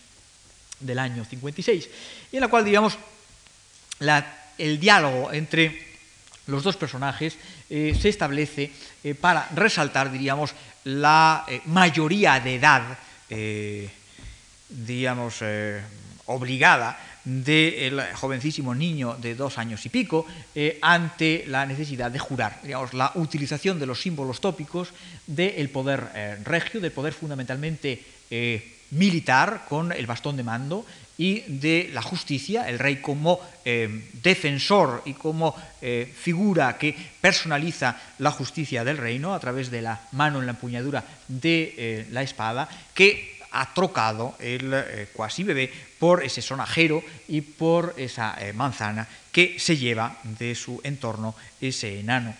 del 0.79 0.99
año 0.99 1.25
56, 1.25 1.89
y 2.31 2.35
en 2.37 2.41
la 2.41 2.47
cual, 2.47 2.65
digamos, 2.65 2.97
el 4.57 4.79
diálogo 4.79 5.31
entre 5.31 5.95
los 6.47 6.63
dos 6.63 6.75
personajes 6.75 7.37
se 7.69 8.09
establece 8.09 8.71
para 9.21 9.47
resaltar, 9.55 10.11
diríamos, 10.11 10.53
la 10.83 11.45
mayoría 11.65 12.39
de 12.41 12.55
edad, 12.55 12.99
digamos, 14.69 15.41
obligada 16.27 16.97
del 17.25 18.01
jovencísimo 18.13 18.75
niño 18.75 19.17
de 19.19 19.33
dos 19.35 19.57
años 19.57 19.85
y 19.85 19.89
pico 19.89 20.25
eh, 20.53 20.77
ante 20.81 21.43
la 21.47 21.65
necesidad 21.65 22.11
de 22.11 22.19
jurar, 22.19 22.59
digamos, 22.63 22.93
la 22.93 23.11
utilización 23.15 23.79
de 23.79 23.87
los 23.87 24.01
símbolos 24.01 24.39
tópicos 24.39 24.93
del 25.25 25.69
poder 25.69 26.03
eh, 26.13 26.37
regio, 26.43 26.79
del 26.79 26.91
poder 26.91 27.13
fundamentalmente 27.13 28.01
eh, 28.29 28.77
militar 28.91 29.65
con 29.67 29.91
el 29.91 30.05
bastón 30.05 30.37
de 30.37 30.43
mando 30.43 30.85
y 31.17 31.41
de 31.47 31.89
la 31.93 32.01
justicia, 32.01 32.69
el 32.69 32.77
rey 32.77 32.97
como 32.97 33.39
defensor 34.21 35.01
y 35.05 35.13
como 35.13 35.55
figura 36.13 36.77
que 36.77 36.93
personaliza 37.21 37.97
la 38.19 38.31
justicia 38.31 38.83
del 38.83 38.97
reino 38.97 39.33
a 39.33 39.39
través 39.39 39.71
de 39.71 39.81
la 39.81 40.01
mano 40.11 40.39
en 40.39 40.45
la 40.45 40.51
empuñadura 40.51 41.05
de 41.29 42.05
la 42.11 42.21
espada, 42.21 42.67
que 42.93 43.34
ha 43.59 43.73
trocado 43.73 44.35
el 44.39 44.71
eh, 44.73 45.09
cuasi 45.13 45.43
bebé 45.43 45.71
por 45.99 46.23
ese 46.23 46.41
sonajero 46.41 47.03
y 47.27 47.41
por 47.41 47.93
esa 47.97 48.35
eh, 48.39 48.53
manzana 48.53 49.07
que 49.31 49.59
se 49.59 49.77
lleva 49.77 50.17
de 50.23 50.55
su 50.55 50.79
entorno 50.83 51.35
ese 51.59 51.99
enano 51.99 52.35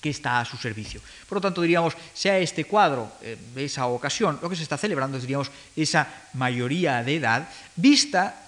que 0.00 0.10
está 0.10 0.40
a 0.40 0.44
su 0.44 0.56
servicio. 0.56 1.00
Por 1.28 1.36
lo 1.36 1.42
tanto, 1.42 1.62
diríamos, 1.62 1.94
sea 2.12 2.36
este 2.38 2.64
cuadro 2.64 3.12
de 3.20 3.64
esa 3.64 3.86
ocasión, 3.86 4.36
lo 4.42 4.50
que 4.50 4.56
se 4.56 4.64
está 4.64 4.76
celebrando 4.76 5.16
es, 5.16 5.22
diríamos, 5.22 5.52
esa 5.76 6.08
mayoría 6.32 7.04
de 7.04 7.16
edad 7.16 7.48
vista 7.76 8.42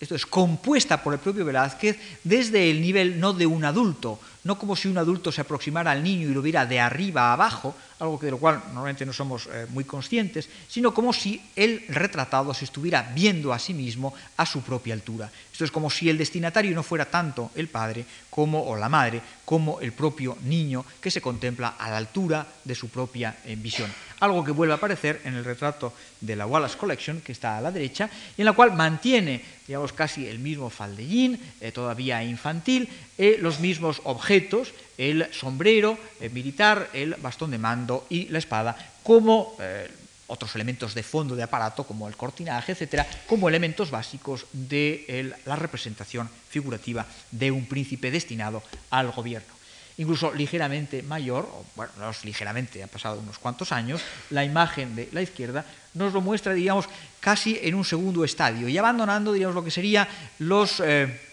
esto 0.00 0.14
es 0.14 0.24
compuesta 0.24 1.02
por 1.02 1.12
el 1.12 1.20
propio 1.20 1.44
Velázquez 1.44 1.98
desde 2.24 2.70
el 2.70 2.80
nivel 2.80 3.20
no 3.20 3.34
de 3.34 3.46
un 3.46 3.66
adulto, 3.66 4.18
no 4.44 4.58
como 4.58 4.76
si 4.76 4.88
un 4.88 4.98
adulto 4.98 5.30
se 5.32 5.40
aproximara 5.40 5.90
al 5.90 6.02
niño 6.02 6.28
y 6.28 6.34
lo 6.34 6.42
viera 6.42 6.66
de 6.66 6.80
arriba 6.80 7.30
a 7.30 7.32
abajo, 7.34 7.74
algo 8.00 8.18
de 8.18 8.30
lo 8.30 8.38
cual 8.38 8.62
normalmente 8.68 9.04
no 9.04 9.12
somos 9.12 9.46
eh, 9.46 9.66
muy 9.68 9.84
conscientes, 9.84 10.48
sino 10.68 10.94
como 10.94 11.12
si 11.12 11.40
el 11.54 11.84
retratado 11.88 12.54
se 12.54 12.64
estuviera 12.64 13.12
viendo 13.14 13.52
a 13.52 13.58
sí 13.58 13.74
mismo 13.74 14.14
a 14.36 14.46
su 14.46 14.62
propia 14.62 14.94
altura. 14.94 15.30
Esto 15.52 15.64
es 15.64 15.70
como 15.70 15.90
si 15.90 16.08
el 16.08 16.16
destinatario 16.16 16.74
no 16.74 16.82
fuera 16.82 17.04
tanto 17.04 17.50
el 17.54 17.68
padre 17.68 18.06
como 18.30 18.62
o 18.64 18.76
la 18.76 18.88
madre, 18.88 19.20
como 19.44 19.80
el 19.80 19.92
propio 19.92 20.38
niño 20.44 20.84
que 21.00 21.10
se 21.10 21.20
contempla 21.20 21.74
a 21.78 21.90
la 21.90 21.98
altura 21.98 22.46
de 22.64 22.74
su 22.74 22.88
propia 22.88 23.36
eh, 23.44 23.56
visión. 23.56 23.92
Algo 24.20 24.44
que 24.44 24.52
vuelve 24.52 24.72
a 24.72 24.76
aparecer 24.76 25.20
en 25.24 25.34
el 25.34 25.44
retrato 25.44 25.92
de 26.20 26.36
la 26.36 26.46
Wallace 26.46 26.76
Collection, 26.76 27.20
que 27.20 27.32
está 27.32 27.58
a 27.58 27.60
la 27.60 27.72
derecha, 27.72 28.08
y 28.36 28.42
en 28.42 28.46
la 28.46 28.52
cual 28.52 28.74
mantiene, 28.74 29.42
digamos, 29.66 29.92
casi 29.92 30.26
el 30.26 30.38
mismo 30.38 30.70
faldellín, 30.70 31.40
eh, 31.60 31.72
todavía 31.72 32.22
infantil, 32.22 32.88
los 33.40 33.60
mismos 33.60 34.00
objetos, 34.04 34.29
el 34.98 35.32
sombrero 35.32 35.98
militar, 36.32 36.90
el 36.92 37.14
bastón 37.14 37.50
de 37.50 37.58
mando 37.58 38.06
y 38.10 38.28
la 38.28 38.38
espada, 38.38 38.76
como 39.02 39.56
eh, 39.58 39.90
otros 40.30 40.54
elementos 40.54 40.94
de 40.94 41.02
fondo 41.02 41.34
de 41.34 41.42
aparato, 41.42 41.84
como 41.84 42.06
el 42.06 42.16
cortinaje, 42.16 42.72
etcétera, 42.72 43.06
como 43.26 43.48
elementos 43.48 43.90
básicos 43.90 44.46
de 44.52 45.34
la 45.44 45.56
representación 45.56 46.30
figurativa 46.48 47.04
de 47.30 47.50
un 47.50 47.66
príncipe 47.66 48.10
destinado 48.10 48.62
al 48.90 49.10
gobierno. 49.10 49.52
Incluso 49.98 50.32
ligeramente 50.32 51.02
mayor, 51.02 51.44
o 51.44 51.64
bueno, 51.74 51.92
no 51.98 52.10
es 52.10 52.24
ligeramente, 52.24 52.82
han 52.82 52.88
pasado 52.88 53.20
unos 53.20 53.38
cuantos 53.38 53.72
años, 53.72 54.00
la 54.30 54.44
imagen 54.44 54.96
de 54.96 55.08
la 55.12 55.20
izquierda 55.20 55.64
nos 55.94 56.12
lo 56.12 56.20
muestra, 56.20 56.54
digamos, 56.54 56.86
casi 57.18 57.58
en 57.60 57.74
un 57.74 57.84
segundo 57.84 58.24
estadio 58.24 58.68
y 58.68 58.78
abandonando, 58.78 59.32
digamos, 59.32 59.54
lo 59.54 59.64
que 59.64 59.70
serían 59.70 60.06
los... 60.38 60.80
Eh, 60.80 61.29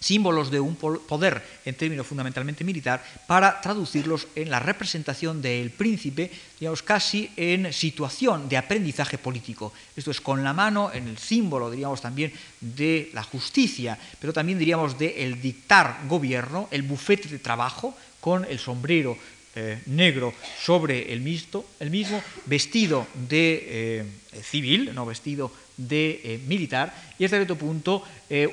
símbolos 0.00 0.50
de 0.50 0.58
un 0.58 0.76
poder 0.76 1.42
en 1.64 1.74
términos 1.76 2.06
fundamentalmente 2.06 2.64
militar, 2.64 3.04
para 3.26 3.60
traducirlos 3.60 4.26
en 4.34 4.50
la 4.50 4.58
representación 4.58 5.40
del 5.40 5.70
príncipe, 5.70 6.30
digamos, 6.58 6.82
casi 6.82 7.30
en 7.36 7.72
situación 7.72 8.48
de 8.48 8.56
aprendizaje 8.56 9.18
político. 9.18 9.72
Esto 9.94 10.10
es 10.10 10.20
con 10.20 10.42
la 10.42 10.52
mano 10.52 10.90
en 10.92 11.06
el 11.06 11.18
símbolo, 11.18 11.70
diríamos, 11.70 12.00
también 12.00 12.32
de 12.60 13.10
la 13.12 13.22
justicia, 13.22 13.98
pero 14.18 14.32
también 14.32 14.58
diríamos 14.58 14.98
de 14.98 15.22
el 15.22 15.40
dictar 15.40 16.00
gobierno, 16.08 16.68
el 16.70 16.82
bufete 16.82 17.28
de 17.28 17.38
trabajo, 17.38 17.94
con 18.20 18.44
el 18.44 18.58
sombrero 18.58 19.16
eh, 19.56 19.82
negro 19.86 20.32
sobre 20.62 21.12
el, 21.12 21.20
misto, 21.20 21.66
el 21.80 21.90
mismo, 21.90 22.22
vestido 22.46 23.06
de 23.28 23.66
eh, 23.66 24.04
civil, 24.42 24.94
no 24.94 25.04
vestido 25.04 25.50
de 25.76 26.20
eh, 26.22 26.40
militar, 26.46 26.94
y 27.18 27.24
hasta 27.24 27.36
cierto 27.36 27.56
punto 27.56 28.04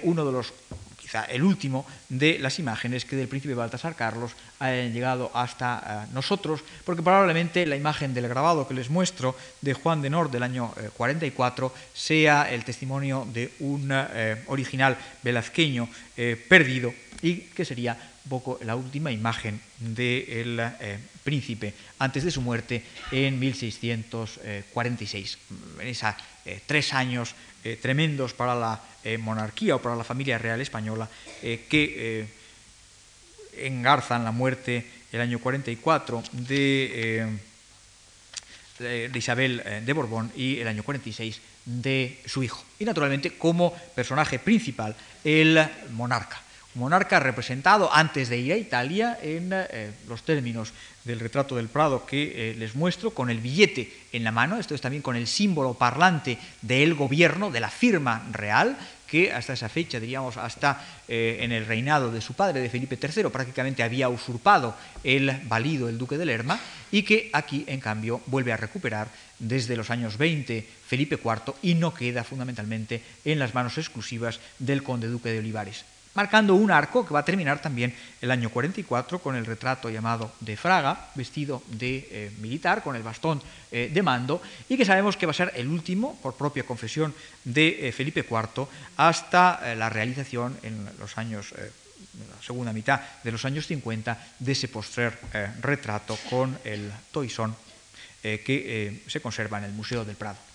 uno 0.03 0.25
de 0.25 0.31
los 0.31 0.51
quizá 1.07 1.23
el 1.23 1.41
último 1.41 1.85
de 2.09 2.37
las 2.37 2.59
imágenes 2.59 3.05
que 3.05 3.15
del 3.15 3.29
príncipe 3.29 3.53
Baltasar 3.53 3.95
Carlos 3.95 4.33
hayan 4.59 4.91
llegado 4.91 5.31
hasta 5.33 6.03
eh, 6.03 6.11
nosotros, 6.13 6.59
porque 6.83 7.01
probablemente 7.01 7.65
la 7.65 7.77
imagen 7.77 8.13
del 8.13 8.27
grabado 8.27 8.67
que 8.67 8.73
les 8.73 8.89
muestro 8.89 9.33
de 9.61 9.73
Juan 9.73 10.01
de 10.01 10.09
Nord 10.09 10.31
del 10.31 10.43
año 10.43 10.73
44 10.97 11.67
eh, 11.67 11.79
sea 11.93 12.51
el 12.51 12.65
testimonio 12.65 13.25
de 13.31 13.53
un 13.59 13.89
eh, 13.89 14.43
original 14.47 14.97
velazqueño 15.23 15.87
perdido 16.49 16.93
y 17.21 17.35
que 17.55 17.63
sería 17.63 17.95
un 18.25 18.29
poco 18.29 18.59
la 18.65 18.75
última 18.75 19.11
imagen 19.11 19.61
del 19.79 20.59
príncipe 21.27 21.75
antes 21.99 22.23
de 22.23 22.31
su 22.31 22.39
muerte 22.39 22.87
en 23.11 23.37
1646. 23.37 25.37
En 25.83 25.87
esos 25.87 26.15
tres 26.65 26.93
años 26.93 27.35
tremendos 27.81 28.31
para 28.31 28.55
la 28.55 28.79
eh, 29.07 29.17
monarquía 29.17 29.75
o 29.75 29.81
para 29.81 29.95
la 29.95 30.03
familia 30.03 30.35
real 30.35 30.59
española 30.59 31.07
eh, 31.39 31.63
que 31.69 31.95
eh, 31.95 32.27
engarzan 33.63 34.27
la 34.27 34.35
muerte 34.35 34.83
el 35.13 35.21
año 35.21 35.39
44 35.39 36.23
de, 36.33 37.39
de, 38.79 39.11
Isabel 39.15 39.63
de 39.85 39.93
Borbón 39.93 40.29
y 40.35 40.59
el 40.59 40.67
año 40.67 40.83
46 40.83 41.39
de 41.63 42.19
su 42.25 42.43
hijo. 42.43 42.65
Y 42.79 42.83
naturalmente 42.83 43.37
como 43.37 43.73
personaje 43.95 44.39
principal 44.39 44.93
el 45.23 45.63
monarca 45.91 46.41
monarca 46.75 47.21
representado 47.21 47.91
antes 47.91 48.27
de 48.27 48.37
ir 48.37 48.53
a 48.53 48.57
Italia 48.57 49.17
en 49.21 49.49
los 50.07 50.23
términos 50.23 50.73
del 51.07 51.19
retrato 51.19 51.55
del 51.55 51.69
Prado 51.69 52.05
que 52.05 52.53
les 52.57 52.75
muestro, 52.75 53.11
con 53.11 53.29
el 53.29 53.39
billete 53.39 53.91
en 54.11 54.23
la 54.23 54.31
mano, 54.31 54.59
esto 54.59 54.75
es 54.75 54.81
también 54.81 55.01
con 55.01 55.15
el 55.15 55.25
símbolo 55.25 55.73
parlante 55.73 56.37
del 56.61 56.93
gobierno, 56.93 57.49
de 57.49 57.59
la 57.59 57.69
firma 57.69 58.27
real, 58.31 58.77
que 59.07 59.31
hasta 59.31 59.53
esa 59.53 59.69
fecha, 59.69 59.99
diríamos, 59.99 60.37
hasta 60.37 60.85
eh, 61.07 61.37
en 61.39 61.51
el 61.53 61.65
reinado 61.65 62.11
de 62.11 62.21
su 62.21 62.33
padre, 62.33 62.59
de 62.59 62.69
Felipe 62.69 62.99
III, 63.01 63.29
prácticamente 63.29 63.81
había 63.81 64.09
usurpado 64.09 64.75
el 65.03 65.31
valido, 65.45 65.87
el 65.87 65.97
duque 65.97 66.17
de 66.17 66.25
Lerma, 66.25 66.59
y 66.91 67.03
que 67.03 67.29
aquí, 67.33 67.63
en 67.67 67.79
cambio, 67.79 68.21
vuelve 68.27 68.51
a 68.51 68.57
recuperar 68.57 69.07
desde 69.39 69.77
los 69.77 69.89
años 69.89 70.17
20 70.17 70.67
Felipe 70.87 71.19
IV 71.23 71.55
y 71.61 71.75
no 71.75 71.93
queda 71.93 72.23
fundamentalmente 72.23 73.01
en 73.23 73.39
las 73.39 73.53
manos 73.53 73.77
exclusivas 73.77 74.39
del 74.59 74.83
conde 74.83 75.07
duque 75.07 75.29
de 75.29 75.39
Olivares 75.39 75.85
marcando 76.17 76.55
un 76.55 76.71
arco 76.71 77.05
que 77.05 77.13
va 77.13 77.19
a 77.19 77.25
terminar 77.25 77.61
también 77.61 77.93
el 78.21 78.31
año 78.31 78.49
44 78.49 79.21
con 79.21 79.35
el 79.35 79.45
retrato 79.45 79.87
llamado 79.87 80.33
de 80.39 80.57
Fraga, 80.57 81.11
vestido 81.13 81.61
de 81.67 82.09
eh, 82.09 82.31
militar, 82.41 82.81
con 82.81 82.95
el 82.95 83.03
bastón 83.03 83.39
eh, 83.71 83.91
de 83.93 84.01
mando, 84.01 84.41
y 84.67 84.77
que 84.77 84.83
sabemos 84.83 85.15
que 85.15 85.27
va 85.27 85.31
a 85.31 85.35
ser 85.37 85.53
el 85.55 85.67
último, 85.67 86.17
por 86.23 86.33
propia 86.33 86.65
confesión 86.65 87.13
de 87.43 87.87
eh, 87.87 87.91
Felipe 87.91 88.25
IV, 88.25 88.65
hasta 88.97 89.75
la 89.75 89.89
realización 89.89 90.57
en 90.63 90.89
los 90.97 91.17
años 91.19 91.53
la 91.53 92.41
segunda 92.41 92.73
mitad 92.73 92.99
de 93.23 93.31
los 93.31 93.45
años 93.45 93.67
50 93.67 94.17
de 94.39 94.51
ese 94.51 94.69
postrer 94.69 95.19
retrato 95.61 96.17
con 96.31 96.57
el 96.63 96.91
toisón 97.11 97.55
que 98.23 99.03
se 99.05 99.21
conserva 99.21 99.59
en 99.59 99.65
el 99.65 99.73
Museo 99.73 100.03
del 100.03 100.15
Prado. 100.15 100.46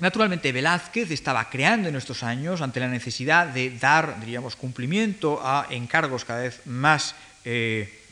Naturalmente, 0.00 0.50
Velázquez 0.50 1.10
estaba 1.10 1.48
creando 1.48 1.88
en 1.88 1.94
estos 1.94 2.24
años 2.24 2.60
ante 2.60 2.80
la 2.80 2.88
necesidad 2.88 3.46
de 3.46 3.70
dar, 3.78 4.18
diríamos, 4.18 4.56
cumplimiento 4.56 5.40
a 5.44 5.68
encargos 5.70 6.24
cada 6.24 6.42
vez 6.42 6.60
más 6.66 7.14
eh, 7.44 8.02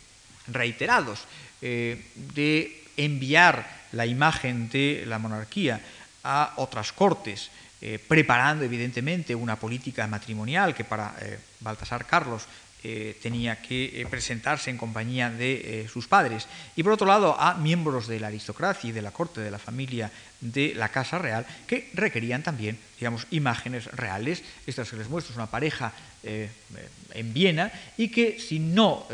reiterados, 0.47 1.27
eh, 1.61 2.07
de 2.15 2.85
enviar 2.97 3.67
la 3.93 4.07
imagen 4.07 4.69
de 4.71 5.05
la 5.07 5.19
monarquía 5.19 5.81
a 6.23 6.55
otras 6.57 6.93
cortes, 6.93 7.51
eh, 7.81 7.99
preparando 7.99 8.65
evidentemente 8.65 9.35
una 9.35 9.57
política 9.57 10.07
matrimonial 10.07 10.75
que 10.75 10.85
para 10.85 11.17
Baltasar 11.61 12.07
Carlos 12.07 12.47
eh, 12.85 13.17
tenía 13.23 13.63
que 13.63 14.01
eh, 14.01 14.07
presentarse 14.11 14.69
en 14.69 14.77
compañía 14.77 15.31
de 15.31 15.85
eh, 15.85 15.89
sus 15.89 16.09
padres. 16.09 16.49
Y 16.75 16.83
por 16.83 16.93
otro 16.93 17.07
lado, 17.07 17.39
a 17.39 17.55
miembros 17.55 18.09
de 18.09 18.19
la 18.19 18.27
aristocracia 18.27 18.91
y 18.91 18.93
de 18.93 19.03
la 19.03 19.13
corte 19.13 19.41
de 19.41 19.53
la 19.53 19.61
familia 19.61 20.11
de 20.41 20.75
la 20.75 20.89
Casa 20.89 21.19
Real 21.19 21.47
que 21.69 21.91
requerían 21.95 22.43
también, 22.43 22.77
digamos, 22.99 23.29
imágenes 23.31 23.87
reales. 23.87 24.43
Estas 24.67 24.91
que 24.91 24.97
les 24.97 25.09
muestro 25.09 25.31
es 25.31 25.37
una 25.37 25.47
pareja 25.47 25.93
en 26.25 27.33
Viena 27.33 27.73
y 27.97 28.09
que 28.09 28.41
si 28.41 28.59
no 28.59 29.07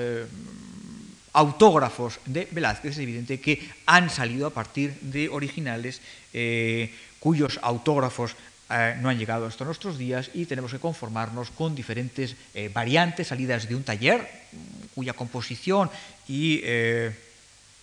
autógrafos 1.33 2.21
de 2.25 2.49
Velázquez, 2.51 2.93
es 2.93 2.99
evidente 2.99 3.41
que 3.41 3.69
han 3.85 4.09
salido 4.09 4.47
a 4.47 4.55
partir 4.55 4.95
de 5.01 5.29
originales 5.29 6.01
cuyos 7.21 7.59
autógrafos 7.63 8.37
eh, 8.71 8.97
no 9.01 9.09
han 9.09 9.19
llegado 9.19 9.47
hasta 9.47 9.65
nuestros 9.65 9.97
días 9.97 10.31
y 10.35 10.45
tenemos 10.45 10.71
que 10.73 10.79
conformarnos 10.79 11.51
con 11.51 11.75
diferentes 11.75 12.37
eh, 12.53 12.69
variantes 12.69 13.29
salidas 13.29 13.67
de 13.67 13.75
un 13.75 13.83
taller 13.83 14.29
cuya 14.95 15.15
composición 15.15 15.89
y 16.29 16.61
eh, 16.65 17.11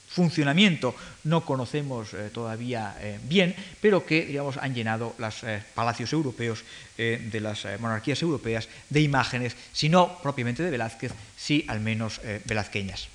funcionamiento 0.07 0.93
no 1.23 1.43
conocemos 1.43 2.09
todavía 2.31 2.95
bien, 3.23 3.53
pero 3.81 4.05
que 4.05 4.25
digamos, 4.25 4.55
han 4.55 4.73
llenado 4.73 5.13
los 5.17 5.43
palacios 5.73 6.13
europeos 6.13 6.63
de 6.95 7.39
las 7.41 7.67
monarquías 7.81 8.21
europeas 8.21 8.69
de 8.89 9.01
imágenes, 9.01 9.57
si 9.73 9.89
no 9.89 10.19
propiamente 10.23 10.63
de 10.63 10.71
Velázquez, 10.71 11.11
sí 11.35 11.65
al 11.67 11.81
menos 11.81 12.21
velazqueñas. 12.45 13.09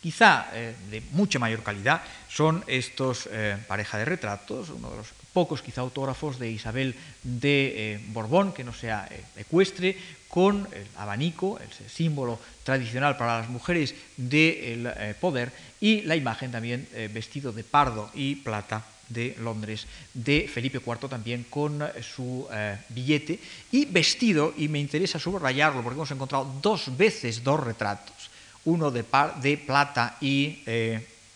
Quizá 0.00 0.46
de 0.54 1.02
mucha 1.10 1.38
mayor 1.38 1.62
calidad 1.62 2.00
son 2.30 2.64
estos 2.68 3.28
pareja 3.68 3.98
de 3.98 4.06
retratos, 4.06 4.70
uno 4.70 4.88
de 4.92 4.96
los 4.96 5.15
pocos 5.36 5.60
quizá 5.60 5.84
autógrafos 5.84 6.40
de 6.40 6.48
Isabel 6.48 6.96
de 7.20 7.56
eh, 7.76 8.00
Borbón, 8.16 8.56
que 8.56 8.64
no 8.64 8.72
sea 8.72 9.04
eh, 9.12 9.20
ecuestre, 9.36 9.92
con 10.32 10.64
el 10.72 10.88
abanico, 10.96 11.60
el 11.60 11.68
símbolo 11.92 12.40
tradicional 12.64 13.20
para 13.20 13.44
las 13.44 13.52
mujeres 13.52 13.92
del 14.16 14.88
eh, 14.88 15.12
poder, 15.20 15.52
y 15.76 16.08
la 16.08 16.16
imagen 16.16 16.48
también 16.48 16.88
vestido 17.12 17.52
de 17.52 17.64
pardo 17.64 18.08
y 18.16 18.40
plata 18.40 18.80
de 19.12 19.36
Londres 19.44 19.84
de 20.16 20.48
Felipe 20.48 20.80
IV 20.80 21.08
también 21.08 21.44
con 21.52 21.84
su 22.00 22.48
billete 22.88 23.38
y 23.72 23.84
vestido, 23.84 24.54
y 24.56 24.68
me 24.68 24.80
interesa 24.80 25.20
subrayarlo 25.20 25.84
porque 25.84 26.00
hemos 26.00 26.10
encontrado 26.10 26.48
dos 26.64 26.96
veces 26.96 27.44
dos 27.44 27.60
retratos, 27.60 28.32
uno 28.64 28.90
de, 28.90 29.04
de 29.42 29.58
plata 29.58 30.16
y 30.20 30.64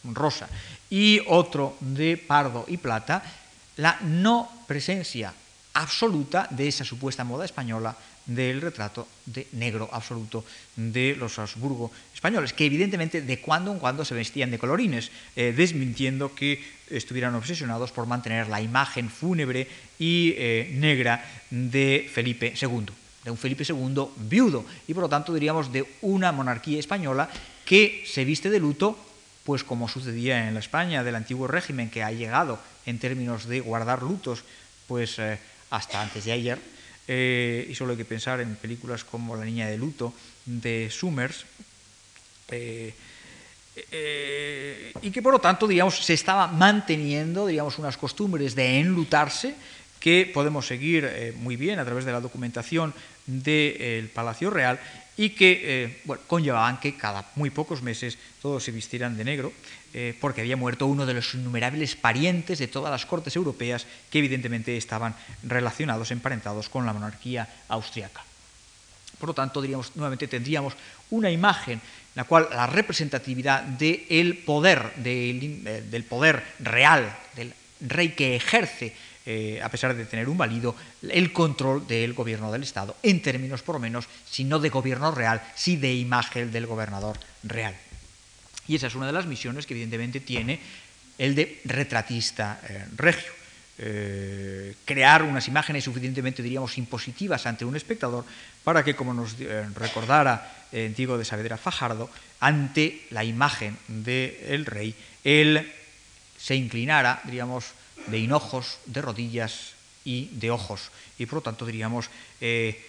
rosa 0.04 0.48
y 0.90 1.20
otro 1.28 1.76
de 1.80 2.16
pardo 2.16 2.64
y 2.66 2.76
plata, 2.76 3.22
la 3.80 3.98
no 4.04 4.48
presencia 4.68 5.32
absoluta 5.74 6.46
de 6.50 6.68
esa 6.68 6.84
supuesta 6.84 7.24
moda 7.24 7.44
española 7.44 7.96
del 8.26 8.60
retrato 8.60 9.08
de 9.24 9.48
negro 9.52 9.88
absoluto 9.90 10.44
de 10.76 11.16
los 11.16 11.38
Habsburgo 11.38 11.90
españoles, 12.14 12.52
que 12.52 12.66
evidentemente 12.66 13.22
de 13.22 13.40
cuando 13.40 13.72
en 13.72 13.78
cuando 13.78 14.04
se 14.04 14.14
vestían 14.14 14.50
de 14.50 14.58
colorines, 14.58 15.10
eh, 15.34 15.54
desmintiendo 15.56 16.34
que 16.34 16.62
estuvieran 16.90 17.34
obsesionados 17.34 17.90
por 17.92 18.06
mantener 18.06 18.48
la 18.48 18.60
imagen 18.60 19.08
fúnebre 19.08 19.66
y 19.98 20.34
eh, 20.36 20.70
negra 20.76 21.24
de 21.50 22.08
Felipe 22.12 22.52
II, 22.60 22.86
de 23.24 23.30
un 23.30 23.38
Felipe 23.38 23.64
II 23.66 24.12
viudo, 24.28 24.64
y 24.86 24.94
por 24.94 25.04
lo 25.04 25.08
tanto 25.08 25.32
diríamos 25.32 25.72
de 25.72 25.86
una 26.02 26.30
monarquía 26.32 26.78
española 26.78 27.30
que 27.64 28.04
se 28.06 28.24
viste 28.24 28.50
de 28.50 28.60
luto, 28.60 28.98
pues 29.44 29.64
como 29.64 29.88
sucedía 29.88 30.46
en 30.46 30.54
la 30.54 30.60
España 30.60 31.02
del 31.02 31.16
antiguo 31.16 31.46
régimen, 31.46 31.90
que 31.90 32.02
ha 32.02 32.12
llegado 32.12 32.60
en 32.90 32.98
términos 32.98 33.46
de 33.46 33.60
guardar 33.60 34.02
lutos, 34.02 34.44
pues 34.86 35.18
eh, 35.18 35.38
hasta 35.70 36.02
antes 36.02 36.24
de 36.24 36.32
ayer, 36.32 36.58
eh, 37.08 37.66
y 37.70 37.74
solo 37.74 37.92
hay 37.92 37.96
que 37.96 38.04
pensar 38.04 38.40
en 38.40 38.56
películas 38.56 39.04
como 39.04 39.36
La 39.36 39.44
niña 39.44 39.68
de 39.68 39.78
luto 39.78 40.12
de 40.44 40.90
Summers, 40.90 41.46
eh, 42.50 42.92
y 45.00 45.10
que 45.10 45.22
por 45.22 45.32
lo 45.32 45.38
tanto 45.38 45.66
digamos, 45.66 46.04
se 46.04 46.12
estaba 46.12 46.48
manteniendo 46.48 47.46
digamos, 47.46 47.78
unas 47.78 47.96
costumbres 47.96 48.54
de 48.54 48.80
enlutarse 48.80 49.54
que 50.00 50.30
podemos 50.34 50.66
seguir 50.66 51.34
muy 51.38 51.56
bien 51.56 51.78
a 51.78 51.84
través 51.84 52.04
de 52.04 52.12
la 52.12 52.20
documentación 52.20 52.92
del 53.26 54.08
Palacio 54.08 54.50
Real 54.50 54.80
y 55.20 55.36
que 55.36 55.60
eh, 55.84 56.00
bueno, 56.04 56.22
conllevaban 56.26 56.80
que 56.80 56.96
cada 56.96 57.28
muy 57.36 57.50
pocos 57.50 57.82
meses 57.82 58.16
todos 58.40 58.64
se 58.64 58.72
vistieran 58.72 59.18
de 59.18 59.24
negro, 59.24 59.52
eh, 59.92 60.16
porque 60.18 60.40
había 60.40 60.56
muerto 60.56 60.86
uno 60.86 61.04
de 61.04 61.12
los 61.12 61.34
innumerables 61.34 61.94
parientes 61.94 62.58
de 62.58 62.68
todas 62.68 62.90
las 62.90 63.04
cortes 63.04 63.36
europeas 63.36 63.84
que 64.08 64.18
evidentemente 64.18 64.78
estaban 64.78 65.14
relacionados, 65.42 66.10
emparentados 66.10 66.70
con 66.70 66.86
la 66.86 66.94
monarquía 66.94 67.46
austriaca. 67.68 68.24
Por 69.18 69.28
lo 69.28 69.34
tanto, 69.34 69.60
diríamos, 69.60 69.94
nuevamente 69.94 70.26
tendríamos 70.26 70.72
una 71.10 71.30
imagen 71.30 71.74
en 71.74 71.82
la 72.14 72.24
cual 72.24 72.48
la 72.50 72.66
representatividad 72.66 73.62
del 73.62 74.38
poder, 74.38 74.94
del, 74.96 75.60
eh, 75.66 75.84
del 75.84 76.04
poder 76.04 76.42
real, 76.60 77.14
del 77.36 77.52
rey 77.80 78.12
que 78.12 78.36
ejerce 78.36 78.96
eh, 79.32 79.62
a 79.62 79.68
pesar 79.68 79.94
de 79.94 80.06
tener 80.06 80.28
un 80.28 80.36
válido, 80.36 80.74
el 81.06 81.32
control 81.32 81.86
del 81.86 82.14
gobierno 82.14 82.50
del 82.50 82.64
Estado, 82.64 82.96
en 83.00 83.22
términos 83.22 83.62
por 83.62 83.76
lo 83.76 83.78
menos, 83.78 84.08
si 84.28 84.42
no 84.42 84.58
de 84.58 84.70
gobierno 84.70 85.12
real, 85.12 85.40
sí 85.54 85.76
de 85.76 85.94
imagen 85.94 86.50
del 86.50 86.66
gobernador 86.66 87.16
real. 87.44 87.76
Y 88.66 88.74
esa 88.74 88.88
es 88.88 88.96
una 88.96 89.06
de 89.06 89.12
las 89.12 89.26
misiones 89.26 89.66
que 89.66 89.74
evidentemente 89.74 90.18
tiene 90.18 90.58
el 91.16 91.36
de 91.36 91.60
retratista 91.64 92.60
eh, 92.68 92.86
regio. 92.96 93.30
Eh, 93.78 94.74
crear 94.84 95.22
unas 95.22 95.46
imágenes 95.46 95.84
suficientemente, 95.84 96.42
diríamos, 96.42 96.76
impositivas 96.76 97.46
ante 97.46 97.64
un 97.64 97.76
espectador 97.76 98.24
para 98.64 98.82
que, 98.82 98.96
como 98.96 99.14
nos 99.14 99.36
recordara 99.74 100.66
Diego 100.72 101.16
de 101.16 101.24
Saavedra 101.24 101.56
Fajardo, 101.56 102.10
ante 102.40 103.06
la 103.10 103.22
imagen 103.22 103.78
del 103.86 104.66
rey, 104.66 104.94
él 105.22 105.72
se 106.36 106.56
inclinara, 106.56 107.22
diríamos, 107.24 107.72
de 108.10 108.18
hinojos, 108.18 108.78
de 108.86 109.02
rodillas 109.02 109.72
y 110.04 110.28
de 110.32 110.50
ojos. 110.50 110.90
Y 111.18 111.26
por 111.26 111.36
lo 111.36 111.42
tanto, 111.42 111.66
diríamos, 111.66 112.10
eh, 112.40 112.84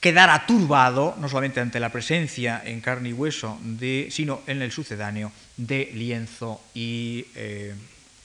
quedar 0.00 0.44
no 0.48 1.28
solamente 1.28 1.60
ante 1.60 1.80
la 1.80 1.90
presencia 1.90 2.62
en 2.64 2.80
carne 2.80 3.10
y 3.10 3.12
hueso, 3.12 3.58
de, 3.62 4.08
sino 4.10 4.42
en 4.46 4.62
el 4.62 4.72
sucedáneo 4.72 5.32
de 5.56 5.90
lienzo 5.94 6.60
y 6.74 7.26
eh, 7.34 7.74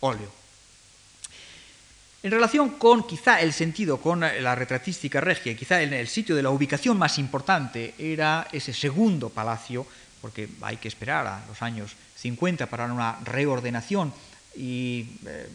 óleo. 0.02 0.32
En 2.22 2.32
relación 2.32 2.70
con 2.80 3.06
quizá 3.06 3.42
el 3.42 3.52
sentido 3.52 4.00
con 4.00 4.22
la 4.22 4.56
retratística 4.56 5.20
regia, 5.20 5.58
quizá 5.58 5.82
en 5.82 5.92
el 5.92 6.08
sitio 6.08 6.38
de 6.38 6.44
la 6.44 6.52
ubicación 6.52 6.98
más 6.98 7.20
importante 7.20 7.96
era 7.98 8.48
ese 8.54 8.72
segundo 8.72 9.30
palacio, 9.30 9.86
porque 10.22 10.48
hay 10.62 10.78
que 10.78 10.88
esperar 10.88 11.28
a 11.28 11.44
los 11.50 11.62
años 11.62 11.92
50 12.16 12.68
para 12.68 12.86
una 12.86 13.20
reordenación 13.26 14.14
y 14.56 15.18
eh, 15.26 15.50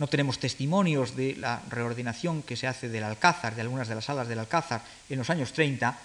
no 0.00 0.08
tenemos 0.08 0.40
testimonios 0.40 1.14
de 1.14 1.36
la 1.36 1.60
reordenación 1.68 2.42
que 2.42 2.56
se 2.56 2.66
hace 2.66 2.88
del 2.88 3.04
Alcázar, 3.04 3.54
de 3.54 3.60
algunas 3.60 3.86
de 3.86 3.94
las 3.94 4.06
salas 4.06 4.26
del 4.26 4.38
Alcázar 4.38 4.82
en 5.10 5.18
los 5.18 5.28
años 5.28 5.52
30. 5.52 5.96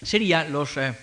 Sería 0.00 0.44
los 0.44 0.76
eh, 0.76 0.94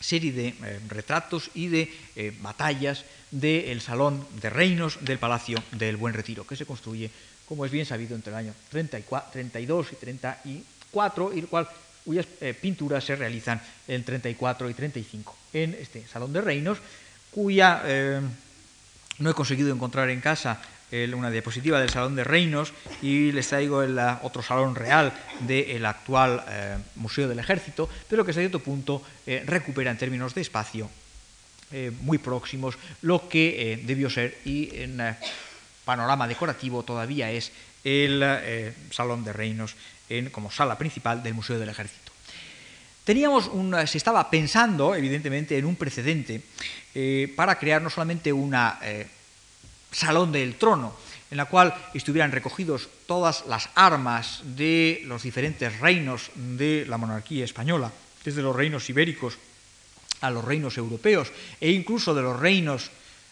serie 0.00 0.32
de 0.32 0.48
eh, 0.48 0.80
retratos 0.88 1.48
y 1.54 1.68
de 1.68 1.94
eh, 2.16 2.36
batallas 2.40 3.04
del 3.30 3.80
Salón 3.80 4.26
de 4.42 4.50
Reinos 4.50 4.98
del 5.00 5.20
Palacio 5.20 5.62
del 5.70 5.96
Buen 5.96 6.12
Retiro, 6.12 6.44
que 6.44 6.56
se 6.56 6.66
construye, 6.66 7.08
como 7.46 7.64
es 7.64 7.70
bien 7.70 7.86
sabido, 7.86 8.16
entre 8.16 8.32
el 8.32 8.38
año 8.38 8.54
32 8.70 9.92
y 9.92 9.94
34, 9.94 11.32
y 11.34 11.42
cual, 11.42 11.68
cuyas 12.04 12.26
pinturas 12.60 13.04
se 13.04 13.14
realizan 13.14 13.62
en 13.86 14.02
34 14.02 14.68
y 14.68 14.74
35 14.74 15.36
en 15.52 15.74
este 15.74 16.04
Salón 16.08 16.32
de 16.32 16.40
Reinos, 16.40 16.78
cuya 17.30 17.82
no 19.18 19.30
he 19.30 19.34
conseguido 19.34 19.72
encontrar 19.72 20.10
en 20.10 20.20
casa 20.20 20.60
una 21.14 21.30
diapositiva 21.30 21.80
del 21.80 21.90
Salón 21.90 22.14
de 22.14 22.22
Reinos 22.22 22.72
y 23.02 23.32
les 23.32 23.48
traigo 23.48 23.82
el 23.82 23.98
otro 24.22 24.42
salón 24.42 24.74
real 24.74 25.12
del 25.40 25.84
actual 25.86 26.44
eh, 26.48 26.78
Museo 26.96 27.26
del 27.28 27.40
Ejército, 27.40 27.88
pero 28.08 28.24
que 28.24 28.30
hasta 28.30 28.40
cierto 28.40 28.60
punto 28.60 29.02
eh, 29.26 29.42
recupera 29.44 29.90
en 29.90 29.98
términos 29.98 30.34
de 30.34 30.42
espacio 30.42 30.88
eh, 31.72 31.90
muy 32.02 32.18
próximos 32.18 32.76
lo 33.02 33.28
que 33.28 33.82
debió 33.84 34.08
ser 34.08 34.38
y 34.44 34.70
en 34.76 35.16
panorama 35.84 36.28
decorativo 36.28 36.84
todavía 36.84 37.30
es 37.30 37.50
el 37.82 38.72
Salón 38.90 39.24
de 39.24 39.32
Reinos 39.32 39.74
en, 40.08 40.30
como 40.30 40.50
sala 40.50 40.78
principal 40.78 41.22
del 41.22 41.34
Museo 41.34 41.58
del 41.58 41.70
Ejército. 41.70 42.03
Teníamos 43.04 43.48
un, 43.48 43.76
se 43.86 43.98
estaba 43.98 44.30
pensando, 44.30 44.94
evidentemente, 44.94 45.58
en 45.58 45.66
un 45.66 45.76
precedente 45.76 46.40
eh, 46.94 47.32
para 47.36 47.58
crear 47.58 47.82
no 47.82 47.90
solamente 47.90 48.32
una 48.32 48.78
eh, 48.82 49.06
salón 49.92 50.32
del 50.32 50.56
trono, 50.56 50.96
en 51.30 51.36
la 51.36 51.44
cual 51.44 51.74
estuvieran 51.92 52.32
recogidos 52.32 52.88
todas 53.06 53.44
las 53.46 53.68
armas 53.74 54.40
de 54.56 55.02
los 55.04 55.22
diferentes 55.22 55.80
reinos 55.80 56.30
de 56.34 56.86
la 56.88 56.96
monarquía 56.96 57.44
española, 57.44 57.92
desde 58.24 58.42
los 58.42 58.56
reinos 58.56 58.88
ibéricos 58.88 59.36
a 60.20 60.30
los 60.30 60.44
reinos 60.44 60.78
europeos 60.78 61.28
e 61.60 61.70
incluso 61.70 62.14
de 62.14 62.22
los 62.22 62.40
reinos 62.40 62.90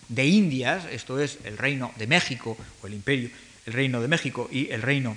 de 0.08 0.26
Indias, 0.26 0.84
esto 0.90 1.18
es 1.18 1.38
el 1.44 1.56
reino 1.56 1.92
de 1.96 2.06
México 2.06 2.56
o 2.82 2.86
el 2.86 2.92
imperio, 2.92 3.30
el 3.64 3.72
reino 3.72 4.02
de 4.02 4.08
México 4.08 4.48
y 4.52 4.68
el 4.70 4.82
reino 4.82 5.16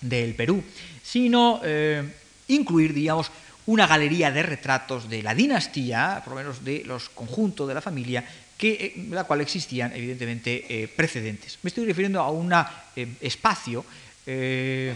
del 0.00 0.34
Perú, 0.34 0.62
sino 1.02 1.60
eh, 1.64 2.06
incluir, 2.48 2.94
digamos, 2.94 3.30
una 3.66 3.86
galería 3.86 4.30
de 4.30 4.42
retratos 4.42 5.08
de 5.08 5.22
la 5.22 5.34
dinastía, 5.34 6.20
por 6.24 6.34
lo 6.34 6.40
menos 6.40 6.64
de 6.64 6.82
los 6.84 7.08
conjuntos 7.08 7.68
de 7.68 7.74
la 7.74 7.80
familia, 7.80 8.24
que, 8.62 8.94
en 8.96 9.14
la 9.14 9.24
cual 9.24 9.40
existían 9.40 9.92
evidentemente 9.94 10.64
eh, 10.68 10.88
precedentes. 10.88 11.58
Me 11.62 11.68
estoy 11.68 11.84
refiriendo 11.84 12.20
a 12.20 12.30
un 12.30 12.52
eh, 12.52 13.08
espacio 13.20 13.84
eh, 14.26 14.94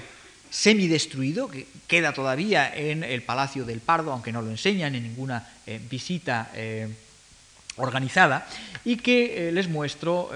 semidestruido 0.50 1.48
que 1.48 1.66
queda 1.86 2.12
todavía 2.12 2.74
en 2.74 3.02
el 3.02 3.22
Palacio 3.22 3.64
del 3.64 3.80
Pardo, 3.80 4.12
aunque 4.12 4.32
no 4.32 4.42
lo 4.42 4.50
enseñan 4.50 4.94
en 4.94 5.02
ninguna 5.02 5.46
visita 5.90 6.50
organizada, 7.76 8.46
y 8.84 8.96
que 8.96 9.50
les 9.52 9.68
muestro, 9.68 10.30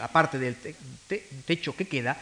aparte 0.00 0.38
del 0.38 0.56
techo 1.46 1.74
que 1.76 1.86
queda 1.86 2.18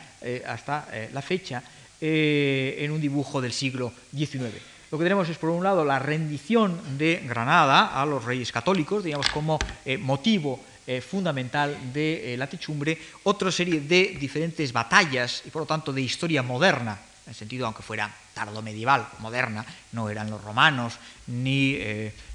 hasta 0.47 0.87
la 1.13 1.23
fecha, 1.23 1.63
en 2.07 2.91
un 2.91 3.01
dibujo 3.01 3.41
del 3.41 3.53
siglo 3.53 3.93
XIX. 4.15 4.53
Lo 4.95 4.99
que 4.99 5.07
tenemos 5.07 5.29
es, 5.29 5.39
por 5.39 5.51
un 5.51 5.65
lado, 5.65 5.85
la 5.85 5.99
rendición 5.99 6.81
de 6.97 7.21
Granada 7.27 8.01
a 8.01 8.07
los 8.07 8.25
reyes 8.25 8.53
católicos, 8.53 9.03
digamos, 9.03 9.29
como 9.31 9.59
eh, 9.85 9.99
motivo 9.99 10.61
eh, 10.87 11.01
fundamental 11.01 11.93
de 11.93 12.33
eh, 12.33 12.37
la 12.37 12.47
techumbre, 12.47 12.97
otra 13.25 13.51
serie 13.51 13.81
de 13.81 14.17
diferentes 14.21 14.73
batallas 14.73 15.43
y, 15.45 15.51
por 15.51 15.63
lo 15.63 15.67
tanto, 15.67 15.93
de 15.93 16.01
historia 16.01 16.45
moderna, 16.45 16.93
en 17.27 17.31
el 17.31 17.35
sentido, 17.35 17.67
aunque 17.67 17.83
fuera 17.83 18.09
tardo 18.35 18.63
medieval, 18.63 19.09
moderna, 19.19 19.67
no 19.91 20.09
eran 20.09 20.31
los 20.31 20.45
romanos, 20.45 20.95
ni 21.27 21.77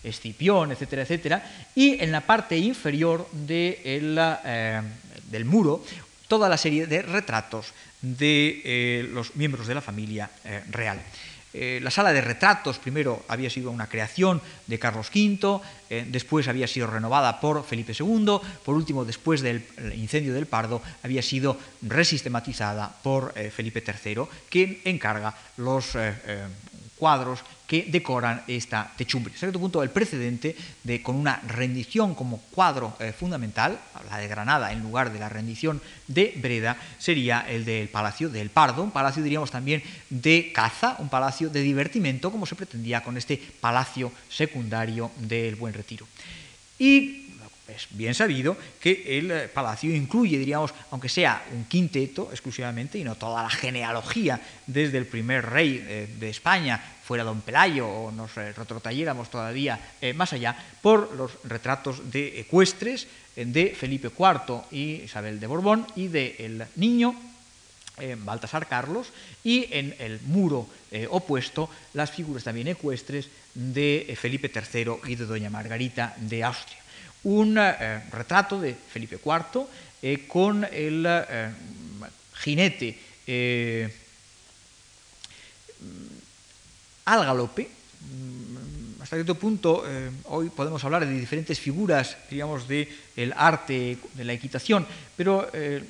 Escipión, 0.03 0.73
etcétera, 0.73 1.03
etcétera, 1.03 1.51
y 1.75 2.03
en 2.03 2.11
la 2.11 2.19
parte 2.19 2.57
inferior 2.57 3.25
de 3.31 4.81
del 5.29 5.45
muro, 5.45 5.83
toda 6.29 6.47
la 6.47 6.57
serie 6.57 6.87
de 6.87 7.01
retratos 7.01 7.73
de 8.01 9.09
los 9.11 9.35
miembros 9.35 9.67
de 9.67 9.75
la 9.75 9.81
familia 9.81 10.31
real. 10.69 11.01
Eh, 11.51 11.79
la 11.81 11.89
sala 11.89 12.13
de 12.13 12.21
retratos 12.21 12.77
primero 12.77 13.25
había 13.27 13.49
sido 13.49 13.71
una 13.71 13.89
creación 13.89 14.39
de 14.67 14.77
Carlos 14.77 15.09
V, 15.09 15.61
eh, 15.89 16.05
después 16.07 16.47
había 16.47 16.67
sido 16.67 16.85
renovada 16.85 17.41
por 17.41 17.65
Felipe 17.65 17.93
II, 17.97 18.39
por 18.63 18.75
último, 18.75 19.03
después 19.03 19.41
del 19.41 19.65
incendio 19.95 20.35
del 20.35 20.45
Pardo, 20.45 20.81
había 21.01 21.23
sido 21.23 21.57
resistematizada 21.81 22.95
por 23.01 23.33
eh, 23.35 23.49
Felipe 23.49 23.83
III, 23.83 24.25
que 24.49 24.81
encarga 24.85 25.35
los 25.57 25.97
cuadros 26.97 27.39
que 27.69 27.85
decoran 27.87 28.41
esta 28.47 28.89
techumbre. 28.97 29.31
A 29.31 29.37
cierto 29.37 29.59
punto, 29.59 29.83
el 29.83 29.91
precedente 29.91 30.57
de, 30.83 31.03
con 31.03 31.15
una 31.15 31.37
rendición 31.45 32.15
como 32.15 32.41
cuadro 32.49 32.97
eh, 32.99 33.13
fundamental, 33.13 33.77
la 34.09 34.17
de 34.17 34.27
Granada 34.27 34.71
en 34.71 34.81
lugar 34.81 35.13
de 35.13 35.19
la 35.19 35.29
rendición 35.29 35.79
de 36.07 36.33
Breda, 36.41 36.81
sería 36.97 37.45
el 37.47 37.65
del 37.65 37.87
Palacio 37.87 38.27
del 38.27 38.49
Pardo, 38.49 38.81
un 38.81 38.89
palacio, 38.89 39.21
diríamos 39.21 39.51
también, 39.51 39.83
de 40.09 40.51
caza, 40.51 40.95
un 40.97 41.09
palacio 41.09 41.51
de 41.51 41.61
divertimento, 41.61 42.31
como 42.31 42.47
se 42.47 42.55
pretendía 42.55 43.03
con 43.03 43.17
este 43.17 43.37
palacio 43.37 44.11
secundario 44.29 45.11
del 45.19 45.55
Buen 45.55 45.75
Retiro. 45.75 46.07
Y 46.79 47.18
es 47.75 47.87
bien 47.91 48.13
sabido 48.13 48.57
que 48.79 49.17
el 49.17 49.31
eh, 49.31 49.47
palacio 49.47 49.93
incluye, 49.93 50.37
diríamos, 50.37 50.73
aunque 50.91 51.09
sea 51.09 51.43
un 51.53 51.65
quinteto 51.65 52.29
exclusivamente 52.31 52.97
y 52.97 53.03
no 53.03 53.15
toda 53.15 53.43
la 53.43 53.49
genealogía 53.49 54.39
desde 54.67 54.97
el 54.97 55.05
primer 55.05 55.45
rey 55.45 55.83
eh, 55.87 56.07
de 56.19 56.29
España, 56.29 56.81
fuera 57.03 57.23
don 57.23 57.41
Pelayo, 57.41 57.87
o 57.87 58.11
nos 58.11 58.35
eh, 58.37 58.53
retrotalléramos 58.53 59.29
todavía 59.29 59.79
más 60.15 60.33
allá, 60.33 60.55
por 60.81 61.15
los 61.15 61.31
retratos 61.43 62.11
de 62.11 62.39
ecuestres 62.39 63.07
de 63.35 63.75
Felipe 63.77 64.09
IV 64.09 64.63
y 64.71 65.03
Isabel 65.03 65.39
de 65.39 65.47
Borbón 65.47 65.87
y 65.95 66.07
del 66.07 66.65
niño 66.75 67.15
Baltasar 68.19 68.67
Carlos, 68.67 69.07
y 69.43 69.67
en 69.71 69.93
el 69.99 70.21
muro 70.21 70.67
opuesto 71.09 71.69
las 71.93 72.11
figuras 72.11 72.45
también 72.45 72.69
ecuestres 72.69 73.27
de 73.53 74.15
Felipe 74.19 74.49
III 74.53 75.11
y 75.11 75.15
de 75.15 75.25
doña 75.25 75.49
Margarita 75.49 76.15
de 76.17 76.43
Austria 76.43 76.78
un 77.23 77.57
eh, 77.57 78.01
retrato 78.11 78.59
de 78.59 78.73
Felipe 78.73 79.19
IV 79.23 79.65
eh, 80.01 80.25
con 80.27 80.63
el 80.63 81.05
eh, 81.07 81.49
jinete 82.35 82.97
al 87.05 87.25
galope. 87.25 87.67
Mm, 87.67 89.01
hasta 89.01 89.15
cierto 89.15 89.35
punto, 89.35 89.83
hoy 90.25 90.49
podemos 90.49 90.83
hablar 90.83 91.05
de 91.05 91.19
diferentes 91.19 91.59
figuras, 91.59 92.17
digamos, 92.29 92.67
del 92.67 92.87
el 93.15 93.33
arte, 93.35 93.97
de 94.13 94.23
la 94.23 94.33
equitación, 94.33 94.85
pero 95.17 95.49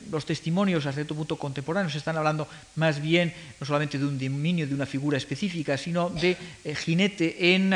los 0.10 0.26
testimonios 0.26 0.86
hasta 0.86 1.04
cierto 1.04 1.16
punto 1.16 1.36
contemporáneos 1.36 1.96
están 1.96 2.16
hablando 2.16 2.48
más 2.76 3.02
bien 3.02 3.34
no 3.60 3.66
solamente 3.66 3.98
de 3.98 4.06
un 4.06 4.18
dominio 4.18 4.68
de 4.68 4.74
una 4.74 4.86
figura 4.86 5.18
específica, 5.18 5.76
sino 5.76 6.10
de 6.10 6.38
jinete 6.76 7.56
en 7.56 7.74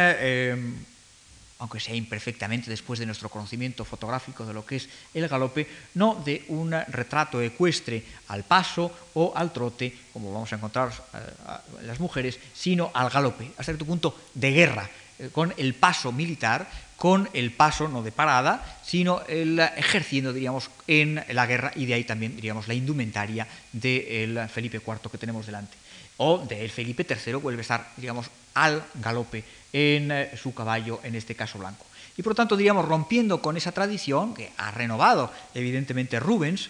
aunque 1.64 1.80
sea 1.80 1.96
imperfectamente 1.96 2.70
después 2.70 3.00
de 3.00 3.06
nuestro 3.06 3.30
conocimiento 3.30 3.86
fotográfico 3.86 4.46
de 4.46 4.54
lo 4.54 4.66
que 4.66 4.76
es 4.76 4.90
el 5.14 5.30
galope, 5.30 5.66
no 5.94 6.16
de 6.16 6.44
un 6.50 6.76
retrato 6.90 7.40
ecuestre 7.40 8.04
al 8.28 8.44
paso 8.44 8.92
o 9.14 9.32
al 9.34 9.54
trote, 9.54 9.96
como 10.12 10.34
vamos 10.34 10.52
a 10.52 10.58
encontrar 10.58 10.92
en 10.92 11.20
eh, 11.22 11.88
las 11.88 12.02
mujeres, 12.02 12.38
sino 12.54 12.92
al 12.94 13.10
galope, 13.10 13.48
hasta 13.52 13.64
cierto 13.64 13.86
punto 13.86 14.14
de 14.34 14.52
guerra, 14.52 14.90
eh, 15.20 15.30
con 15.32 15.54
el 15.56 15.74
paso 15.74 16.12
militar, 16.12 16.68
con 17.04 17.28
el 17.34 17.52
paso 17.52 17.90
no 17.90 18.02
de 18.02 18.14
parada, 18.14 18.80
sino 18.82 19.24
el 19.28 19.60
ejerciendo, 19.60 20.32
diríamos, 20.32 20.72
en 20.88 21.22
la 21.34 21.46
guerra 21.46 21.74
y 21.76 21.86
de 21.86 21.96
ahí 21.96 22.06
también, 22.06 22.34
diríamos, 22.38 22.70
la 22.70 22.76
indumentaria 22.76 23.46
del 23.74 24.48
Felipe 24.48 24.78
IV 24.78 25.12
que 25.12 25.18
tenemos 25.18 25.46
delante. 25.46 25.76
O 26.16 26.38
del 26.38 26.70
Felipe 26.70 27.06
III 27.06 27.34
vuelve 27.34 27.60
a 27.60 27.62
estar, 27.64 27.92
digamos, 27.98 28.28
al 28.54 28.82
galope 28.94 29.44
en 29.74 30.14
eh, 30.14 30.32
su 30.42 30.54
caballo, 30.54 31.02
en 31.04 31.16
este 31.16 31.36
caso 31.36 31.60
blanco. 31.60 31.86
Y 32.16 32.24
por 32.24 32.32
lo 32.32 32.36
tanto, 32.36 32.56
diríamos, 32.56 32.88
rompiendo 32.88 33.42
con 33.42 33.58
esa 33.58 33.74
tradición 33.74 34.34
que 34.34 34.54
ha 34.56 34.72
renovado 34.72 35.30
evidentemente 35.54 36.22
Rubens, 36.22 36.70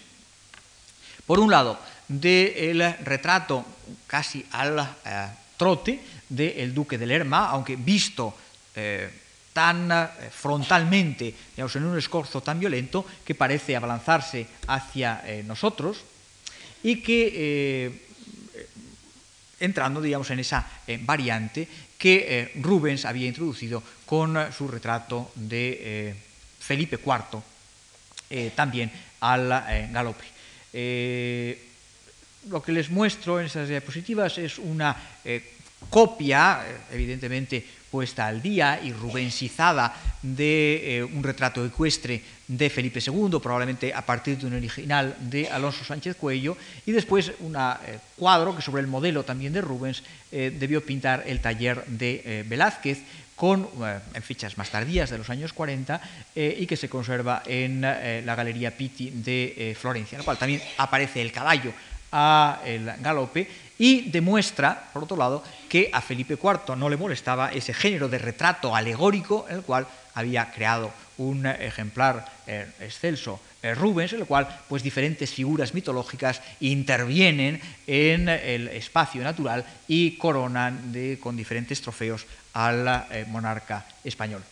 por 1.28 1.38
un 1.38 1.52
lado, 1.52 1.78
del 2.08 2.96
retrato 3.04 3.64
casi 4.08 4.44
al 4.50 4.80
eh, 5.04 5.28
trote 5.56 6.00
del 6.28 6.74
duque 6.74 6.98
de 6.98 7.06
Lerma, 7.06 7.50
aunque 7.50 7.76
visto 7.76 8.34
eh, 8.74 9.20
tan 9.54 10.10
frontalmente, 10.30 11.32
digamos, 11.56 11.76
en 11.76 11.84
un 11.84 11.96
escorzo 11.96 12.42
tan 12.42 12.60
violento 12.60 13.06
que 13.24 13.34
parece 13.34 13.76
abalanzarse 13.76 14.46
hacia 14.66 15.22
nosotros 15.46 16.04
y 16.82 17.00
que 17.00 18.02
entrando, 19.60 20.02
digamos, 20.02 20.28
en 20.30 20.40
esa 20.40 20.68
variante 21.02 21.66
que 22.04 22.26
eh, 22.28 22.52
Rubens 22.60 23.06
había 23.06 23.26
introducido 23.26 23.82
con 24.04 24.36
eh, 24.36 24.52
su 24.52 24.68
retrato 24.68 25.32
de 25.34 25.80
eh, 25.80 26.14
Felipe 26.60 26.98
IV, 27.00 27.40
también 28.54 28.90
al 29.20 29.48
galope. 29.92 30.24
lo 32.48 32.62
que 32.62 32.72
les 32.72 32.90
muestro 32.90 33.38
en 33.38 33.46
esas 33.46 33.68
diapositivas 33.68 34.38
es 34.38 34.58
una 34.58 34.96
copia, 35.88 36.64
evidentemente 36.90 37.64
puesta 37.94 38.26
al 38.26 38.42
día 38.42 38.80
y 38.82 38.92
rubensizada 38.92 39.94
de 40.20 40.98
eh, 40.98 41.04
un 41.04 41.22
retrato 41.22 41.64
ecuestre 41.64 42.20
de 42.48 42.68
Felipe 42.68 42.98
II, 42.98 43.38
probablemente 43.40 43.94
a 43.94 44.02
partir 44.04 44.36
de 44.36 44.46
un 44.48 44.54
original 44.54 45.14
de 45.20 45.46
Alonso 45.48 45.84
Sánchez 45.84 46.16
Cuello, 46.16 46.56
y 46.86 46.90
después 46.90 47.30
un 47.38 47.54
eh, 47.54 48.00
cuadro 48.18 48.56
que 48.56 48.62
sobre 48.62 48.82
el 48.82 48.88
modelo 48.88 49.22
también 49.22 49.52
de 49.52 49.60
Rubens 49.60 50.02
eh, 50.32 50.50
debió 50.58 50.84
pintar 50.84 51.22
el 51.24 51.38
taller 51.38 51.86
de 51.86 52.44
Velázquez, 52.48 52.98
con, 53.36 53.68
en 54.14 54.22
fechas 54.22 54.58
más 54.58 54.70
tardías 54.70 55.10
de 55.10 55.18
los 55.18 55.30
años 55.30 55.52
40 55.52 56.00
y 56.36 56.66
que 56.66 56.76
se 56.76 56.88
conserva 56.88 57.42
en 57.46 57.80
la 57.80 58.34
Galería 58.36 58.76
Pitti 58.76 59.10
de 59.10 59.76
Florencia, 59.76 60.14
en 60.14 60.20
la 60.20 60.24
cual 60.24 60.38
también 60.38 60.62
aparece 60.78 61.20
el 61.20 61.32
caballo 61.32 61.72
a 62.12 62.60
el 62.64 62.86
galope 63.02 63.48
y 63.78 64.10
demuestra, 64.10 64.90
por 64.92 65.04
otro 65.04 65.16
lado, 65.16 65.42
que 65.68 65.90
a 65.92 66.00
Felipe 66.00 66.34
IV 66.34 66.76
no 66.76 66.88
le 66.88 66.96
molestaba 66.96 67.52
ese 67.52 67.74
género 67.74 68.08
de 68.08 68.18
retrato 68.18 68.74
alegórico 68.74 69.46
en 69.48 69.56
el 69.56 69.62
cual 69.62 69.86
había 70.14 70.50
creado 70.52 70.92
un 71.18 71.46
ejemplar 71.46 72.24
eh, 72.46 72.66
excelso 72.80 73.40
eh, 73.62 73.74
Rubens, 73.74 74.12
en 74.12 74.20
el 74.20 74.26
cual 74.26 74.48
pues, 74.68 74.82
diferentes 74.82 75.32
figuras 75.32 75.74
mitológicas 75.74 76.42
intervienen 76.60 77.60
en 77.86 78.28
el 78.28 78.68
espacio 78.68 79.22
natural 79.22 79.64
y 79.88 80.16
coronan 80.16 80.92
con 81.20 81.36
diferentes 81.36 81.80
trofeos 81.80 82.26
al 82.52 83.06
eh, 83.10 83.24
monarca 83.28 83.86
español. 84.04 84.42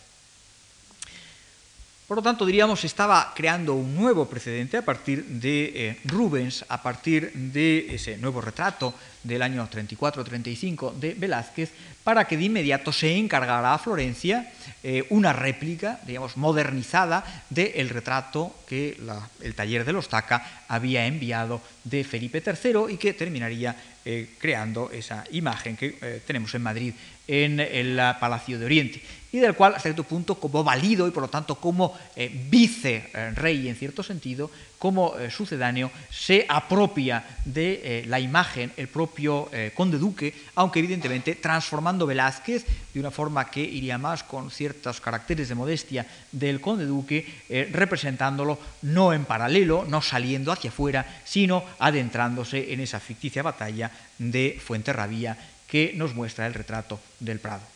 Por 2.13 2.19
lo 2.19 2.29
tanto, 2.29 2.45
diríamos, 2.45 2.83
estaba 2.83 3.33
creando 3.35 3.73
un 3.73 3.95
nuevo 3.95 4.29
precedente 4.29 4.77
a 4.77 4.85
partir 4.85 5.25
de 5.25 5.71
eh, 5.73 5.97
Rubens, 6.05 6.63
a 6.69 6.79
partir 6.79 7.33
de 7.33 7.87
ese 7.89 8.19
nuevo 8.19 8.39
retrato 8.39 8.93
del 9.23 9.41
año 9.41 9.67
34-35 9.67 10.93
de 10.93 11.15
Velázquez, 11.15 11.71
para 12.03 12.27
que 12.27 12.37
de 12.37 12.43
inmediato 12.43 12.93
se 12.93 13.17
encargara 13.17 13.73
a 13.73 13.79
Florencia 13.79 14.53
eh, 14.83 15.07
una 15.09 15.33
réplica, 15.33 16.01
digamos, 16.05 16.37
modernizada 16.37 17.45
del 17.49 17.89
retrato 17.89 18.57
que 18.67 18.95
el 19.41 19.55
taller 19.55 19.83
de 19.83 19.93
los 19.93 20.07
Taca 20.07 20.65
había 20.67 21.07
enviado 21.07 21.61
de 21.83 22.03
Felipe 22.03 22.43
III 22.45 22.93
y 22.93 22.97
que 22.97 23.13
terminaría 23.13 23.75
eh, 24.05 24.35
creando 24.37 24.91
esa 24.91 25.23
imagen 25.31 25.75
que 25.75 26.21
tenemos 26.27 26.53
en 26.53 26.61
Madrid 26.61 26.93
en 27.25 27.59
el 27.59 27.99
Palacio 28.19 28.59
de 28.59 28.65
Oriente 28.65 29.01
y 29.33 29.39
del 29.39 29.55
cual, 29.55 29.71
hasta 29.73 29.89
cierto 29.89 30.03
punto, 30.03 30.35
como 30.35 30.63
valido 30.63 31.07
y 31.07 31.11
por 31.11 31.23
lo 31.23 31.27
tanto 31.27 31.55
como 31.55 31.97
eh, 32.15 32.29
vice-rey 32.51 33.67
en 33.67 33.75
cierto 33.75 34.03
sentido, 34.03 34.51
como 34.77 35.17
eh, 35.17 35.31
sucedáneo, 35.31 35.89
se 36.11 36.45
apropia 36.47 37.25
de 37.43 37.81
eh, 37.83 38.05
la 38.05 38.19
imagen 38.19 38.71
el 38.77 38.87
propio 38.87 39.49
conde 39.73 39.97
duque, 39.97 40.35
aunque 40.53 40.79
evidentemente 40.79 41.33
transformando 41.33 42.05
Velázquez 42.05 42.65
de 42.93 42.99
una 42.99 43.09
forma 43.09 43.49
que 43.49 43.61
iría 43.61 43.97
más 43.97 44.21
con 44.21 44.51
ciertos 44.51 45.01
caracteres 45.01 45.49
de 45.49 45.55
modestia 45.55 46.05
del 46.31 46.61
conde 46.61 46.85
duque, 46.85 47.25
representándolo 47.71 48.59
no 48.83 49.13
en 49.13 49.25
paralelo, 49.25 49.85
no 49.87 50.01
saliendo 50.01 50.51
hacia 50.51 50.69
afuera, 50.69 51.21
sino 51.25 51.63
adentrándose 51.79 52.71
en 52.71 52.81
esa 52.81 52.99
ficticia 52.99 53.41
batalla 53.41 53.89
de 54.19 54.61
Fuenterrabía 54.63 55.37
que 55.67 55.93
nos 55.95 56.13
muestra 56.13 56.45
el 56.45 56.53
retrato 56.53 56.99
del 57.19 57.39
Prado 57.39 57.73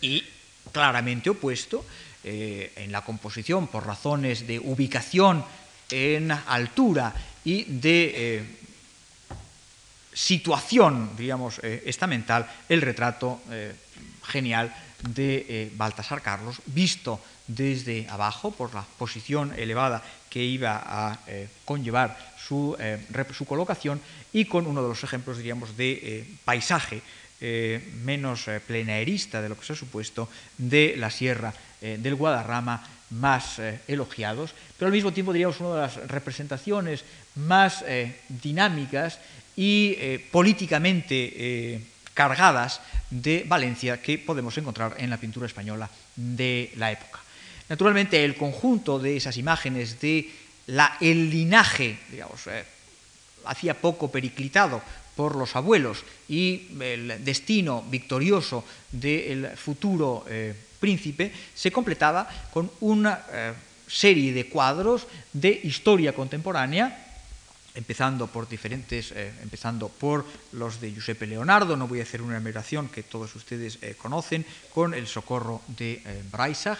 y 0.00 0.24
claramente 0.72 1.30
opuesto 1.30 1.84
eh, 2.24 2.72
en 2.76 2.92
la 2.92 3.02
composición 3.02 3.68
por 3.68 3.86
razones 3.86 4.46
de 4.46 4.58
ubicación 4.58 5.44
en 5.90 6.30
altura 6.30 7.14
y 7.44 7.64
de 7.64 8.12
eh, 8.14 8.44
situación, 10.12 11.16
digamos, 11.16 11.60
eh, 11.62 11.84
estamental, 11.86 12.50
el 12.68 12.82
retrato 12.82 13.40
genial 14.26 14.74
de 15.14 15.70
Baltasar 15.76 16.20
Carlos, 16.20 16.60
visto 16.66 17.20
desde 17.46 18.06
abajo 18.10 18.50
por 18.50 18.74
la 18.74 18.82
posición 18.82 19.54
elevada 19.56 20.02
que 20.28 20.42
iba 20.42 20.82
a 20.84 21.18
conllevar 21.64 22.34
su, 22.36 22.76
su, 23.32 23.46
colocación 23.46 24.02
y 24.32 24.44
con 24.44 24.66
uno 24.66 24.82
de 24.82 24.88
los 24.88 25.04
ejemplos, 25.04 25.38
diríamos, 25.38 25.76
de 25.76 26.26
paisaje 26.44 27.00
menos 27.40 28.46
plenaerista 28.66 29.40
de 29.40 29.48
lo 29.48 29.58
que 29.58 29.64
se 29.64 29.72
ha 29.72 29.76
supuesto 29.76 30.28
de 30.56 30.94
la 30.96 31.10
sierra 31.10 31.54
del 31.80 32.16
Guadarrama 32.16 32.82
más 33.10 33.58
eh, 33.58 33.80
elogiados, 33.88 34.54
pero 34.76 34.86
al 34.86 34.92
mismo 34.92 35.12
tiempo 35.12 35.32
diríamos 35.32 35.60
una 35.60 35.74
de 35.74 35.80
las 35.80 35.96
representaciones 36.08 37.04
más 37.36 37.82
eh, 37.86 38.20
dinámicas 38.28 39.18
y 39.56 39.96
eh, 39.98 40.26
políticamente 40.30 41.82
cargadas 42.14 42.80
de 43.10 43.44
Valencia 43.46 44.02
que 44.02 44.18
podemos 44.18 44.56
encontrar 44.58 44.96
en 44.98 45.10
la 45.10 45.16
pintura 45.16 45.46
española 45.46 45.88
de 46.16 46.72
la 46.76 46.92
época. 46.92 47.20
Naturalmente, 47.68 48.24
el 48.24 48.36
conjunto 48.36 48.98
de 48.98 49.16
esas 49.16 49.36
imágenes 49.36 50.00
de 50.00 50.30
la, 50.66 50.96
el 51.00 51.30
linaje, 51.30 51.98
digamos, 52.10 52.42
hacía 53.44 53.74
poco 53.74 54.10
periclitado 54.10 54.82
por 55.18 55.34
los 55.34 55.56
abuelos 55.56 56.04
y 56.28 56.68
el 56.78 57.24
destino 57.24 57.82
victorioso 57.90 58.62
del 58.92 59.48
futuro 59.56 60.22
príncipe 60.78 61.32
se 61.54 61.70
completaba 61.70 62.28
con 62.52 62.70
una 62.80 63.26
eh, 63.30 63.52
serie 63.86 64.32
de 64.32 64.48
cuadros 64.48 65.06
de 65.32 65.60
historia 65.64 66.14
contemporánea 66.14 67.04
empezando 67.74 68.26
por 68.26 68.48
diferentes, 68.48 69.12
eh, 69.12 69.30
empezando 69.42 69.88
por 69.88 70.26
los 70.52 70.80
de 70.80 70.90
Giuseppe 70.90 71.28
Leonardo, 71.28 71.76
no 71.76 71.86
voy 71.86 72.00
a 72.00 72.02
hacer 72.02 72.22
una 72.22 72.34
enumeración 72.34 72.88
que 72.88 73.04
todos 73.04 73.36
ustedes 73.36 73.78
eh, 73.82 73.94
conocen, 73.94 74.44
con 74.74 74.94
el 74.94 75.06
socorro 75.06 75.62
de 75.68 76.02
Breisach, 76.32 76.78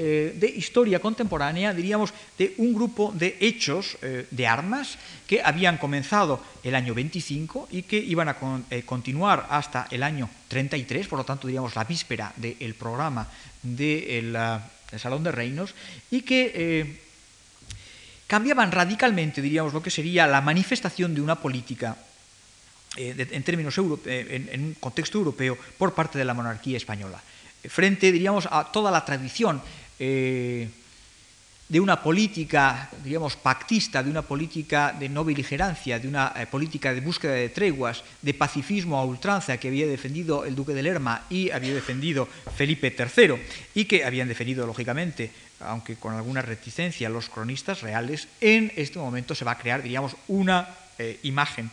eh, 0.00 0.32
de 0.38 0.46
historia 0.46 1.00
contemporánea, 1.00 1.74
diríamos, 1.74 2.14
de 2.38 2.54
un 2.58 2.72
grupo 2.72 3.10
de 3.10 3.36
hechos 3.40 3.98
eh, 4.00 4.28
de 4.30 4.46
armas 4.46 4.96
que 5.26 5.42
habían 5.42 5.76
comenzado 5.76 6.38
el 6.62 6.76
año 6.76 6.94
25 6.94 7.66
y 7.72 7.82
que 7.82 7.98
iban 7.98 8.28
a 8.28 8.36
eh, 8.70 8.84
continuar 8.86 9.48
hasta 9.50 9.88
el 9.90 10.04
año 10.04 10.30
33, 10.46 11.08
por 11.08 11.18
lo 11.18 11.24
tanto, 11.24 11.48
diríamos, 11.48 11.74
la 11.74 11.82
víspera 11.82 12.32
del 12.36 12.74
programa 12.74 13.26
del 13.60 14.38
Salón 14.96 15.24
de 15.24 15.32
Reinos, 15.32 15.74
y 16.12 16.22
que 16.22 17.00
cambiaban 18.28 18.70
radicalmente, 18.70 19.42
diríamos, 19.42 19.74
lo 19.74 19.82
que 19.82 19.90
sería 19.90 20.28
la 20.28 20.40
manifestación 20.40 21.12
de 21.12 21.22
una 21.22 21.34
política 21.34 21.96
en 22.96 23.42
términos 23.42 23.76
en 23.76 24.62
un 24.62 24.74
contexto 24.78 25.18
europeo 25.18 25.58
por 25.76 25.92
parte 25.92 26.18
de 26.18 26.24
la 26.24 26.34
monarquía 26.34 26.76
española. 26.76 27.20
Frente, 27.68 28.12
diríamos, 28.12 28.46
a 28.48 28.70
toda 28.70 28.92
la 28.92 29.04
tradición 29.04 29.60
eh, 29.98 30.68
de 31.68 31.80
una 31.80 32.02
política, 32.02 32.88
digamos, 33.04 33.36
pactista, 33.36 34.02
de 34.02 34.10
una 34.10 34.22
política 34.22 34.96
de 34.98 35.08
no 35.08 35.22
beligerancia, 35.22 35.98
de 35.98 36.08
una 36.08 36.32
eh, 36.34 36.46
política 36.46 36.94
de 36.94 37.02
búsqueda 37.02 37.32
de 37.32 37.50
treguas, 37.50 38.02
de 38.22 38.32
pacifismo 38.32 38.96
a 38.96 39.04
ultranza 39.04 39.58
que 39.58 39.68
había 39.68 39.86
defendido 39.86 40.46
el 40.46 40.54
duque 40.54 40.72
de 40.72 40.82
Lerma 40.82 41.24
y 41.28 41.50
había 41.50 41.74
defendido 41.74 42.26
Felipe 42.56 42.94
III, 42.96 43.34
y 43.74 43.84
que 43.84 44.04
habían 44.04 44.28
defendido, 44.28 44.66
lógicamente, 44.66 45.30
aunque 45.60 45.96
con 45.96 46.14
alguna 46.14 46.40
reticencia, 46.40 47.10
los 47.10 47.28
cronistas 47.28 47.82
reales, 47.82 48.28
en 48.40 48.72
este 48.76 48.98
momento 48.98 49.34
se 49.34 49.44
va 49.44 49.52
a 49.52 49.58
crear, 49.58 49.82
diríamos, 49.82 50.16
una 50.28 50.68
eh, 50.98 51.20
imagen 51.24 51.70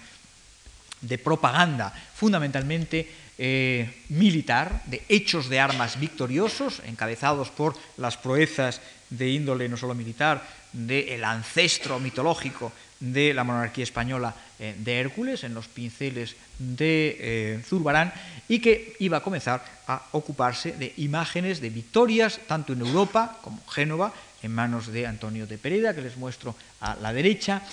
de 1.02 1.18
propaganda 1.18 1.94
fundamentalmente 2.16 3.08
eh, 3.38 3.92
militar, 4.10 4.84
de 4.86 5.04
hechos 5.10 5.50
de 5.50 5.60
armas 5.60 6.00
victoriosos, 6.00 6.82
encabezados 6.86 7.50
por 7.50 7.76
las 7.98 8.18
proezas 8.18 8.82
de 9.10 9.30
índole 9.30 9.70
no 9.70 9.78
solo 9.78 9.94
militar, 9.94 10.42
del 10.72 11.24
ancestro 11.24 12.00
mitológico 12.00 12.72
de 13.00 13.34
la 13.34 13.44
monarquía 13.44 13.84
española 13.84 14.34
eh, 14.60 14.76
de 14.78 15.00
Hércules, 15.00 15.44
en 15.44 15.54
los 15.54 15.68
pinceles 15.68 16.36
de 16.60 17.18
eh, 17.20 17.62
Zurbarán, 17.66 18.14
y 18.48 18.60
que 18.60 18.96
iba 19.00 19.18
a 19.18 19.24
comenzar 19.24 19.64
a 19.88 20.02
ocuparse 20.14 20.72
de 20.72 20.94
imágenes 20.98 21.60
de 21.60 21.70
victorias, 21.70 22.40
tanto 22.48 22.74
en 22.74 22.82
Europa 22.82 23.40
como 23.42 23.66
Génova, 23.68 24.14
en 24.44 24.52
manos 24.54 24.88
de 24.88 25.08
Antonio 25.08 25.48
de 25.48 25.58
Pereda, 25.58 25.94
que 25.94 26.02
les 26.02 26.18
muestro 26.18 26.56
a 26.80 26.96
la 26.96 27.12
derecha 27.12 27.64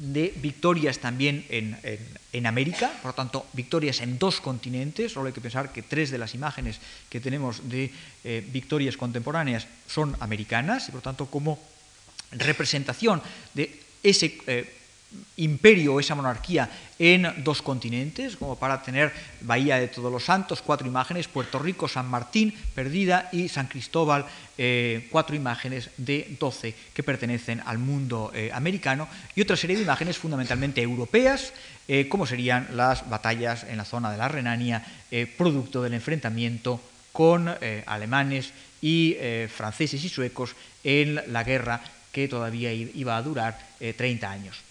de 0.00 0.32
victorias 0.36 0.98
también 0.98 1.44
en, 1.50 2.46
América, 2.46 2.90
por 3.02 3.12
lo 3.12 3.14
tanto, 3.14 3.46
victorias 3.52 4.00
en 4.00 4.18
dos 4.18 4.40
continentes. 4.40 5.12
Solo 5.12 5.26
hay 5.26 5.32
que 5.32 5.44
pensar 5.44 5.72
que 5.72 5.82
tres 5.82 6.10
de 6.10 6.18
las 6.18 6.34
imágenes 6.34 6.80
que 7.08 7.20
tenemos 7.20 7.68
de 7.68 7.92
eh, 8.24 8.44
victorias 8.50 8.96
contemporáneas 8.96 9.68
son 9.86 10.16
americanas 10.20 10.88
y, 10.88 10.92
por 10.92 10.98
lo 10.98 11.02
tanto, 11.02 11.26
como 11.26 11.58
representación 12.32 13.20
de 13.52 13.78
ese 14.02 14.38
eh, 14.46 14.79
imperio 15.36 15.98
esa 15.98 16.14
monarquía 16.14 16.70
en 16.98 17.26
dos 17.42 17.62
continentes, 17.62 18.36
como 18.36 18.56
para 18.56 18.82
tener 18.82 19.12
Bahía 19.40 19.76
de 19.76 19.88
Todos 19.88 20.12
los 20.12 20.24
Santos, 20.24 20.62
cuatro 20.62 20.86
imágenes, 20.86 21.28
Puerto 21.28 21.58
Rico, 21.58 21.88
San 21.88 22.08
Martín, 22.08 22.54
Perdida 22.74 23.28
y 23.32 23.48
San 23.48 23.66
Cristóbal, 23.66 24.26
eh, 24.58 25.08
cuatro 25.10 25.34
imágenes 25.34 25.90
de 25.96 26.36
doce 26.38 26.74
que 26.92 27.02
pertenecen 27.02 27.62
al 27.64 27.78
mundo 27.78 28.30
eh, 28.34 28.50
americano 28.52 29.08
y 29.34 29.40
otra 29.40 29.56
serie 29.56 29.76
de 29.76 29.82
imágenes 29.82 30.18
fundamentalmente 30.18 30.82
europeas, 30.82 31.54
eh, 31.88 32.08
como 32.08 32.26
serían 32.26 32.68
las 32.74 33.08
batallas 33.08 33.64
en 33.64 33.78
la 33.78 33.84
zona 33.84 34.12
de 34.12 34.18
la 34.18 34.28
Renania, 34.28 34.84
producto 35.36 35.82
del 35.82 35.94
enfrentamiento 35.94 36.80
con 37.10 37.52
alemanes 37.86 38.52
y 38.80 39.16
franceses 39.52 40.04
y 40.04 40.08
suecos 40.08 40.54
en 40.84 41.20
la 41.32 41.42
guerra 41.42 41.80
que 42.12 42.28
todavía 42.28 42.72
iba 42.72 43.16
a 43.16 43.22
durar 43.22 43.58
30 43.80 44.30
años. 44.30 44.69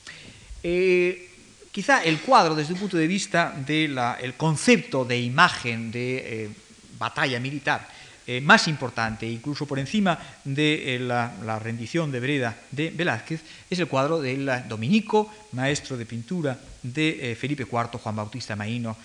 Eh, 0.63 1.29
quizá 1.71 2.03
el 2.03 2.19
cuadro 2.19 2.55
desde 2.55 2.73
un 2.73 2.79
punto 2.79 2.97
de 2.97 3.07
vista 3.07 3.53
del 3.65 3.97
concepto 4.35 5.05
de 5.05 5.19
imagen 5.19 5.91
de 5.91 6.17
eh, 6.17 6.49
batalla 6.97 7.39
militar 7.39 7.87
eh, 8.27 8.41
más 8.41 8.67
importante, 8.67 9.25
incluso 9.25 9.65
por 9.65 9.79
encima 9.79 10.19
de 10.43 10.99
la, 10.99 11.59
rendición 11.59 12.11
de 12.11 12.19
Breda 12.19 12.57
de 12.71 12.91
Velázquez, 12.91 13.41
es 13.69 13.79
el 13.79 13.87
cuadro 13.87 14.21
del 14.21 14.49
dominico, 14.67 15.31
maestro 15.53 15.97
de 15.97 16.05
pintura 16.05 16.59
de 16.83 17.35
Felipe 17.39 17.63
IV, 17.63 17.99
Juan 17.99 18.15
Bautista 18.15 18.55
Maíno, 18.55 18.95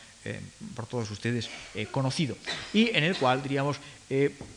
por 0.74 0.86
todos 0.86 1.10
ustedes 1.10 1.50
conocido, 1.90 2.36
y 2.72 2.88
en 2.96 3.04
el 3.04 3.16
cual, 3.16 3.42
diríamos, 3.42 3.76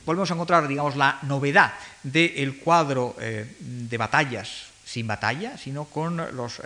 volvemos 0.06 0.32
a 0.32 0.34
encontrar, 0.34 0.68
digamos, 0.68 0.96
la 0.96 1.20
novedad 1.24 1.74
del 2.04 2.58
cuadro 2.58 3.16
de 3.20 3.98
batallas 3.98 4.68
sin 4.86 5.08
batalla, 5.08 5.58
sino 5.58 5.86
con 5.86 6.18
los 6.36 6.62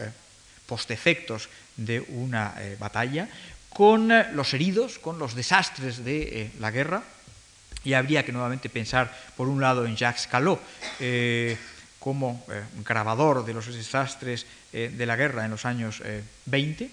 postefectos 0.71 1.51
de 1.75 1.99
una 1.99 2.55
eh, 2.55 2.77
batalla, 2.79 3.27
con 3.67 4.07
eh, 4.07 4.31
los 4.31 4.53
heridos, 4.53 4.99
con 4.99 5.19
los 5.19 5.35
desastres 5.35 6.05
de 6.05 6.49
la 6.63 6.71
guerra. 6.71 7.03
Y 7.83 7.91
habría 7.91 8.23
que 8.23 8.31
nuevamente 8.31 8.69
pensar, 8.69 9.11
por 9.35 9.49
un 9.49 9.59
lado, 9.59 9.85
en 9.85 9.97
Jacques 9.97 10.27
Callot, 10.27 10.61
como 11.99 12.45
grabador 12.85 13.43
de 13.43 13.53
los 13.53 13.65
desastres 13.65 14.45
de 14.71 15.05
la 15.05 15.15
guerra 15.15 15.45
en 15.45 15.51
los 15.51 15.65
años 15.65 15.99
20, 16.45 16.91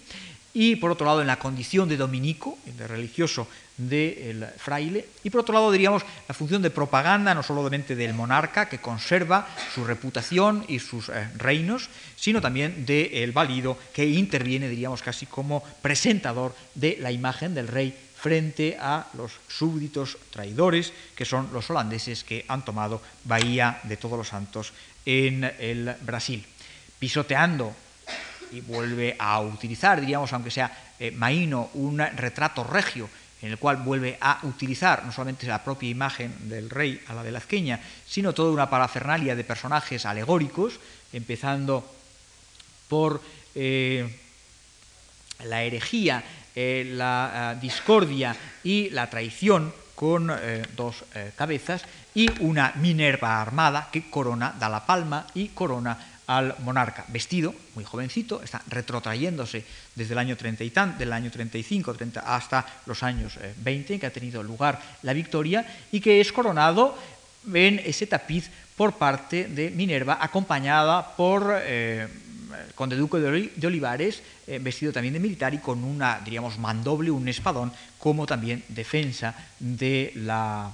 y 0.55 0.77
por 0.77 0.89
otro 0.89 1.05
lado 1.05 1.21
en 1.21 1.27
la 1.27 1.37
condición 1.37 1.87
de 1.89 1.95
dominico, 1.95 2.57
de 2.65 2.87
religioso 2.87 3.47
del 3.79 4.45
fraile, 4.57 5.07
y 5.23 5.29
por 5.29 5.41
otro 5.41 5.53
lado 5.53 5.71
diríamos 5.71 6.03
la 6.27 6.35
función 6.35 6.61
de 6.61 6.69
propaganda 6.69 7.33
no 7.33 7.41
solamente 7.41 7.95
del 7.95 8.13
monarca 8.13 8.67
que 8.67 8.79
conserva 8.79 9.47
su 9.73 9.85
reputación 9.85 10.65
y 10.67 10.79
sus 10.79 11.07
eh, 11.09 11.29
reinos, 11.37 11.89
sino 12.17 12.41
también 12.41 12.85
del 12.85 13.31
válido 13.31 13.77
que 13.93 14.05
interviene, 14.05 14.67
diríamos 14.67 15.01
casi 15.01 15.25
como 15.25 15.63
presentador 15.81 16.53
de 16.75 16.97
la 16.99 17.11
imagen 17.11 17.55
del 17.55 17.69
rey 17.69 17.95
frente 18.19 18.77
a 18.79 19.07
los 19.13 19.31
súbditos 19.47 20.17
traidores 20.29 20.91
que 21.15 21.23
son 21.23 21.49
los 21.53 21.69
holandeses 21.69 22.25
que 22.25 22.43
han 22.49 22.65
tomado 22.65 23.01
Bahía 23.23 23.79
de 23.83 23.95
Todos 23.95 24.17
los 24.17 24.27
Santos 24.27 24.73
en 25.05 25.45
el 25.57 25.95
Brasil, 26.01 26.45
pisoteando 26.99 27.73
y 28.51 28.59
vuelve 28.61 29.15
a 29.17 29.39
utilizar, 29.39 30.01
diríamos, 30.01 30.33
aunque 30.33 30.51
sea 30.51 30.91
eh, 30.99 31.11
Maíno, 31.11 31.69
un 31.75 31.99
retrato 31.99 32.63
regio 32.63 33.09
en 33.41 33.51
el 33.51 33.57
cual 33.57 33.77
vuelve 33.77 34.17
a 34.19 34.39
utilizar 34.43 35.05
no 35.05 35.11
solamente 35.11 35.47
la 35.47 35.63
propia 35.63 35.89
imagen 35.89 36.49
del 36.49 36.69
rey 36.69 37.01
a 37.07 37.13
la 37.13 37.23
de 37.23 37.31
la 37.31 37.39
azqueña, 37.39 37.79
sino 38.05 38.33
toda 38.33 38.51
una 38.51 38.69
parafernalia 38.69 39.35
de 39.35 39.43
personajes 39.43 40.05
alegóricos, 40.05 40.79
empezando 41.13 41.89
por 42.87 43.21
eh, 43.55 44.17
la 45.45 45.63
herejía, 45.63 46.23
eh, 46.55 46.91
la 46.95 47.57
discordia 47.61 48.35
y 48.63 48.89
la 48.89 49.09
traición 49.09 49.73
con 49.95 50.31
dos 50.77 51.03
cabezas, 51.35 51.83
y 52.15 52.29
una 52.41 52.71
Minerva 52.75 53.41
armada 53.41 53.89
que 53.91 54.09
corona, 54.09 54.55
da 54.57 54.69
la 54.69 54.85
palma 54.85 55.27
y 55.33 55.49
corona 55.49 56.18
al 56.29 56.53
monarca, 56.59 57.05
vestido, 57.07 57.55
muy 57.73 57.83
jovencito, 57.83 58.43
está 58.43 58.61
retrotrayéndose 58.67 59.65
desde 59.95 60.13
el 60.13 60.19
año 60.19 60.37
30 60.37 60.63
y 60.63 60.69
tan, 60.69 60.95
del 60.95 61.11
año 61.11 61.31
35 61.31 61.91
30 61.91 62.19
hasta 62.21 62.65
los 62.85 63.01
años 63.01 63.33
20 63.57 63.95
en 63.95 63.99
que 63.99 64.05
ha 64.05 64.13
tenido 64.13 64.43
lugar 64.43 64.79
la 65.01 65.13
victoria 65.13 65.65
y 65.91 65.99
que 65.99 66.21
es 66.21 66.31
coronado 66.31 66.95
en 67.51 67.79
ese 67.79 68.05
tapiz 68.05 68.51
por 68.77 68.93
parte 68.93 69.45
de 69.45 69.71
Minerva, 69.71 70.19
acompañada 70.21 71.15
por 71.17 71.49
eh, 71.63 72.07
el 72.67 72.73
conde 72.75 72.95
duque 72.95 73.17
de 73.17 73.67
Olivares, 73.67 74.21
eh, 74.45 74.59
vestido 74.61 74.93
también 74.93 75.15
de 75.15 75.19
militar 75.19 75.55
y 75.55 75.57
con 75.57 75.83
una, 75.83 76.21
diríamos, 76.23 76.59
mandoble, 76.59 77.09
un 77.09 77.27
espadón, 77.27 77.73
como 77.97 78.27
también 78.27 78.63
defensa 78.69 79.33
de 79.57 80.11
la 80.13 80.71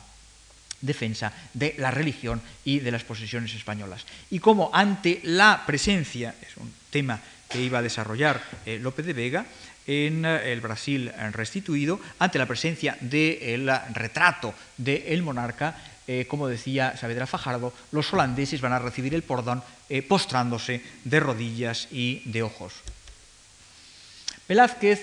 defensa 0.81 1.33
de 1.53 1.75
la 1.77 1.91
religión 1.91 2.41
y 2.63 2.79
de 2.79 2.91
las 2.91 3.03
posesiones 3.03 3.53
españolas. 3.53 4.05
Y 4.29 4.39
como 4.39 4.69
ante 4.73 5.21
la 5.23 5.63
presencia, 5.65 6.35
es 6.41 6.57
un 6.57 6.73
tema 6.89 7.19
que 7.49 7.61
iba 7.61 7.79
a 7.79 7.83
desarrollar 7.83 8.41
eh, 8.65 8.79
López 8.81 9.05
de 9.05 9.13
Vega, 9.13 9.45
en 9.87 10.25
el 10.25 10.61
Brasil 10.61 11.11
restituido, 11.31 11.99
ante 12.17 12.39
la 12.39 12.47
presencia 12.47 12.97
del 13.01 13.71
retrato 13.93 14.53
del 14.77 15.21
monarca, 15.21 15.75
eh, 16.07 16.25
como 16.27 16.47
decía 16.47 16.97
Saavedra 16.97 17.27
Fajardo, 17.27 17.73
los 17.91 18.13
holandeses 18.13 18.61
van 18.61 18.73
a 18.73 18.79
recibir 18.79 19.13
el 19.13 19.23
perdón 19.23 19.63
eh, 19.89 20.01
postrándose 20.01 20.81
de 21.03 21.19
rodillas 21.19 21.87
y 21.91 22.21
de 22.25 22.43
ojos. 22.43 22.73
Velázquez 24.47 25.01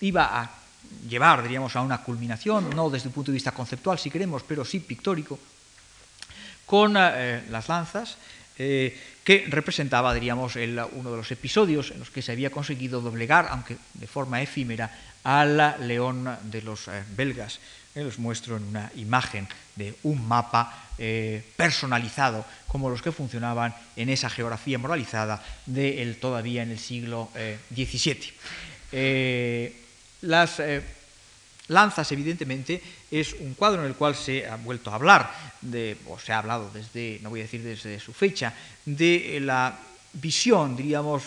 iba 0.00 0.40
a 0.40 0.59
llevar, 1.08 1.42
diríamos, 1.42 1.76
a 1.76 1.80
una 1.80 2.02
culminación, 2.02 2.70
no 2.70 2.90
desde 2.90 3.08
el 3.08 3.14
punto 3.14 3.30
de 3.30 3.36
vista 3.36 3.52
conceptual, 3.52 3.98
si 3.98 4.10
queremos, 4.10 4.42
pero 4.42 4.64
sí 4.64 4.80
pictórico, 4.80 5.38
con 6.66 6.94
eh, 6.96 7.44
las 7.50 7.68
lanzas, 7.68 8.16
que 8.56 9.46
representaba, 9.48 10.12
diríamos, 10.12 10.56
uno 10.56 11.10
de 11.10 11.16
los 11.16 11.30
episodios 11.30 11.92
en 11.92 11.98
los 12.00 12.10
que 12.10 12.20
se 12.20 12.32
había 12.32 12.50
conseguido 12.50 13.00
doblegar, 13.00 13.48
aunque 13.48 13.78
de 13.94 14.06
forma 14.06 14.42
efímera, 14.42 14.90
al 15.24 15.88
león 15.88 16.28
de 16.42 16.60
los 16.60 16.90
belgas. 17.16 17.58
los 17.94 18.18
muestro 18.18 18.58
en 18.58 18.64
una 18.64 18.92
imagen 18.96 19.48
de 19.76 19.94
un 20.02 20.28
mapa 20.28 20.90
eh, 20.98 21.42
personalizado, 21.56 22.44
como 22.68 22.90
los 22.90 23.00
que 23.00 23.12
funcionaban 23.12 23.74
en 23.96 24.10
esa 24.10 24.28
geografía 24.28 24.76
moralizada 24.76 25.42
de 25.64 26.14
todavía 26.20 26.62
en 26.62 26.72
el 26.72 26.78
siglo 26.78 27.30
XVII. 27.72 28.34
Eh, 30.22 30.26
eh, 30.26 30.28
las 30.28 30.60
lanzas, 31.68 32.10
evidentemente, 32.12 32.82
es 33.10 33.34
un 33.34 33.54
cuadro 33.54 33.82
en 33.82 33.88
el 33.88 33.94
cual 33.94 34.14
se 34.14 34.46
ha 34.46 34.56
vuelto 34.56 34.90
a 34.90 34.94
hablar, 34.96 35.30
de, 35.60 35.96
o 36.08 36.18
se 36.18 36.32
ha 36.32 36.38
hablado 36.38 36.70
desde, 36.72 37.20
no 37.22 37.30
voy 37.30 37.40
a 37.40 37.44
decir 37.44 37.62
desde 37.62 38.00
su 38.00 38.12
fecha, 38.12 38.54
de 38.84 39.38
la 39.40 39.78
visión, 40.14 40.76
diríamos, 40.76 41.24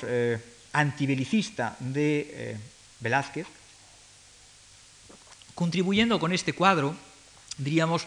antibelicista 0.73 1.77
de 1.79 2.57
Velázquez, 2.99 3.47
contribuyendo 5.55 6.19
con 6.19 6.33
este 6.33 6.53
cuadro, 6.53 6.95
diríamos, 7.57 8.05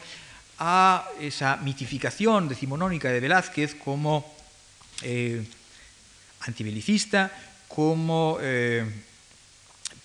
a 0.59 1.09
esa 1.21 1.57
mitificación 1.57 2.49
decimonónica 2.49 3.11
de 3.11 3.21
Velázquez 3.21 3.75
como 3.75 4.25
eh, 5.03 5.45
antibelicista, 6.41 7.31
como 7.69 8.39
eh, 8.41 8.85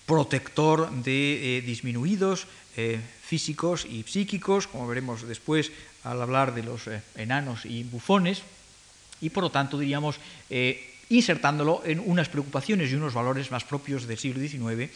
protector 0.06 0.90
de 0.90 1.58
eh, 1.58 1.60
disminuidos 1.62 2.46
físicos 3.22 3.84
y 3.84 4.02
psíquicos, 4.02 4.66
como 4.66 4.88
veremos 4.88 5.28
después 5.28 5.70
al 6.04 6.22
hablar 6.22 6.54
de 6.54 6.62
los 6.62 6.88
enanos 7.16 7.66
y 7.66 7.84
bufones, 7.84 8.40
y 9.20 9.28
por 9.28 9.42
lo 9.42 9.50
tanto, 9.50 9.78
diríamos, 9.78 10.16
insertándolo 11.10 11.82
en 11.84 12.00
unas 12.00 12.30
preocupaciones 12.30 12.90
y 12.90 12.94
unos 12.94 13.12
valores 13.12 13.50
más 13.50 13.64
propios 13.64 14.06
del 14.06 14.16
siglo 14.16 14.40
XIX, 14.40 14.88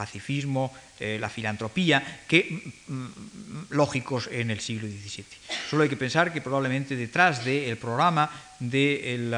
pacifismo, 0.00 0.72
eh, 0.96 1.18
la 1.20 1.28
filantropía, 1.28 2.24
que 2.24 2.48
mm, 2.48 2.94
mm, 2.94 3.66
lógicos 3.76 4.32
en 4.32 4.50
el 4.50 4.60
siglo 4.60 4.88
XVII. 4.88 5.24
Solo 5.68 5.82
hay 5.82 5.92
que 5.92 6.00
pensar 6.00 6.32
que 6.32 6.40
probablemente 6.40 6.96
detrás 6.96 7.44
del 7.44 7.76
programa 7.76 8.32
del 8.58 9.36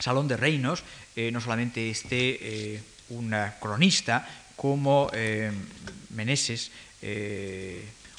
Salón 0.00 0.26
de 0.26 0.36
Reinos 0.36 0.82
eh, 1.14 1.30
no 1.30 1.40
solamente 1.40 1.88
esté 1.88 2.34
eh, 2.42 2.82
un 3.10 3.34
cronista 3.60 4.28
como 4.56 5.10
Meneses, 6.10 6.70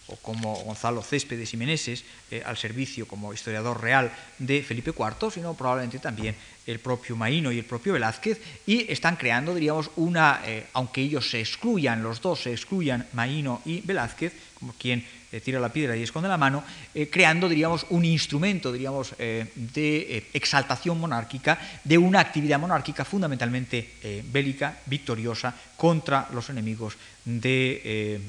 o 0.07 0.15
como 0.17 0.53
Gonzalo 0.63 1.01
Céspedes 1.01 1.53
y 1.53 1.57
Meneses 1.57 2.03
eh, 2.29 2.43
al 2.45 2.57
servicio 2.57 3.07
como 3.07 3.33
historiador 3.33 3.81
real 3.81 4.11
de 4.37 4.61
Felipe 4.61 4.93
IV, 4.93 5.31
sino 5.31 5.55
probablemente 5.55 5.99
también 5.99 6.35
el 6.67 6.79
propio 6.79 7.15
Maíno 7.15 7.51
y 7.51 7.59
el 7.59 7.65
propio 7.65 7.93
Velázquez, 7.93 8.39
y 8.65 8.91
están 8.91 9.15
creando, 9.15 9.53
diríamos, 9.53 9.89
una, 9.95 10.41
eh, 10.45 10.67
aunque 10.73 11.01
ellos 11.01 11.29
se 11.29 11.39
excluyan, 11.39 12.03
los 12.03 12.21
dos 12.21 12.41
se 12.41 12.51
excluyan, 12.51 13.07
Maíno 13.13 13.61
y 13.65 13.81
Velázquez, 13.81 14.33
como 14.59 14.73
quien 14.73 14.99
eh, 14.99 15.05
tira 15.43 15.59
la 15.59 15.73
piedra 15.73 15.95
y 15.95 16.03
esconde 16.03 16.29
la 16.29 16.37
mano, 16.37 16.63
creando, 17.11 17.49
diríamos, 17.49 17.85
un 17.89 18.05
instrumento, 18.05 18.71
diríamos, 18.71 19.15
de 19.17 20.29
exaltación 20.33 20.99
monárquica, 20.99 21.59
de 21.83 21.97
una 21.97 22.19
actividad 22.19 22.59
monárquica 22.59 23.05
fundamentalmente 23.05 24.23
bélica, 24.31 24.79
victoriosa, 24.85 25.53
contra 25.77 26.27
los 26.33 26.49
enemigos 26.49 26.95
de 27.25 28.21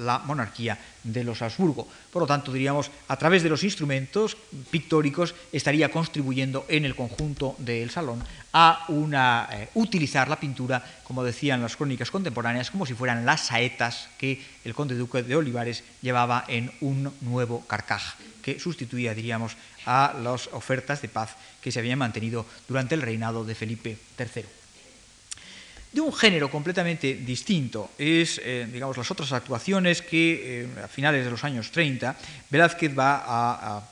la 0.00 0.18
monarquía 0.18 0.78
de 1.04 1.24
los 1.24 1.42
Habsburgo. 1.42 1.86
Por 2.12 2.22
lo 2.22 2.26
tanto, 2.26 2.52
diríamos, 2.52 2.90
a 3.08 3.16
través 3.16 3.42
de 3.42 3.48
los 3.48 3.64
instrumentos 3.64 4.36
pictóricos 4.70 5.34
estaría 5.52 5.90
contribuyendo 5.90 6.66
en 6.68 6.84
el 6.84 6.96
conjunto 6.96 7.54
del 7.58 7.90
salón 7.90 8.22
a 8.52 8.84
una, 8.88 9.48
eh, 9.52 9.68
utilizar 9.74 10.28
la 10.28 10.40
pintura, 10.40 10.84
como 11.04 11.24
decían 11.24 11.62
las 11.62 11.76
crónicas 11.76 12.10
contemporáneas, 12.10 12.70
como 12.70 12.86
si 12.86 12.94
fueran 12.94 13.24
las 13.24 13.46
saetas 13.46 14.08
que 14.18 14.42
el 14.64 14.74
conde 14.74 14.96
duque 14.96 15.22
de 15.22 15.36
Olivares 15.36 15.84
llevaba 16.02 16.44
en 16.48 16.72
un 16.80 17.12
nuevo 17.20 17.64
carcaj, 17.66 18.16
que 18.42 18.58
sustituía, 18.58 19.14
diríamos, 19.14 19.56
a 19.86 20.14
las 20.20 20.48
ofertas 20.48 21.02
de 21.02 21.08
paz 21.08 21.36
que 21.60 21.72
se 21.72 21.78
habían 21.78 21.98
mantenido 21.98 22.46
durante 22.68 22.94
el 22.94 23.02
reinado 23.02 23.44
de 23.44 23.54
Felipe 23.54 23.98
III 24.18 24.59
de 25.92 26.00
un 26.00 26.12
género 26.12 26.50
completamente 26.50 27.14
distinto. 27.14 27.90
Es, 27.98 28.40
eh, 28.44 28.68
digamos, 28.70 28.96
las 28.96 29.10
otras 29.10 29.32
actuaciones 29.32 30.02
que 30.02 30.62
eh, 30.62 30.84
a 30.84 30.88
finales 30.88 31.24
de 31.24 31.30
los 31.30 31.42
años 31.44 31.70
30 31.70 32.16
Velázquez 32.50 32.96
va 32.96 33.22
a, 33.26 33.88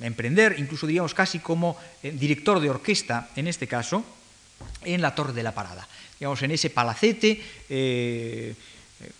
emprender, 0.00 0.54
incluso 0.58 0.86
diríamos 0.86 1.12
casi 1.12 1.40
como 1.40 1.76
eh, 2.04 2.12
director 2.12 2.60
de 2.60 2.70
orquesta, 2.70 3.30
en 3.34 3.48
este 3.48 3.66
caso, 3.66 4.04
en 4.84 5.02
la 5.02 5.12
Torre 5.14 5.32
de 5.32 5.42
la 5.42 5.52
Parada. 5.52 5.88
Digamos, 6.20 6.40
en 6.42 6.52
ese 6.52 6.70
palacete 6.70 7.42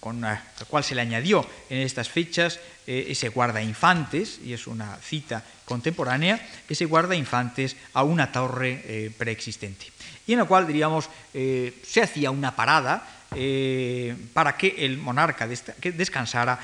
con 0.01 0.25
el 0.25 0.39
cual 0.69 0.83
se 0.83 0.95
le 0.97 1.03
añadió 1.03 1.47
en 1.71 1.79
estas 1.79 2.09
fechas 2.09 2.59
ese 2.87 3.29
guarda 3.29 3.63
infantes, 3.63 4.41
y 4.45 4.53
es 4.53 4.67
una 4.67 4.97
cita 4.97 5.45
contemporánea, 5.65 6.45
ese 6.69 6.87
guarda 6.87 7.15
infantes 7.15 7.77
a 7.95 8.03
una 8.03 8.33
torre 8.33 9.13
preexistente 9.17 9.98
y 10.29 10.35
en 10.35 10.39
la 10.41 10.45
cual, 10.45 10.67
diríamos, 10.67 11.09
eh, 11.33 11.81
se 11.83 12.03
hacía 12.03 12.31
una 12.31 12.55
parada 12.55 13.25
eh, 13.35 14.15
para 14.35 14.57
que 14.59 14.75
el 14.85 14.99
monarca 14.99 15.49
descansara 15.49 16.61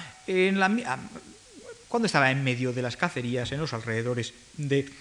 cuando 1.88 2.06
estaba 2.06 2.30
en 2.30 2.44
medio 2.44 2.74
de 2.74 2.82
las 2.82 2.98
cacerías 2.98 3.50
en 3.52 3.60
los 3.60 3.72
alrededores 3.72 4.34
del 4.58 4.92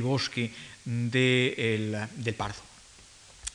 bosque 0.00 0.50
del 0.86 2.34
Pardo. 2.36 2.62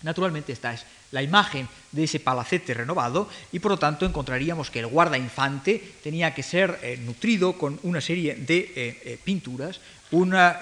Naturalmente 0.04 0.54
esta 0.54 0.74
es 0.74 0.86
la 1.10 1.24
imagen 1.24 1.68
de 1.92 2.04
ese 2.04 2.20
palacete 2.20 2.76
renovado 2.76 3.28
y 3.52 3.58
por 3.58 3.72
lo 3.72 3.80
tanto 3.80 4.06
encontraríamos 4.06 4.70
que 4.70 4.82
el 4.82 4.88
guarda 4.88 5.18
infante 5.18 5.82
tenía 6.04 6.36
que 6.36 6.44
ser 6.44 6.78
eh, 6.84 6.98
nutrido 7.04 7.58
con 7.58 7.80
una 7.82 8.02
serie 8.02 8.36
de 8.36 9.20
pinturas, 9.24 9.80
una 10.12 10.60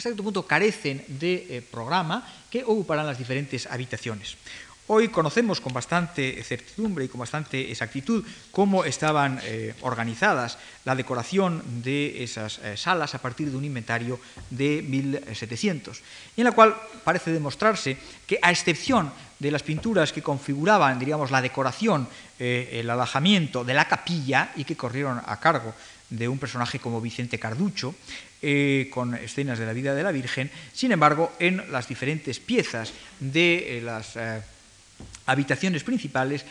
cierto 0.00 0.22
punto 0.22 0.46
carecen 0.46 1.04
de 1.08 1.46
eh, 1.48 1.62
programa 1.62 2.26
que 2.50 2.64
ocuparán 2.64 3.06
las 3.06 3.18
diferentes 3.18 3.66
habitaciones. 3.66 4.36
Hoy 4.90 5.08
conocemos 5.08 5.60
con 5.60 5.74
bastante 5.74 6.42
certidumbre 6.42 7.04
y 7.04 7.08
con 7.08 7.20
bastante 7.20 7.70
exactitud 7.70 8.24
cómo 8.50 8.84
estaban 8.84 9.38
eh, 9.44 9.74
organizadas 9.82 10.56
la 10.86 10.96
decoración 10.96 11.62
de 11.82 12.24
esas 12.24 12.58
eh, 12.64 12.74
salas 12.76 13.14
a 13.14 13.20
partir 13.20 13.50
de 13.50 13.56
un 13.58 13.66
inventario 13.66 14.18
de 14.48 14.80
1700, 14.80 16.00
y 16.36 16.40
en 16.40 16.46
la 16.46 16.52
cual 16.52 16.74
parece 17.04 17.32
demostrarse 17.32 17.98
que, 18.26 18.38
a 18.40 18.50
excepción 18.50 19.12
de 19.38 19.50
las 19.50 19.62
pinturas 19.62 20.10
que 20.10 20.22
configuraban, 20.22 20.98
diríamos, 20.98 21.30
la 21.30 21.42
decoración, 21.42 22.08
el 22.38 22.88
alojamiento 22.88 23.64
de 23.64 23.74
la 23.74 23.86
capilla 23.86 24.52
y 24.56 24.64
que 24.64 24.76
corrieron 24.76 25.20
a 25.24 25.38
cargo 25.38 25.74
de 26.10 26.28
un 26.28 26.38
personaje 26.38 26.78
como 26.78 27.00
Vicente 27.00 27.38
Carducho, 27.38 27.94
eh, 28.40 28.88
con 28.94 29.14
escenas 29.14 29.58
de 29.58 29.66
la 29.66 29.72
vida 29.72 29.94
de 29.96 30.02
la 30.04 30.12
Virgen, 30.12 30.48
sin 30.72 30.92
embargo, 30.92 31.32
en 31.40 31.72
las 31.72 31.88
diferentes 31.88 32.38
piezas 32.38 32.92
de 33.18 33.78
eh, 33.78 33.82
las 33.82 34.14
eh, 34.14 34.40
habitaciones 35.26 35.82
principales, 35.82 36.44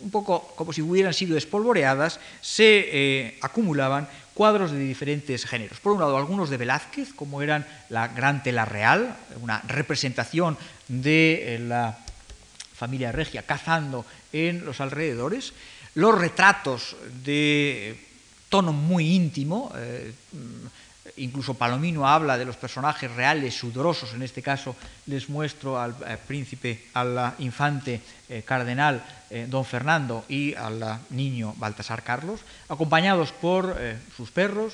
un 0.00 0.10
poco 0.10 0.52
como 0.54 0.74
si 0.74 0.82
hubieran 0.82 1.14
sido 1.14 1.38
espolvoreadas, 1.38 2.20
se 2.42 3.38
acumulaban 3.40 4.06
cuadros 4.34 4.70
de 4.72 4.78
diferentes 4.78 5.46
géneros. 5.46 5.80
Por 5.80 5.92
un 5.92 6.00
lado, 6.00 6.18
algunos 6.18 6.50
de 6.50 6.58
Velázquez, 6.58 7.14
como 7.14 7.40
eran 7.40 7.66
la 7.88 8.08
Gran 8.08 8.42
Tela 8.42 8.66
Real, 8.66 9.16
una 9.40 9.62
representación 9.62 10.58
de 10.88 11.58
la 11.66 11.98
familia 12.74 13.12
regia 13.12 13.44
cazando 13.44 14.04
en 14.32 14.66
los 14.66 14.82
alrededores, 14.82 15.54
los 15.94 16.18
retratos 16.18 16.96
de 17.24 17.96
tono 18.54 18.72
muy 18.72 19.16
íntimo, 19.16 19.72
eh, 19.74 20.14
incluso 21.16 21.54
Palomino 21.54 22.06
habla 22.06 22.38
de 22.38 22.44
los 22.44 22.54
personajes 22.54 23.10
reales, 23.10 23.52
sudorosos, 23.52 24.14
en 24.14 24.22
este 24.22 24.42
caso 24.42 24.76
les 25.06 25.28
muestro 25.28 25.80
al, 25.80 25.96
príncipe, 26.28 26.86
al 26.94 27.34
infante 27.40 28.00
eh, 28.28 28.44
cardenal 28.46 29.02
eh, 29.28 29.48
don 29.50 29.64
Fernando 29.64 30.24
y 30.28 30.54
al 30.54 31.00
niño 31.10 31.52
Baltasar 31.58 32.04
Carlos, 32.04 32.42
acompañados 32.68 33.32
por 33.32 33.74
sus 34.16 34.30
perros, 34.30 34.72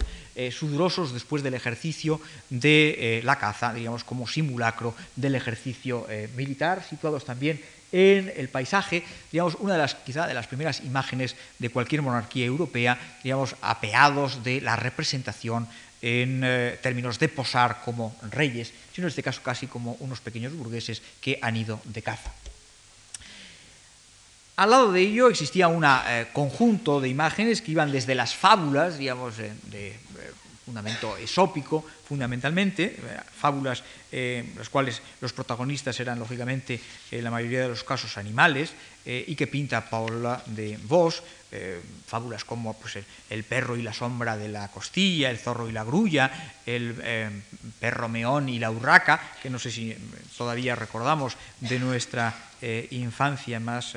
sudorosos 0.53 1.14
después 1.14 1.43
del 1.43 1.55
ejercicio 1.55 2.20
de 2.51 3.22
la 3.24 3.37
caza, 3.37 3.72
digamos 3.72 4.05
como 4.05 4.28
simulacro 4.28 4.95
del 5.16 5.37
ejercicio 5.37 6.07
militar, 6.37 6.85
situados 6.85 7.24
también 7.24 7.61
en 7.93 8.32
el 8.36 8.49
paisaje, 8.49 9.05
digamos, 9.32 9.57
una 9.59 9.74
de 9.74 9.80
las, 9.80 9.95
quizá 9.95 10.26
de 10.26 10.34
las 10.34 10.47
primeras 10.47 10.80
imágenes 10.80 11.36
de 11.59 11.70
cualquier 11.70 12.03
monarquía 12.03 12.47
europea, 12.47 12.99
digamos, 13.22 13.57
apeados 13.62 14.45
de 14.45 14.61
la 14.61 14.76
representación 14.76 15.68
en 16.03 16.43
eh, 16.45 16.78
términos 16.82 17.18
de 17.18 17.28
posar 17.28 17.82
como 17.84 18.16
reyes, 18.30 18.72
sino 18.95 19.07
en 19.07 19.11
este 19.11 19.22
caso 19.22 19.43
casi 19.43 19.66
como 19.66 19.97
unos 20.01 20.20
pequeños 20.20 20.55
burgueses 20.55 21.03
que 21.20 21.38
han 21.43 21.57
ido 21.57 21.80
de 21.84 22.03
caza. 22.03 22.32
Al 24.57 24.70
lado 24.70 24.93
de 24.93 25.01
ello 25.01 25.28
existía 25.28 25.68
un 25.68 25.84
eh, 25.84 26.26
conjunto 26.32 27.01
de 27.01 27.09
imágenes 27.09 27.62
que 27.62 27.72
iban 27.72 27.93
desde 27.93 28.14
las 28.14 28.34
fábulas, 28.34 28.99
digamos, 28.99 29.36
de 29.36 29.97
fundamento 30.71 31.16
esópico, 31.16 31.83
fundamentalmente, 31.83 32.95
eh, 32.95 33.18
fábulas 33.27 33.83
en 34.12 34.47
eh, 34.47 34.55
las 34.55 34.71
cuales 34.71 35.03
los 35.21 35.33
protagonistas 35.33 35.99
eran, 35.99 36.21
lógicamente, 36.23 36.79
en 37.11 37.18
eh, 37.18 37.23
la 37.23 37.31
mayoría 37.35 37.62
de 37.66 37.75
los 37.75 37.83
casos 37.83 38.16
animales, 38.16 38.71
y 39.03 39.35
que 39.35 39.49
pinta 39.49 39.89
Paula 39.89 40.45
de 40.45 40.79
Vos, 40.85 41.25
fábulas 42.07 42.45
como 42.45 42.77
pues, 42.79 42.99
el, 43.31 43.45
perro 43.45 43.75
y 43.75 43.83
la 43.83 43.95
sombra 43.95 44.37
de 44.37 44.49
la 44.49 44.68
costilla, 44.68 45.31
el 45.31 45.39
zorro 45.39 45.71
y 45.71 45.73
la 45.73 45.85
grulla, 45.85 46.31
el 46.66 46.95
perro 47.81 48.11
meón 48.11 48.51
y 48.51 48.59
la 48.59 48.71
urraca, 48.71 49.18
que 49.43 49.49
no 49.49 49.59
sé 49.59 49.73
si 49.73 49.97
todavía 50.37 50.77
recordamos 50.77 51.35
de 51.61 51.79
nuestra 51.81 52.37
infancia 52.91 53.59
más 53.59 53.97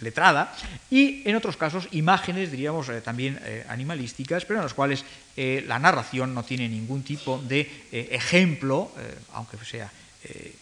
letrada, 0.00 0.54
y 0.90 1.22
en 1.28 1.36
otros 1.36 1.56
casos 1.56 1.88
imágenes, 1.92 2.50
diríamos, 2.50 2.88
eh, 2.88 3.00
también 3.00 3.38
eh, 3.44 3.64
animalísticas, 3.68 4.44
pero 4.44 4.60
en 4.60 4.64
las 4.64 4.74
cuales 4.74 5.04
eh, 5.36 5.64
la 5.66 5.78
narración 5.78 6.34
no 6.34 6.42
tiene 6.42 6.68
ningún 6.68 7.02
tipo 7.02 7.38
de 7.38 7.68
ejemplo, 7.92 8.90
aunque 9.32 9.56
sea 9.64 9.90
de 10.22 10.54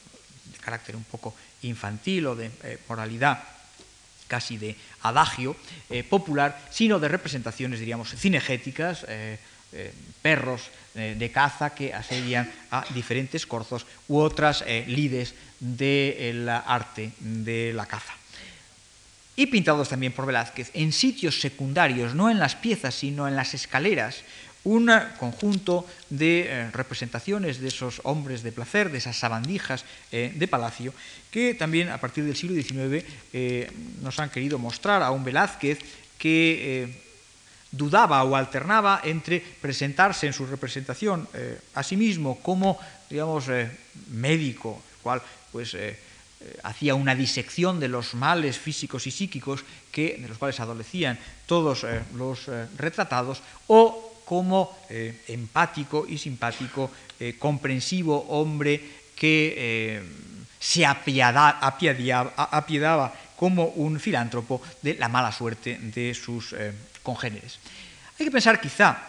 carácter 0.60 0.96
un 0.96 1.04
poco 1.04 1.34
infantil 1.62 2.26
o 2.26 2.36
de 2.36 2.50
moralidad 2.88 3.42
casi 4.28 4.58
de 4.58 4.76
adagio 5.02 5.56
popular, 6.08 6.60
sino 6.70 6.98
de 6.98 7.08
representaciones, 7.08 7.80
diríamos, 7.80 8.14
cinegéticas, 8.14 9.06
perros 10.22 10.70
de 10.94 11.30
caza 11.32 11.74
que 11.74 11.94
asedian 11.94 12.50
a 12.70 12.84
diferentes 12.94 13.46
corzos 13.46 13.86
u 14.06 14.18
otras 14.18 14.64
lides 14.86 15.34
del 15.58 16.48
arte 16.48 17.12
de 17.18 17.72
la 17.72 17.86
caza 17.86 18.17
y 19.38 19.46
pintados 19.46 19.88
también 19.88 20.12
por 20.12 20.26
Velázquez 20.26 20.72
en 20.74 20.90
sitios 20.90 21.40
secundarios, 21.40 22.12
no 22.12 22.28
en 22.28 22.40
las 22.40 22.56
piezas, 22.56 22.92
sino 22.92 23.28
en 23.28 23.36
las 23.36 23.54
escaleras, 23.54 24.24
un 24.64 24.90
conjunto 25.16 25.86
de 26.10 26.40
eh, 26.40 26.70
representaciones 26.72 27.60
de 27.60 27.68
esos 27.68 28.00
hombres 28.02 28.42
de 28.42 28.50
placer, 28.50 28.90
de 28.90 28.98
esas 28.98 29.16
sabandijas 29.16 29.84
eh, 30.10 30.32
de 30.34 30.48
palacio, 30.48 30.92
que 31.30 31.54
también 31.54 31.88
a 31.88 32.02
partir 32.02 32.24
del 32.24 32.34
siglo 32.34 32.60
XIX 32.60 33.06
eh, 33.32 33.70
nos 34.02 34.18
han 34.18 34.28
querido 34.28 34.58
mostrar 34.58 35.04
a 35.04 35.12
un 35.12 35.22
Velázquez 35.22 35.78
que 36.18 37.06
dudaba 37.70 38.24
o 38.24 38.34
alternaba 38.34 39.02
entre 39.04 39.38
presentarse 39.38 40.26
en 40.26 40.32
su 40.32 40.46
representación 40.46 41.28
a 41.74 41.82
sí 41.84 41.96
mismo 41.96 42.40
como, 42.42 42.76
digamos, 43.08 43.46
médico, 44.10 44.82
cual 45.00 45.22
pues 45.52 45.76
hacía 46.62 46.94
una 46.94 47.14
disección 47.14 47.80
de 47.80 47.88
los 47.88 48.14
males 48.14 48.58
físicos 48.58 49.06
y 49.06 49.10
psíquicos 49.10 49.64
que, 49.90 50.18
de 50.20 50.28
los 50.28 50.38
cuales 50.38 50.60
adolecían 50.60 51.18
todos 51.46 51.84
eh, 51.84 52.02
los 52.14 52.48
eh, 52.48 52.66
retratados, 52.76 53.42
o 53.66 54.22
como 54.24 54.76
empático 55.26 56.04
y 56.06 56.18
simpático, 56.18 56.90
comprensivo 57.38 58.26
hombre 58.28 59.08
que 59.16 60.04
se 60.60 60.84
apiadaba, 60.84 61.56
como 63.34 63.64
un 63.68 63.98
filántropo 63.98 64.60
de 64.82 65.00
la 65.00 65.08
mala 65.08 65.32
suerte 65.32 65.78
de 65.80 66.12
sus 66.12 66.54
congéneres. 67.02 67.58
Hay 68.20 68.26
que 68.26 68.30
pensar 68.30 68.60
quizá, 68.60 69.00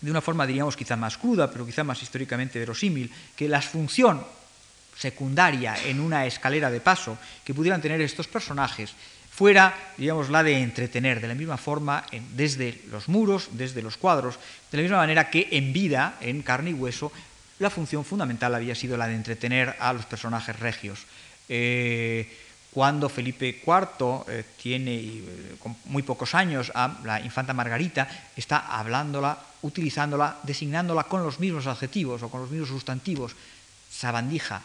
de 0.00 0.10
una 0.12 0.20
forma 0.20 0.46
diríamos 0.46 0.76
quizá 0.76 0.94
más 0.94 1.18
cruda, 1.18 1.50
pero 1.50 1.66
quizá 1.66 1.82
más 1.82 2.00
históricamente 2.00 2.60
verosímil, 2.60 3.10
que 3.34 3.48
la 3.48 3.60
función 3.60 4.22
secundaria 4.96 5.76
en 5.84 6.00
una 6.00 6.26
escalera 6.26 6.70
de 6.70 6.80
paso 6.80 7.18
que 7.44 7.54
pudieran 7.54 7.82
tener 7.82 8.00
estos 8.00 8.28
personajes 8.28 8.94
fuera, 9.34 9.74
digamos, 9.98 10.30
la 10.30 10.44
de 10.44 10.62
entretener 10.62 11.20
de 11.20 11.26
la 11.26 11.34
misma 11.34 11.56
forma 11.56 12.06
desde 12.36 12.80
los 12.90 13.08
muros, 13.08 13.48
desde 13.52 13.82
los 13.82 13.96
cuadros, 13.96 14.38
de 14.70 14.78
la 14.78 14.82
misma 14.82 14.98
manera 14.98 15.28
que 15.28 15.48
en 15.50 15.72
vida, 15.72 16.14
en 16.20 16.42
carne 16.42 16.70
y 16.70 16.74
hueso, 16.74 17.10
la 17.58 17.70
función 17.70 18.04
fundamental 18.04 18.54
había 18.54 18.74
sido 18.74 18.96
la 18.96 19.08
de 19.08 19.16
entretener 19.16 19.74
a 19.80 19.92
los 19.92 20.06
personajes 20.06 20.58
regios. 20.58 21.06
Eh, 21.48 22.30
cuando 22.70 23.08
Felipe 23.08 23.62
IV 23.64 24.24
eh, 24.28 24.44
tiene 24.60 24.94
eh, 24.98 25.56
con 25.58 25.76
muy 25.86 26.02
pocos 26.02 26.34
años 26.34 26.70
a 26.74 26.98
la 27.04 27.20
infanta 27.20 27.54
Margarita, 27.54 28.06
está 28.36 28.78
hablándola, 28.78 29.38
utilizándola, 29.62 30.38
designándola 30.42 31.04
con 31.04 31.22
los 31.22 31.40
mismos 31.40 31.66
adjetivos 31.66 32.22
o 32.22 32.28
con 32.28 32.40
los 32.40 32.50
mismos 32.50 32.68
sustantivos, 32.68 33.34
sabandija, 33.90 34.62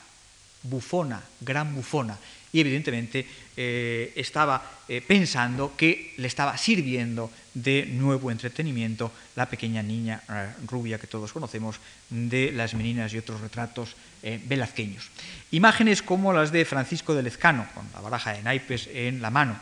bufona, 0.64 1.22
gran 1.42 1.74
bufona, 1.74 2.18
y 2.52 2.60
evidentemente 2.60 3.26
eh, 3.56 4.12
estaba 4.16 4.82
eh, 4.88 5.02
pensando 5.06 5.76
que 5.78 6.14
le 6.18 6.28
estaba 6.28 6.58
sirviendo 6.58 7.32
de 7.54 7.86
nuevo 7.86 8.32
entretenimiento 8.32 9.12
la 9.36 9.46
pequeña 9.48 9.84
niña 9.84 10.22
eh, 10.28 10.50
rubia 10.66 10.98
que 10.98 11.08
todos 11.08 11.32
conocemos 11.32 11.78
de 12.10 12.52
las 12.52 12.74
meninas 12.74 13.14
y 13.14 13.18
otros 13.18 13.42
retratos 13.42 13.96
velazqueños. 14.22 15.08
Imágenes 15.52 16.02
como 16.02 16.34
las 16.34 16.52
de 16.52 16.66
Francisco 16.66 17.16
de 17.16 17.24
Lezcano, 17.24 17.66
con 17.74 17.88
la 17.94 18.02
baraja 18.02 18.34
de 18.34 18.44
naipes 18.44 18.90
en 18.92 19.22
la 19.22 19.30
mano, 19.30 19.58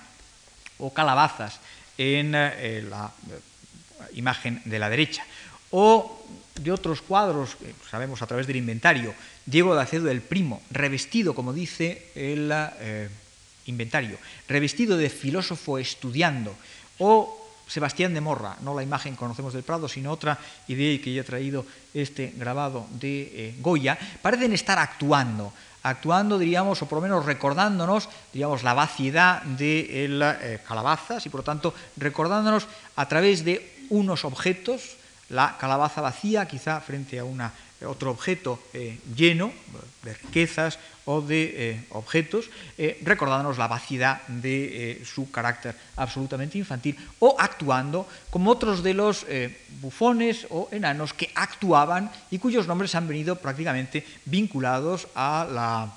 o 0.80 0.92
calabazas 0.92 1.60
en 1.96 2.32
la 2.32 3.14
imagen 4.14 4.60
de 4.66 4.80
la 4.80 4.90
derecha, 4.90 5.24
o 5.70 6.26
de 6.64 6.72
otros 6.72 7.02
cuadros, 7.02 7.56
que 7.56 7.74
sabemos 7.90 8.22
a 8.22 8.28
través 8.28 8.48
del 8.48 8.58
inventario, 8.58 9.14
Diego 9.46 9.76
de 9.76 9.82
Acedo 9.82 10.10
el 10.10 10.22
Primo, 10.22 10.62
revestido, 10.72 11.34
como 11.34 11.54
dice 11.54 12.12
el 12.16 12.52
eh, 12.54 13.10
inventario, 13.66 14.18
revestido 14.48 14.98
de 14.98 15.10
filósofo 15.10 15.78
estudiando, 15.78 16.56
o 17.00 17.48
Sebastián 17.68 18.14
de 18.14 18.22
Morra, 18.22 18.56
no 18.62 18.74
la 18.74 18.84
imagen 18.84 19.14
que 19.14 19.20
conocemos 19.20 19.54
del 19.54 19.64
Prado, 19.64 19.88
sino 19.88 20.12
otra 20.12 20.40
idea 20.68 21.02
que 21.02 21.14
ya 21.14 21.22
he 21.22 21.26
traído 21.26 21.66
este 21.94 22.34
grabado 22.36 22.88
de 22.92 23.22
eh, 23.34 23.56
Goya, 23.60 23.98
parecen 24.22 24.54
estar 24.54 24.80
actuando, 24.80 25.52
actuando, 25.84 26.40
diríamos, 26.40 26.82
o 26.82 26.86
por 26.88 26.98
lo 26.98 27.04
menos 27.04 27.26
recordándonos, 27.26 28.10
diríamos, 28.32 28.64
la 28.64 28.74
vaciedad 28.74 29.44
de 29.44 30.08
las 30.10 30.42
eh, 30.42 30.60
calabazas 30.66 31.26
y 31.26 31.30
por 31.30 31.42
lo 31.42 31.44
tanto 31.44 31.74
recordándonos 31.98 32.68
a 32.96 33.08
través 33.08 33.44
de 33.44 33.78
unos 33.90 34.26
objetos, 34.26 34.97
la 35.30 35.58
calabaza 35.58 36.02
vacía, 36.02 36.48
quizá 36.48 36.80
frente 36.80 37.20
a 37.20 37.26
una, 37.26 37.52
otro 37.86 38.12
objeto 38.12 38.60
eh, 38.74 38.98
lleno 39.16 39.52
de 40.04 40.14
riquezas 40.14 40.80
o 41.06 41.22
de 41.22 41.54
eh, 41.56 41.86
objetos, 41.92 42.50
eh, 42.78 43.00
recordándonos 43.04 43.58
la 43.58 43.68
vaciedad 43.68 44.26
de 44.28 45.02
su 45.06 45.32
carácter 45.32 45.76
absolutamente 45.96 46.58
infantil, 46.58 46.98
o 47.20 47.36
actuando 47.40 48.08
como 48.30 48.52
otros 48.52 48.84
de 48.84 48.94
los 48.94 49.26
bufones 49.82 50.48
o 50.50 50.70
enanos 50.72 51.14
que 51.14 51.32
actuaban 51.36 52.12
y 52.32 52.40
cuyos 52.40 52.68
nombres 52.68 52.96
han 52.96 53.08
venido 53.08 53.36
prácticamente 53.36 54.06
vinculados 54.26 55.08
a 55.16 55.48
la 55.50 55.92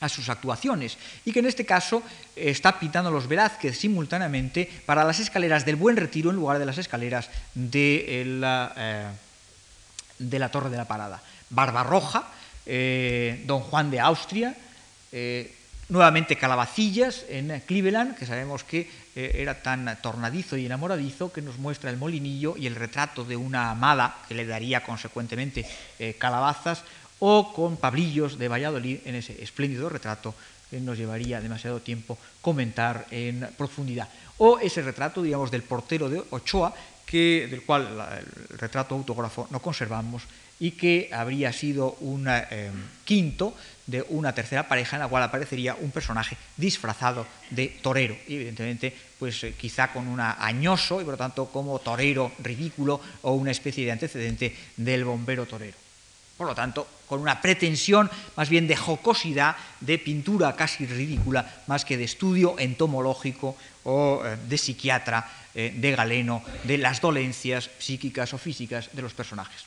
a 0.00 0.08
sus 0.08 0.28
actuaciones 0.28 0.98
y 1.24 1.32
que 1.32 1.38
en 1.38 1.46
este 1.46 1.64
caso 1.64 2.02
está 2.36 2.78
pintando 2.78 3.10
los 3.10 3.28
Velázquez 3.28 3.78
simultáneamente 3.78 4.70
para 4.86 5.04
las 5.04 5.20
escaleras 5.20 5.64
del 5.64 5.76
Buen 5.76 5.96
Retiro 5.96 6.30
en 6.30 6.36
lugar 6.36 6.58
de 6.58 6.66
las 6.66 6.78
escaleras 6.78 7.30
de 7.54 8.24
la, 8.40 8.72
eh, 8.76 9.06
de 10.18 10.38
la 10.38 10.50
Torre 10.50 10.70
de 10.70 10.76
la 10.76 10.86
Parada. 10.86 11.22
Barbarroja, 11.50 12.28
eh, 12.66 13.42
Don 13.46 13.60
Juan 13.60 13.90
de 13.90 14.00
Austria, 14.00 14.54
eh, 15.12 15.54
nuevamente 15.88 16.36
calabacillas 16.36 17.24
en 17.28 17.60
Cleveland, 17.66 18.16
que 18.16 18.26
sabemos 18.26 18.64
que 18.64 18.90
eh, 19.16 19.36
era 19.36 19.62
tan 19.62 19.98
tornadizo 20.02 20.56
y 20.56 20.66
enamoradizo 20.66 21.32
que 21.32 21.42
nos 21.42 21.58
muestra 21.58 21.90
el 21.90 21.96
molinillo 21.96 22.56
y 22.56 22.66
el 22.66 22.74
retrato 22.74 23.24
de 23.24 23.36
una 23.36 23.70
amada 23.70 24.18
que 24.26 24.34
le 24.34 24.46
daría 24.46 24.82
consecuentemente 24.82 25.64
eh, 25.98 26.16
calabazas, 26.18 26.82
o 27.20 27.52
con 27.52 27.76
Pablillos 27.76 28.38
de 28.38 28.48
Valladolid 28.48 29.00
en 29.04 29.14
ese 29.14 29.42
espléndido 29.42 29.88
retrato 29.88 30.34
que 30.70 30.80
nos 30.80 30.98
llevaría 30.98 31.40
demasiado 31.40 31.80
tiempo 31.80 32.18
comentar 32.40 33.06
en 33.10 33.46
profundidad. 33.56 34.08
O 34.38 34.58
ese 34.58 34.82
retrato, 34.82 35.22
digamos, 35.22 35.50
del 35.50 35.62
portero 35.62 36.08
de 36.08 36.22
Ochoa, 36.30 36.74
que, 37.06 37.46
del 37.48 37.62
cual 37.62 37.86
el 38.18 38.58
retrato 38.58 38.94
autógrafo 38.94 39.46
no 39.50 39.60
conservamos 39.60 40.24
y 40.58 40.72
que 40.72 41.10
habría 41.12 41.52
sido 41.52 41.96
un 42.00 42.26
eh, 42.28 42.70
quinto 43.04 43.54
de 43.86 44.04
una 44.08 44.34
tercera 44.34 44.66
pareja 44.66 44.96
en 44.96 45.02
la 45.02 45.08
cual 45.08 45.22
aparecería 45.22 45.74
un 45.74 45.90
personaje 45.90 46.36
disfrazado 46.56 47.26
de 47.50 47.68
torero, 47.82 48.16
y 48.26 48.36
evidentemente 48.36 48.94
pues 49.18 49.44
eh, 49.44 49.54
quizá 49.58 49.92
con 49.92 50.06
un 50.06 50.20
añoso 50.20 51.00
y 51.00 51.04
por 51.04 51.14
lo 51.14 51.18
tanto 51.18 51.46
como 51.46 51.78
torero 51.80 52.32
ridículo 52.40 53.00
o 53.22 53.32
una 53.32 53.50
especie 53.50 53.84
de 53.84 53.92
antecedente 53.92 54.56
del 54.76 55.04
bombero 55.04 55.46
torero. 55.46 55.83
Por 56.36 56.46
lo 56.46 56.54
tanto, 56.54 56.86
con 57.06 57.20
una 57.20 57.40
pretensión 57.40 58.10
más 58.36 58.48
bien 58.48 58.66
de 58.66 58.76
jocosidad, 58.76 59.56
de 59.80 59.98
pintura 59.98 60.56
casi 60.56 60.86
ridícula, 60.86 61.62
más 61.66 61.84
que 61.84 61.96
de 61.96 62.04
estudio 62.04 62.58
entomológico 62.58 63.56
o 63.84 64.22
eh, 64.24 64.36
de 64.48 64.58
psiquiatra, 64.58 65.28
de 65.54 65.94
galeno, 65.94 66.42
de 66.64 66.78
las 66.78 67.00
dolencias 67.00 67.70
psíquicas 67.78 68.34
o 68.34 68.38
físicas 68.38 68.90
de 68.92 69.02
los 69.02 69.14
personajes. 69.14 69.62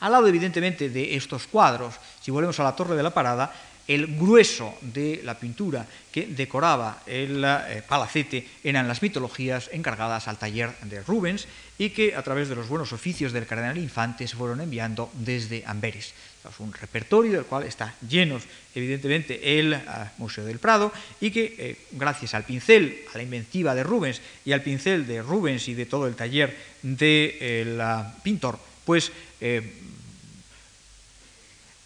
Al 0.00 0.10
lado, 0.10 0.26
evidentemente, 0.26 0.90
de 0.90 1.14
estos 1.14 1.46
cuadros, 1.46 1.94
si 2.20 2.32
volvemos 2.32 2.58
a 2.58 2.64
la 2.64 2.74
Torre 2.74 2.96
de 2.96 3.02
la 3.04 3.14
Parada, 3.14 3.52
el 3.88 4.18
grueso 4.18 4.76
de 4.82 5.22
la 5.24 5.34
pintura 5.38 5.86
que 6.12 6.26
decoraba 6.26 7.02
el 7.06 7.42
eh, 7.42 7.82
palacete 7.88 8.46
eran 8.62 8.86
las 8.86 9.00
mitologías 9.00 9.70
encargadas 9.72 10.28
al 10.28 10.36
taller 10.36 10.76
de 10.82 11.02
Rubens 11.02 11.48
y 11.78 11.90
que 11.90 12.14
a 12.14 12.22
través 12.22 12.48
de 12.48 12.56
los 12.56 12.68
buenos 12.68 12.92
oficios 12.92 13.32
del 13.32 13.46
cardenal 13.46 13.78
Infante 13.78 14.26
se 14.26 14.36
fueron 14.36 14.60
enviando 14.60 15.10
desde 15.14 15.62
Amberes. 15.66 16.12
Es 16.48 16.60
un 16.60 16.72
repertorio 16.72 17.32
del 17.32 17.44
cual 17.44 17.64
está 17.64 17.94
lleno, 18.08 18.40
evidentemente, 18.74 19.58
el 19.58 19.74
eh, 19.74 19.80
Museo 20.18 20.44
del 20.44 20.58
Prado 20.58 20.92
y 21.20 21.30
que, 21.30 21.54
eh, 21.58 21.76
gracias 21.92 22.34
al 22.34 22.44
pincel, 22.44 23.04
a 23.12 23.16
la 23.16 23.22
inventiva 23.22 23.74
de 23.74 23.82
Rubens 23.82 24.20
y 24.44 24.52
al 24.52 24.62
pincel 24.62 25.06
de 25.06 25.22
Rubens 25.22 25.68
y 25.68 25.74
de 25.74 25.86
todo 25.86 26.06
el 26.06 26.16
taller 26.16 26.56
del 26.82 27.80
pintor, 28.22 28.58
pues 28.84 29.12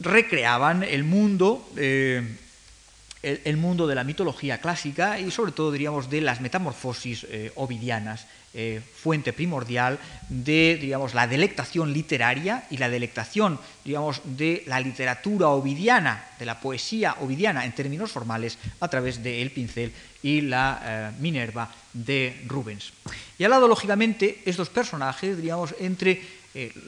recreaban 0.03 0.83
el 0.83 1.05
mundo, 1.05 1.67
eh, 1.77 2.23
el, 3.23 3.57
mundo 3.57 3.87
de 3.87 3.95
la 3.95 4.05
mitología 4.05 4.59
clásica 4.59 5.19
y 5.19 5.31
sobre 5.31 5.53
todo, 5.53 5.73
diríamos, 5.73 6.11
de 6.11 6.21
las 6.21 6.41
metamorfosis 6.41 7.27
eh, 7.31 7.53
ovidianas, 7.55 8.27
eh, 8.55 8.81
fuente 8.95 9.33
primordial 9.33 9.99
de, 10.29 10.79
digamos, 10.81 11.15
la 11.15 11.27
delectación 11.27 11.93
literaria 11.93 12.67
y 12.71 12.77
la 12.77 12.89
delectación, 12.89 13.59
digamos, 13.85 14.21
de 14.25 14.63
la 14.67 14.81
literatura 14.81 15.49
ovidiana, 15.49 16.25
de 16.39 16.47
la 16.47 16.61
poesía 16.61 17.17
ovidiana 17.21 17.65
en 17.65 17.73
términos 17.73 18.13
formales, 18.13 18.59
a 18.81 18.89
través 18.89 19.23
del 19.23 19.51
pincel 19.51 19.93
y 20.23 20.43
la 20.43 21.13
Minerva 21.19 21.71
de 21.93 22.43
Rubens. 22.47 22.93
Y 23.39 23.45
al 23.45 23.51
lado, 23.51 23.67
lógicamente, 23.67 24.43
estos 24.45 24.69
personajes, 24.69 25.37
diríamos, 25.37 25.75
entre 25.81 26.23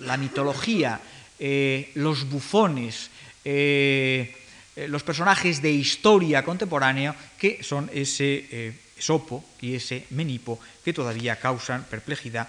la 0.01 0.17
mitología, 0.17 1.01
eh, 1.39 1.91
los 1.95 2.29
bufones, 2.31 3.11
eh, 3.45 4.37
eh, 4.77 4.89
los 4.89 5.03
personajes 5.03 5.61
de 5.61 5.73
historia 5.73 6.45
contemporánea 6.45 7.15
que 7.39 7.63
son 7.63 7.91
ese 7.93 8.75
Esopo 8.97 9.45
y 9.61 9.75
ese 9.75 10.07
Menipo 10.11 10.61
que 10.85 10.93
todavía 10.93 11.37
causan 11.37 11.85
perplejidad, 11.85 12.49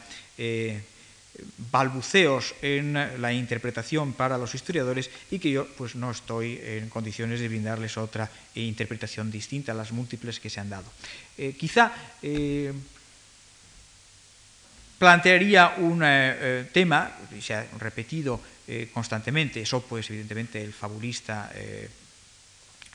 balbuceos 1.71 2.55
en 2.61 2.93
la 3.21 3.33
interpretación 3.33 4.13
para 4.13 4.37
los 4.37 4.55
historiadores 4.55 5.09
y 5.31 5.39
que 5.39 5.51
yo 5.51 5.67
pues 5.77 5.95
no 5.95 6.11
estoy 6.11 6.59
en 6.63 6.89
condiciones 6.89 7.39
de 7.39 7.47
brindarles 7.47 7.97
otra 7.97 8.29
interpretación 8.55 9.31
distinta 9.31 9.71
a 9.71 9.75
las 9.75 9.91
múltiples 9.91 10.39
que 10.39 10.49
se 10.49 10.59
han 10.59 10.69
dado. 10.69 10.87
quizá 11.57 11.91
plantearía 14.97 15.75
un 15.77 16.03
tema, 16.71 17.11
se 17.41 17.53
ha 17.53 17.65
repetido 17.79 18.39
eh, 18.67 18.89
constantemente. 18.91 19.61
Esopo 19.61 19.99
es 19.99 20.09
evidentemente 20.09 20.59
el 20.59 20.73
fabulista 20.73 21.51
eh, 21.53 21.87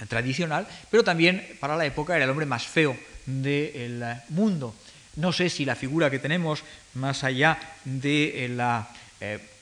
tradicional, 0.09 0.67
pero 0.91 1.05
también 1.05 1.47
para 1.61 1.77
la 1.77 1.87
época 1.87 2.17
era 2.17 2.25
el 2.25 2.31
hombre 2.31 2.47
más 2.47 2.67
feo 2.67 2.97
del 3.43 4.05
mundo. 4.31 4.75
No 5.17 5.33
sé 5.33 5.49
si 5.49 5.65
la 5.65 5.77
figura 5.77 6.11
que 6.11 6.19
tenemos, 6.19 6.63
más 6.95 7.25
allá 7.25 7.59
de 7.85 8.45
eh, 8.45 8.49
la 8.49 8.89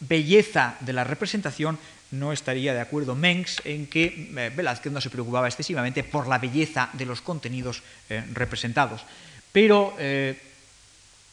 belleza 0.00 0.76
de 0.80 0.92
la 0.92 1.04
representación, 1.04 1.78
no 2.10 2.32
estaría 2.32 2.72
de 2.72 2.80
acuerdo 2.80 3.14
Mengs 3.14 3.60
en 3.64 3.86
que 3.86 4.30
Velázquez 4.54 4.92
no 4.92 5.00
se 5.00 5.10
preocupaba 5.10 5.48
excesivamente 5.48 6.04
por 6.04 6.26
la 6.28 6.38
belleza 6.38 6.88
de 6.94 7.04
los 7.04 7.20
contenidos 7.20 7.82
representados. 8.32 9.02
Pero 9.52 9.94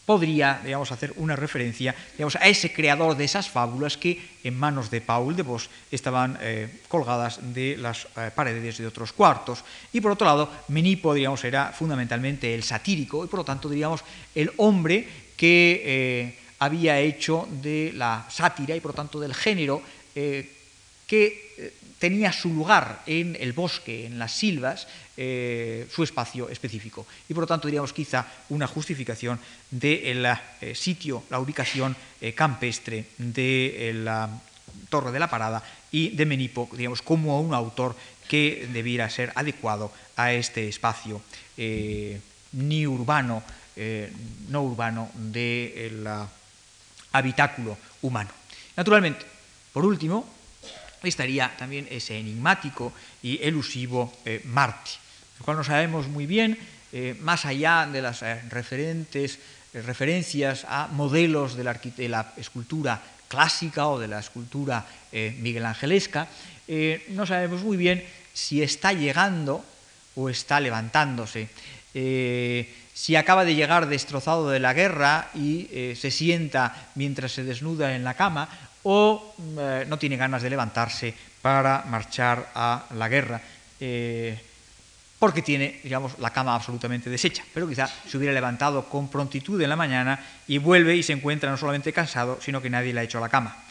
podría 0.05 0.61
digamos, 0.63 0.91
hacer 0.91 1.13
una 1.17 1.35
referencia 1.35 1.95
digamos, 2.13 2.35
a 2.35 2.47
ese 2.47 2.71
creador 2.71 3.17
de 3.17 3.25
esas 3.25 3.49
fábulas 3.49 3.97
que 3.97 4.21
en 4.43 4.57
manos 4.57 4.91
de 4.91 5.01
Paul 5.01 5.35
de 5.35 5.41
Vos 5.41 5.69
estaban 5.91 6.37
eh, 6.41 6.81
colgadas 6.87 7.39
de 7.53 7.75
las 7.77 8.07
eh, 8.15 8.29
paredes 8.33 8.77
de 8.77 8.87
otros 8.87 9.11
cuartos. 9.11 9.63
Y 9.91 10.01
por 10.01 10.11
otro 10.11 10.27
lado, 10.27 10.51
Menipo 10.67 11.15
era 11.15 11.71
fundamentalmente 11.71 12.53
el 12.53 12.63
satírico 12.63 13.25
y 13.25 13.27
por 13.27 13.39
lo 13.39 13.45
tanto 13.45 13.67
diríamos 13.67 14.01
el 14.35 14.51
hombre 14.57 15.07
que 15.35 15.81
eh, 15.83 16.39
había 16.59 16.99
hecho 16.99 17.47
de 17.61 17.91
la 17.95 18.25
sátira 18.29 18.75
y 18.75 18.79
por 18.79 18.91
lo 18.91 18.95
tanto 18.95 19.19
del 19.19 19.33
género 19.33 19.81
que 20.15 21.73
tenía 21.99 22.31
su 22.31 22.53
lugar 22.53 23.01
en 23.05 23.35
el 23.37 23.51
bosque, 23.51 24.05
en 24.05 24.17
las 24.17 24.31
silvas, 24.31 24.87
eh, 25.17 25.87
su 25.89 26.03
espacio 26.03 26.49
específico. 26.49 27.07
Y 27.29 27.33
por 27.33 27.43
lo 27.43 27.47
tanto 27.47 27.69
diríamos 27.69 27.93
quizá 27.93 28.27
una 28.49 28.67
justificación 28.67 29.39
del 29.71 30.25
eh, 30.25 30.75
sitio, 30.75 31.23
la 31.29 31.39
ubicación 31.39 31.95
eh, 32.19 32.33
campestre 32.33 33.05
de 33.17 33.93
la 33.95 34.27
Torre 34.89 35.13
de 35.13 35.19
la 35.19 35.29
Parada 35.29 35.63
y 35.89 36.09
de 36.09 36.25
Menipo, 36.25 36.67
digamos, 36.73 37.01
como 37.01 37.39
un 37.39 37.53
autor 37.53 37.95
que 38.27 38.67
debiera 38.73 39.09
ser 39.09 39.31
adecuado 39.35 39.89
a 40.17 40.33
este 40.33 40.67
espacio 40.67 41.21
ni 41.55 42.85
urbano, 42.85 43.41
no 44.49 44.63
urbano 44.63 45.09
del 45.13 46.07
habitáculo 47.13 47.77
humano. 48.01 48.31
Naturalmente, 48.75 49.25
por 49.71 49.85
último, 49.85 50.27
estaría 51.03 51.55
también 51.55 51.87
ese 51.89 52.19
enigmático 52.19 52.91
y 53.23 53.41
elusivo 53.41 54.11
Marte 54.45 55.04
el 55.37 55.43
cual 55.43 55.57
no 55.57 55.63
sabemos 55.63 56.07
muy 56.07 56.25
bien, 56.25 56.57
eh, 56.97 57.13
más 57.19 57.45
allá 57.45 57.89
de 57.91 58.01
las 58.01 58.21
eh, 58.21 58.41
referentes, 58.49 59.37
eh, 59.73 59.81
referencias 59.81 60.65
a 60.69 60.87
modelos 60.87 61.55
de 61.57 61.65
la, 62.07 62.31
escultura 62.37 63.01
clásica 63.27 63.87
o 63.87 63.99
de 63.99 64.07
la 64.07 64.19
escultura 64.19 64.85
miguelangelesca, 65.11 66.27
no 67.09 67.25
sabemos 67.25 67.63
muy 67.63 67.75
bien 67.75 68.05
si 68.33 68.61
está 68.61 68.93
llegando 68.93 69.65
o 70.15 70.29
está 70.29 70.59
levantándose. 70.59 71.49
si 72.93 73.15
acaba 73.15 73.43
de 73.43 73.55
llegar 73.55 73.87
destrozado 73.87 74.49
de 74.49 74.59
la 74.59 74.73
guerra 74.73 75.29
y 75.33 75.67
se 75.99 76.11
sienta 76.11 76.91
mientras 76.95 77.31
se 77.33 77.43
desnuda 77.43 77.95
en 77.95 78.03
la 78.03 78.13
cama 78.13 78.47
o 78.83 79.33
no 79.87 79.97
tiene 79.97 80.17
ganas 80.17 80.43
de 80.43 80.51
levantarse 80.51 81.13
para 81.41 81.83
marchar 81.89 82.51
a 82.53 82.85
la 82.93 83.09
guerra 83.09 83.41
porque 85.19 85.41
tiene, 85.41 85.79
digamos, 85.83 86.19
la 86.19 86.31
cama 86.31 86.55
absolutamente 86.55 87.09
deshecha. 87.09 87.43
Pero 87.53 87.67
quizá 87.67 87.87
se 87.87 88.17
hubiera 88.17 88.33
levantado 88.33 88.85
con 88.89 89.09
prontitud 89.09 89.61
en 89.61 89.69
la 89.69 89.75
mañana 89.75 90.19
y 90.47 90.57
vuelve 90.57 90.95
y 90.95 91.03
se 91.03 91.13
encuentra 91.13 91.49
no 91.49 91.57
solamente 91.57 91.93
cansado, 91.93 92.39
sino 92.41 92.61
que 92.61 92.69
nadie 92.69 92.93
le 92.93 92.99
ha 92.99 93.03
hecho 93.03 93.19
la 93.19 93.29
cama. 93.29 93.65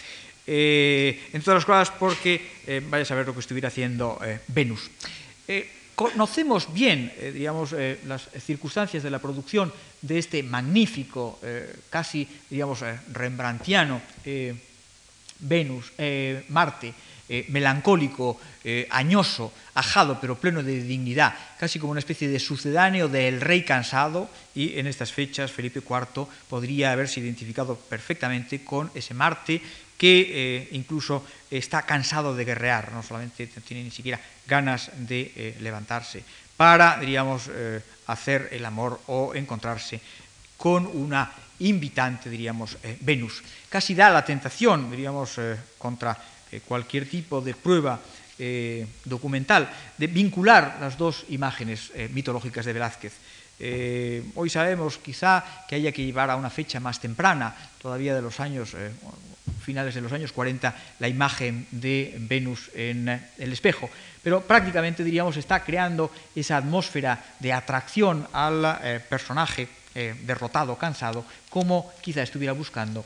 Eh, 0.46 1.28
entre 1.32 1.52
otras 1.52 1.64
cosas 1.64 1.90
porque 1.90 2.60
eh, 2.66 2.82
vaya 2.86 3.02
a 3.02 3.06
saber 3.06 3.26
lo 3.26 3.32
que 3.32 3.40
estuviera 3.40 3.68
haciendo 3.68 4.20
eh, 4.22 4.40
Venus. 4.48 4.90
conocemos 5.94 6.72
bien, 6.72 7.12
digamos, 7.32 7.74
las 8.06 8.28
circunstancias 8.40 9.02
de 9.02 9.10
la 9.10 9.20
producción 9.20 9.72
de 10.02 10.18
este 10.18 10.42
magnífico, 10.42 11.38
casi, 11.88 12.26
digamos, 12.50 12.80
rembrandtiano 13.12 14.02
Venus, 15.38 15.92
Marte, 16.48 16.94
eh, 17.26 17.46
melancólico, 17.48 18.38
eh, 18.64 18.86
añoso, 18.90 19.50
ajado, 19.72 20.20
pero 20.20 20.36
pleno 20.36 20.62
de 20.62 20.82
dignidad, 20.82 21.34
casi 21.58 21.78
como 21.78 21.92
una 21.92 22.04
especie 22.04 22.28
de 22.28 22.38
sucedáneo 22.38 23.08
del 23.08 23.40
rey 23.40 23.64
cansado, 23.64 24.28
y 24.54 24.78
en 24.78 24.86
estas 24.86 25.10
fechas 25.10 25.50
Felipe 25.50 25.80
IV 25.80 26.28
podría 26.50 26.92
haberse 26.92 27.20
identificado 27.20 27.76
perfectamente 27.76 28.62
con 28.62 28.90
ese 28.94 29.14
Marte 29.14 29.62
que 29.96 30.20
eh, 30.28 30.68
incluso 30.72 31.24
está 31.50 31.80
cansado 31.88 32.36
de 32.36 32.44
guerrear, 32.44 32.92
no 32.92 33.02
solamente 33.02 33.46
tiene 33.46 33.84
ni 33.84 33.90
siquiera 33.90 34.20
ganas 34.46 34.90
de 34.94 35.56
levantarse 35.60 36.22
para, 36.58 36.98
diríamos, 37.00 37.48
hacer 38.06 38.50
el 38.52 38.66
amor 38.66 39.00
o 39.06 39.34
encontrarse 39.34 39.98
con 40.58 40.86
una 40.92 41.32
invitante, 41.60 42.28
diríamos, 42.28 42.76
Venus. 43.00 43.42
Casi 43.70 43.94
da 43.94 44.10
la 44.10 44.26
tentación, 44.26 44.90
diríamos, 44.90 45.40
contra 45.78 46.33
cualquier 46.66 47.08
tipo 47.08 47.40
de 47.40 47.54
prueba 47.54 48.00
documental, 49.04 49.70
de 49.96 50.08
vincular 50.08 50.78
las 50.80 50.98
dos 50.98 51.24
imágenes 51.28 51.92
mitológicas 52.10 52.66
de 52.66 52.72
Velázquez. 52.72 53.12
hoy 54.34 54.50
sabemos 54.50 54.98
quizá 54.98 55.44
que 55.68 55.76
haya 55.76 55.92
que 55.92 56.04
llevar 56.04 56.30
a 56.30 56.36
una 56.36 56.50
fecha 56.50 56.80
más 56.80 56.98
temprana, 56.98 57.54
todavía 57.80 58.12
de 58.12 58.22
los 58.22 58.40
años, 58.40 58.74
finales 59.62 59.94
de 59.94 60.00
los 60.00 60.10
años 60.10 60.32
40, 60.32 60.74
la 60.98 61.06
imagen 61.06 61.68
de 61.70 62.16
Venus 62.18 62.70
en 62.74 63.08
el 63.38 63.52
espejo 63.52 63.88
pero 64.24 64.40
prácticamente 64.40 65.04
diríamos 65.04 65.36
está 65.36 65.62
creando 65.62 66.10
esa 66.34 66.56
atmósfera 66.56 67.22
de 67.38 67.52
atracción 67.52 68.26
al 68.32 68.80
eh, 68.82 68.98
personaje 69.06 69.68
eh, 69.94 70.16
derrotado, 70.24 70.76
cansado, 70.76 71.24
como 71.50 71.92
quizá 72.00 72.22
estuviera 72.22 72.54
buscando 72.54 73.04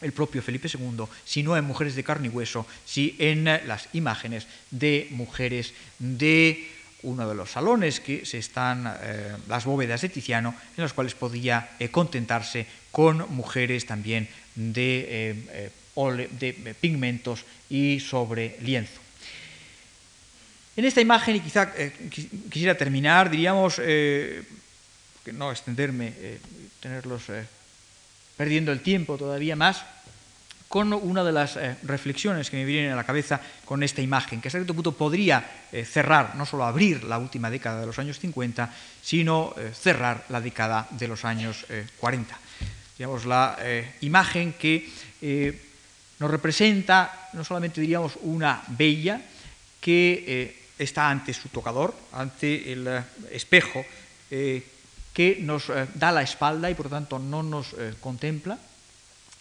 el 0.00 0.12
propio 0.12 0.42
Felipe 0.42 0.68
II, 0.68 1.04
si 1.24 1.42
no 1.42 1.56
en 1.56 1.64
Mujeres 1.64 1.94
de 1.94 2.04
carne 2.04 2.28
y 2.28 2.30
hueso, 2.30 2.66
si 2.84 3.16
en 3.18 3.44
las 3.44 3.88
imágenes 3.92 4.46
de 4.70 5.08
mujeres 5.10 5.72
de 5.98 6.68
uno 7.02 7.28
de 7.28 7.34
los 7.34 7.50
salones 7.50 8.00
que 8.00 8.24
se 8.24 8.38
están, 8.38 8.92
eh, 9.02 9.36
las 9.48 9.64
bóvedas 9.64 10.00
de 10.00 10.08
Tiziano, 10.08 10.54
en 10.76 10.82
las 10.82 10.92
cuales 10.92 11.14
podía 11.14 11.68
contentarse 11.90 12.66
con 12.90 13.34
mujeres 13.34 13.86
también 13.86 14.28
de, 14.54 15.70
de 15.94 16.74
pigmentos 16.80 17.44
y 17.68 18.00
sobre 18.00 18.56
lienzo. 18.60 19.04
En 20.76 20.84
esta 20.84 21.00
imagen, 21.00 21.36
y 21.36 21.40
quizá 21.40 21.72
eh, 21.76 21.92
quisiera 22.50 22.76
terminar, 22.76 23.30
diríamos, 23.30 23.76
eh, 23.78 24.42
que 25.24 25.32
no 25.32 25.52
extenderme, 25.52 26.12
eh, 26.16 26.40
tenerlos 26.80 27.22
perdiendo 28.36 28.72
el 28.72 28.80
tiempo 28.80 29.16
todavía 29.16 29.56
más, 29.56 29.84
con 30.68 30.92
una 30.92 31.22
de 31.22 31.32
las 31.32 31.56
reflexiones 31.84 32.50
que 32.50 32.56
me 32.56 32.64
vienen 32.64 32.92
a 32.92 32.96
la 32.96 33.04
cabeza 33.04 33.40
con 33.64 33.82
esta 33.84 34.02
imagen, 34.02 34.40
que 34.40 34.48
a 34.48 34.50
cierto 34.50 34.74
punto 34.74 34.90
podría 34.90 35.44
cerrar, 35.84 36.34
no 36.34 36.44
solo 36.46 36.64
abrir 36.64 37.04
la 37.04 37.18
última 37.18 37.48
década 37.48 37.80
de 37.80 37.86
los 37.86 37.98
años 38.00 38.18
50, 38.18 38.74
sino 39.00 39.54
cerrar 39.72 40.24
la 40.30 40.40
década 40.40 40.88
de 40.90 41.06
los 41.06 41.24
años 41.24 41.64
40. 42.00 42.36
Digamos, 42.98 43.24
la 43.24 43.56
imagen 44.00 44.54
que 44.54 44.90
nos 46.18 46.30
representa 46.30 47.30
no 47.34 47.44
solamente, 47.44 47.80
diríamos, 47.80 48.18
una 48.22 48.64
bella, 48.66 49.20
que 49.80 50.64
está 50.78 51.10
ante 51.10 51.34
su 51.34 51.48
tocador, 51.50 51.94
ante 52.12 52.72
el 52.72 52.86
eh, 52.86 53.02
espejo 53.30 53.84
eh, 54.30 54.64
que 55.14 55.38
nos 55.40 55.70
eh, 55.70 55.86
da 55.94 56.12
la 56.12 56.20
espalda 56.20 56.68
y 56.68 56.74
por 56.74 56.86
lo 56.86 56.90
tanto 56.90 57.18
no 57.18 57.42
nos 57.42 57.74
contempla, 58.00 58.58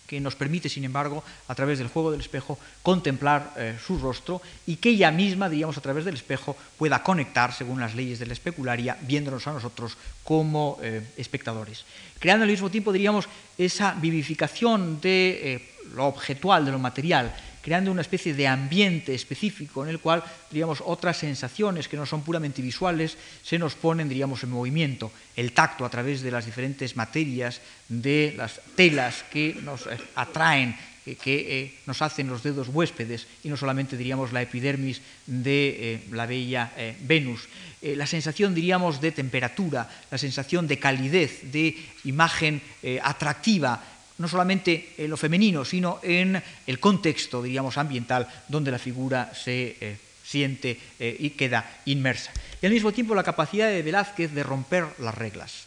que 0.08 0.22
nos 0.22 0.36
permite, 0.36 0.70
sin 0.70 0.86
embargo, 0.86 1.24
a 1.48 1.56
través 1.56 1.80
del 1.80 1.90
juego 1.90 2.12
del 2.12 2.22
espejo, 2.22 2.60
contemplar 2.84 3.54
su 3.84 3.98
rostro 3.98 4.42
y 4.68 4.76
que 4.76 4.90
ella 4.90 5.12
misma, 5.12 5.50
diríamos, 5.50 5.78
a 5.78 5.82
través 5.82 6.06
del 6.06 6.16
espejo, 6.16 6.56
pueda 6.78 7.02
conectar, 7.02 7.52
según 7.52 7.80
las 7.80 7.96
leyes 7.96 8.20
de 8.20 8.28
la 8.28 8.34
especularia, 8.34 8.98
viéndonos 9.02 9.48
a 9.48 9.54
nosotros 9.54 9.98
como 10.24 10.78
espectadores. 11.18 11.86
Creando 12.20 12.44
al 12.44 12.52
mismo 12.52 12.70
tiempo, 12.70 12.92
diríamos, 12.92 13.28
esa 13.58 13.94
vivificación 13.94 15.02
de 15.02 15.74
lo 15.96 16.06
objetual, 16.06 16.66
de 16.66 16.72
lo 16.72 16.80
material, 16.80 17.34
creando 17.64 17.92
una 17.92 18.02
especie 18.02 18.34
de 18.34 18.46
ambiente 18.46 19.16
específico 19.16 19.84
en 19.84 19.90
el 19.90 20.00
cual, 20.00 20.22
diríamos, 20.52 20.84
otras 20.86 21.18
sensaciones 21.18 21.88
que 21.88 21.96
no 21.96 22.06
son 22.06 22.22
puramente 22.22 22.62
visuales 22.62 23.18
se 23.42 23.58
nos 23.58 23.76
ponen, 23.76 24.10
diríamos, 24.10 24.44
en 24.44 24.52
movimiento. 24.52 25.12
El 25.34 25.54
tacto 25.54 25.86
a 25.86 25.90
través 25.90 26.22
de 26.22 26.30
las 26.30 26.46
diferentes 26.46 26.98
materias, 26.98 27.62
de 27.88 28.34
las 28.36 28.60
telas 28.76 29.24
que 29.32 29.58
nos 29.64 29.88
eh, 29.88 29.98
atraen, 30.16 30.76
que 31.04 31.16
eh, 31.60 31.74
nos 31.86 32.02
hacen 32.02 32.28
los 32.28 32.44
dedos 32.44 32.70
huéspedes 32.70 33.28
y 33.44 33.50
no 33.50 33.58
solamente, 33.58 33.98
diríamos, 33.98 34.32
la 34.32 34.42
epidermis 34.42 35.02
de 35.26 35.96
eh, 35.96 36.04
la 36.12 36.26
bella 36.26 36.72
Venus. 37.02 37.48
la 37.82 38.08
sensación, 38.08 38.56
diríamos, 38.56 39.00
de 39.00 39.12
temperatura, 39.12 39.90
la 40.12 40.18
sensación 40.18 40.68
de 40.68 40.80
calidez, 40.80 41.52
de 41.52 41.76
imagen 42.06 42.62
atractiva, 43.04 43.84
no 44.18 44.28
solamente 44.28 44.94
en 44.98 45.10
lo 45.10 45.18
femenino, 45.18 45.66
sino 45.66 46.00
en 46.04 46.42
el 46.68 46.80
contexto, 46.80 47.42
diríamos, 47.42 47.78
ambiental 47.78 48.28
donde 48.48 48.72
la 48.72 48.80
figura 48.80 49.34
se 49.34 49.78
eh, 49.80 49.98
siente 50.24 50.80
eh, 51.00 51.16
y 51.20 51.32
queda 51.32 51.82
inmersa. 51.86 52.32
Y 52.62 52.66
al 52.66 52.74
mismo 52.74 52.92
tiempo 52.92 53.16
la 53.16 53.24
capacidad 53.24 53.70
de 53.70 53.82
Velázquez 53.82 54.32
de 54.32 54.44
romper 54.44 54.86
las 55.00 55.16
reglas. 55.16 55.66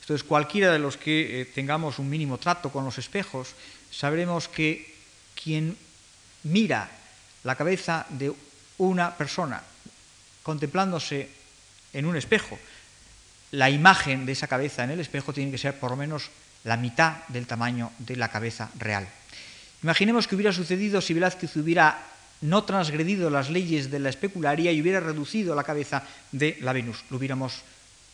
Entonces, 0.00 0.26
cualquiera 0.26 0.72
de 0.72 0.78
los 0.78 0.96
que 0.96 1.42
eh, 1.42 1.44
tengamos 1.44 1.98
un 1.98 2.10
mínimo 2.10 2.38
trato 2.38 2.70
con 2.70 2.84
los 2.84 2.98
espejos, 2.98 3.54
sabremos 3.90 4.48
que 4.48 4.94
quien 5.40 5.76
mira 6.44 6.90
la 7.44 7.54
cabeza 7.54 8.06
de 8.08 8.32
una 8.78 9.16
persona 9.16 9.62
contemplándose 10.42 11.28
en 11.92 12.06
un 12.06 12.16
espejo, 12.16 12.58
la 13.52 13.68
imagen 13.68 14.26
de 14.26 14.32
esa 14.32 14.46
cabeza 14.46 14.84
en 14.84 14.90
el 14.90 15.00
espejo 15.00 15.32
tiene 15.32 15.50
que 15.50 15.58
ser 15.58 15.78
por 15.78 15.90
lo 15.90 15.96
menos 15.96 16.30
la 16.64 16.76
mitad 16.76 17.26
del 17.28 17.46
tamaño 17.46 17.90
de 17.98 18.16
la 18.16 18.28
cabeza 18.28 18.70
real. 18.78 19.08
Imaginemos 19.82 20.28
que 20.28 20.34
hubiera 20.34 20.52
sucedido 20.52 21.00
si 21.00 21.14
Velázquez 21.14 21.56
hubiera 21.56 22.06
no 22.42 22.64
transgredido 22.64 23.30
las 23.30 23.50
leyes 23.50 23.90
de 23.90 23.98
la 23.98 24.08
especularia 24.08 24.72
y 24.72 24.80
hubiera 24.80 25.00
reducido 25.00 25.54
la 25.54 25.64
cabeza 25.64 26.02
de 26.32 26.58
la 26.60 26.72
Venus. 26.72 27.04
Lo 27.10 27.18
hubiéramos, 27.18 27.62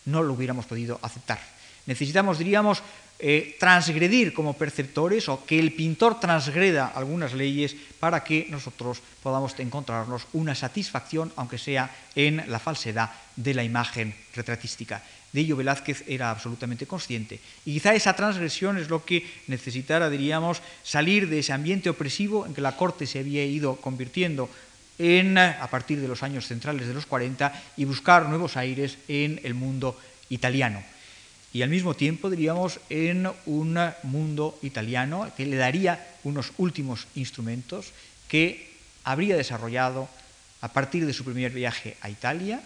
no 0.04 0.22
lo 0.22 0.34
hubiéramos 0.34 0.66
podido 0.66 0.98
aceptar. 1.02 1.38
Necesitamos, 1.86 2.38
diríamos, 2.38 2.82
eh, 3.18 3.56
transgredir 3.58 4.34
como 4.34 4.52
perceptores 4.60 5.28
o 5.28 5.44
que 5.46 5.58
el 5.58 5.72
pintor 5.72 6.20
transgreda 6.20 6.92
algunas 6.92 7.32
leyes 7.32 7.74
para 7.98 8.22
que 8.22 8.46
nosotros 8.50 9.00
podamos 9.22 9.58
encontrarnos 9.58 10.28
una 10.34 10.54
satisfacción, 10.54 11.32
aunque 11.36 11.56
sea 11.56 11.88
en 12.14 12.44
la 12.48 12.58
falsedad 12.58 13.10
de 13.36 13.54
la 13.54 13.64
imagen 13.64 14.14
retratística. 14.34 15.02
De 15.32 15.40
ello 15.40 15.56
Velázquez 15.56 16.04
era 16.06 16.30
absolutamente 16.30 16.86
consciente. 16.86 17.40
Y 17.64 17.74
quizá 17.74 17.94
esa 17.94 18.16
transgresión 18.16 18.78
es 18.78 18.88
lo 18.88 19.04
que 19.04 19.26
necesitara, 19.48 20.08
diríamos, 20.08 20.62
salir 20.82 21.28
de 21.28 21.40
ese 21.40 21.52
ambiente 21.52 21.90
opresivo 21.90 22.46
en 22.46 22.54
que 22.54 22.60
la 22.60 22.76
corte 22.76 23.06
se 23.06 23.20
había 23.20 23.44
ido 23.44 23.76
convirtiendo 23.76 24.48
en, 24.98 25.36
a 25.36 25.66
partir 25.68 26.00
de 26.00 26.08
los 26.08 26.22
años 26.22 26.46
centrales 26.46 26.86
de 26.86 26.94
los 26.94 27.06
40 27.06 27.52
y 27.76 27.84
buscar 27.84 28.28
nuevos 28.28 28.56
aires 28.56 28.98
en 29.08 29.40
el 29.44 29.54
mundo 29.54 29.98
italiano. 30.28 30.82
Y 31.56 31.62
al 31.62 31.70
mismo 31.70 31.96
tiempo, 31.96 32.28
diríamos, 32.28 32.80
en 32.90 33.26
un 33.46 33.80
mundo 34.02 34.58
italiano 34.60 35.32
que 35.34 35.46
le 35.46 35.56
daría 35.56 36.06
unos 36.22 36.52
últimos 36.58 37.06
instrumentos 37.14 37.96
que 38.28 38.76
habría 39.04 39.38
desarrollado 39.40 40.06
a 40.60 40.68
partir 40.68 41.06
de 41.06 41.14
su 41.14 41.24
primer 41.24 41.52
viaje 41.52 41.96
a 42.02 42.10
Italia 42.10 42.60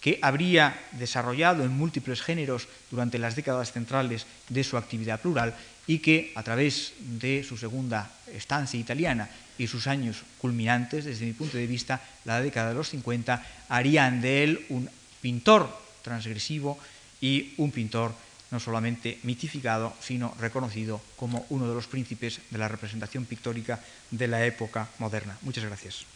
que 0.00 0.20
habría 0.22 0.78
desarrollado 0.92 1.64
en 1.64 1.74
múltiples 1.74 2.22
géneros 2.22 2.68
durante 2.88 3.18
las 3.18 3.34
décadas 3.34 3.72
centrales 3.72 4.26
de 4.48 4.62
su 4.62 4.76
actividad 4.76 5.20
plural 5.20 5.52
y 5.88 5.98
que 5.98 6.30
a 6.36 6.44
través 6.44 6.92
de 7.00 7.42
su 7.42 7.58
segunda 7.58 8.12
estancia 8.32 8.78
italiana 8.78 9.28
y 9.58 9.66
sus 9.66 9.88
años 9.88 10.22
culminantes, 10.38 11.04
desde 11.04 11.26
mi 11.26 11.32
punto 11.32 11.58
de 11.58 11.66
vista, 11.66 12.00
la 12.24 12.40
década 12.40 12.68
de 12.68 12.76
los 12.76 12.90
50, 12.90 13.42
harían 13.68 14.20
de 14.20 14.44
él 14.44 14.66
un 14.68 14.88
pintor 15.20 15.66
transgresivo 16.04 16.78
y 17.20 17.52
un 17.56 17.72
pintor 17.72 18.14
no 18.56 18.60
solamente 18.60 19.20
mitificado, 19.22 19.92
sino 20.00 20.32
reconocido 20.40 21.02
como 21.16 21.44
uno 21.50 21.68
de 21.68 21.74
los 21.74 21.86
príncipes 21.86 22.40
de 22.48 22.56
la 22.56 22.68
representación 22.68 23.26
pictórica 23.26 23.80
de 24.10 24.28
la 24.28 24.46
época 24.46 24.88
moderna. 24.98 25.36
Muchas 25.42 25.64
gracias. 25.64 26.06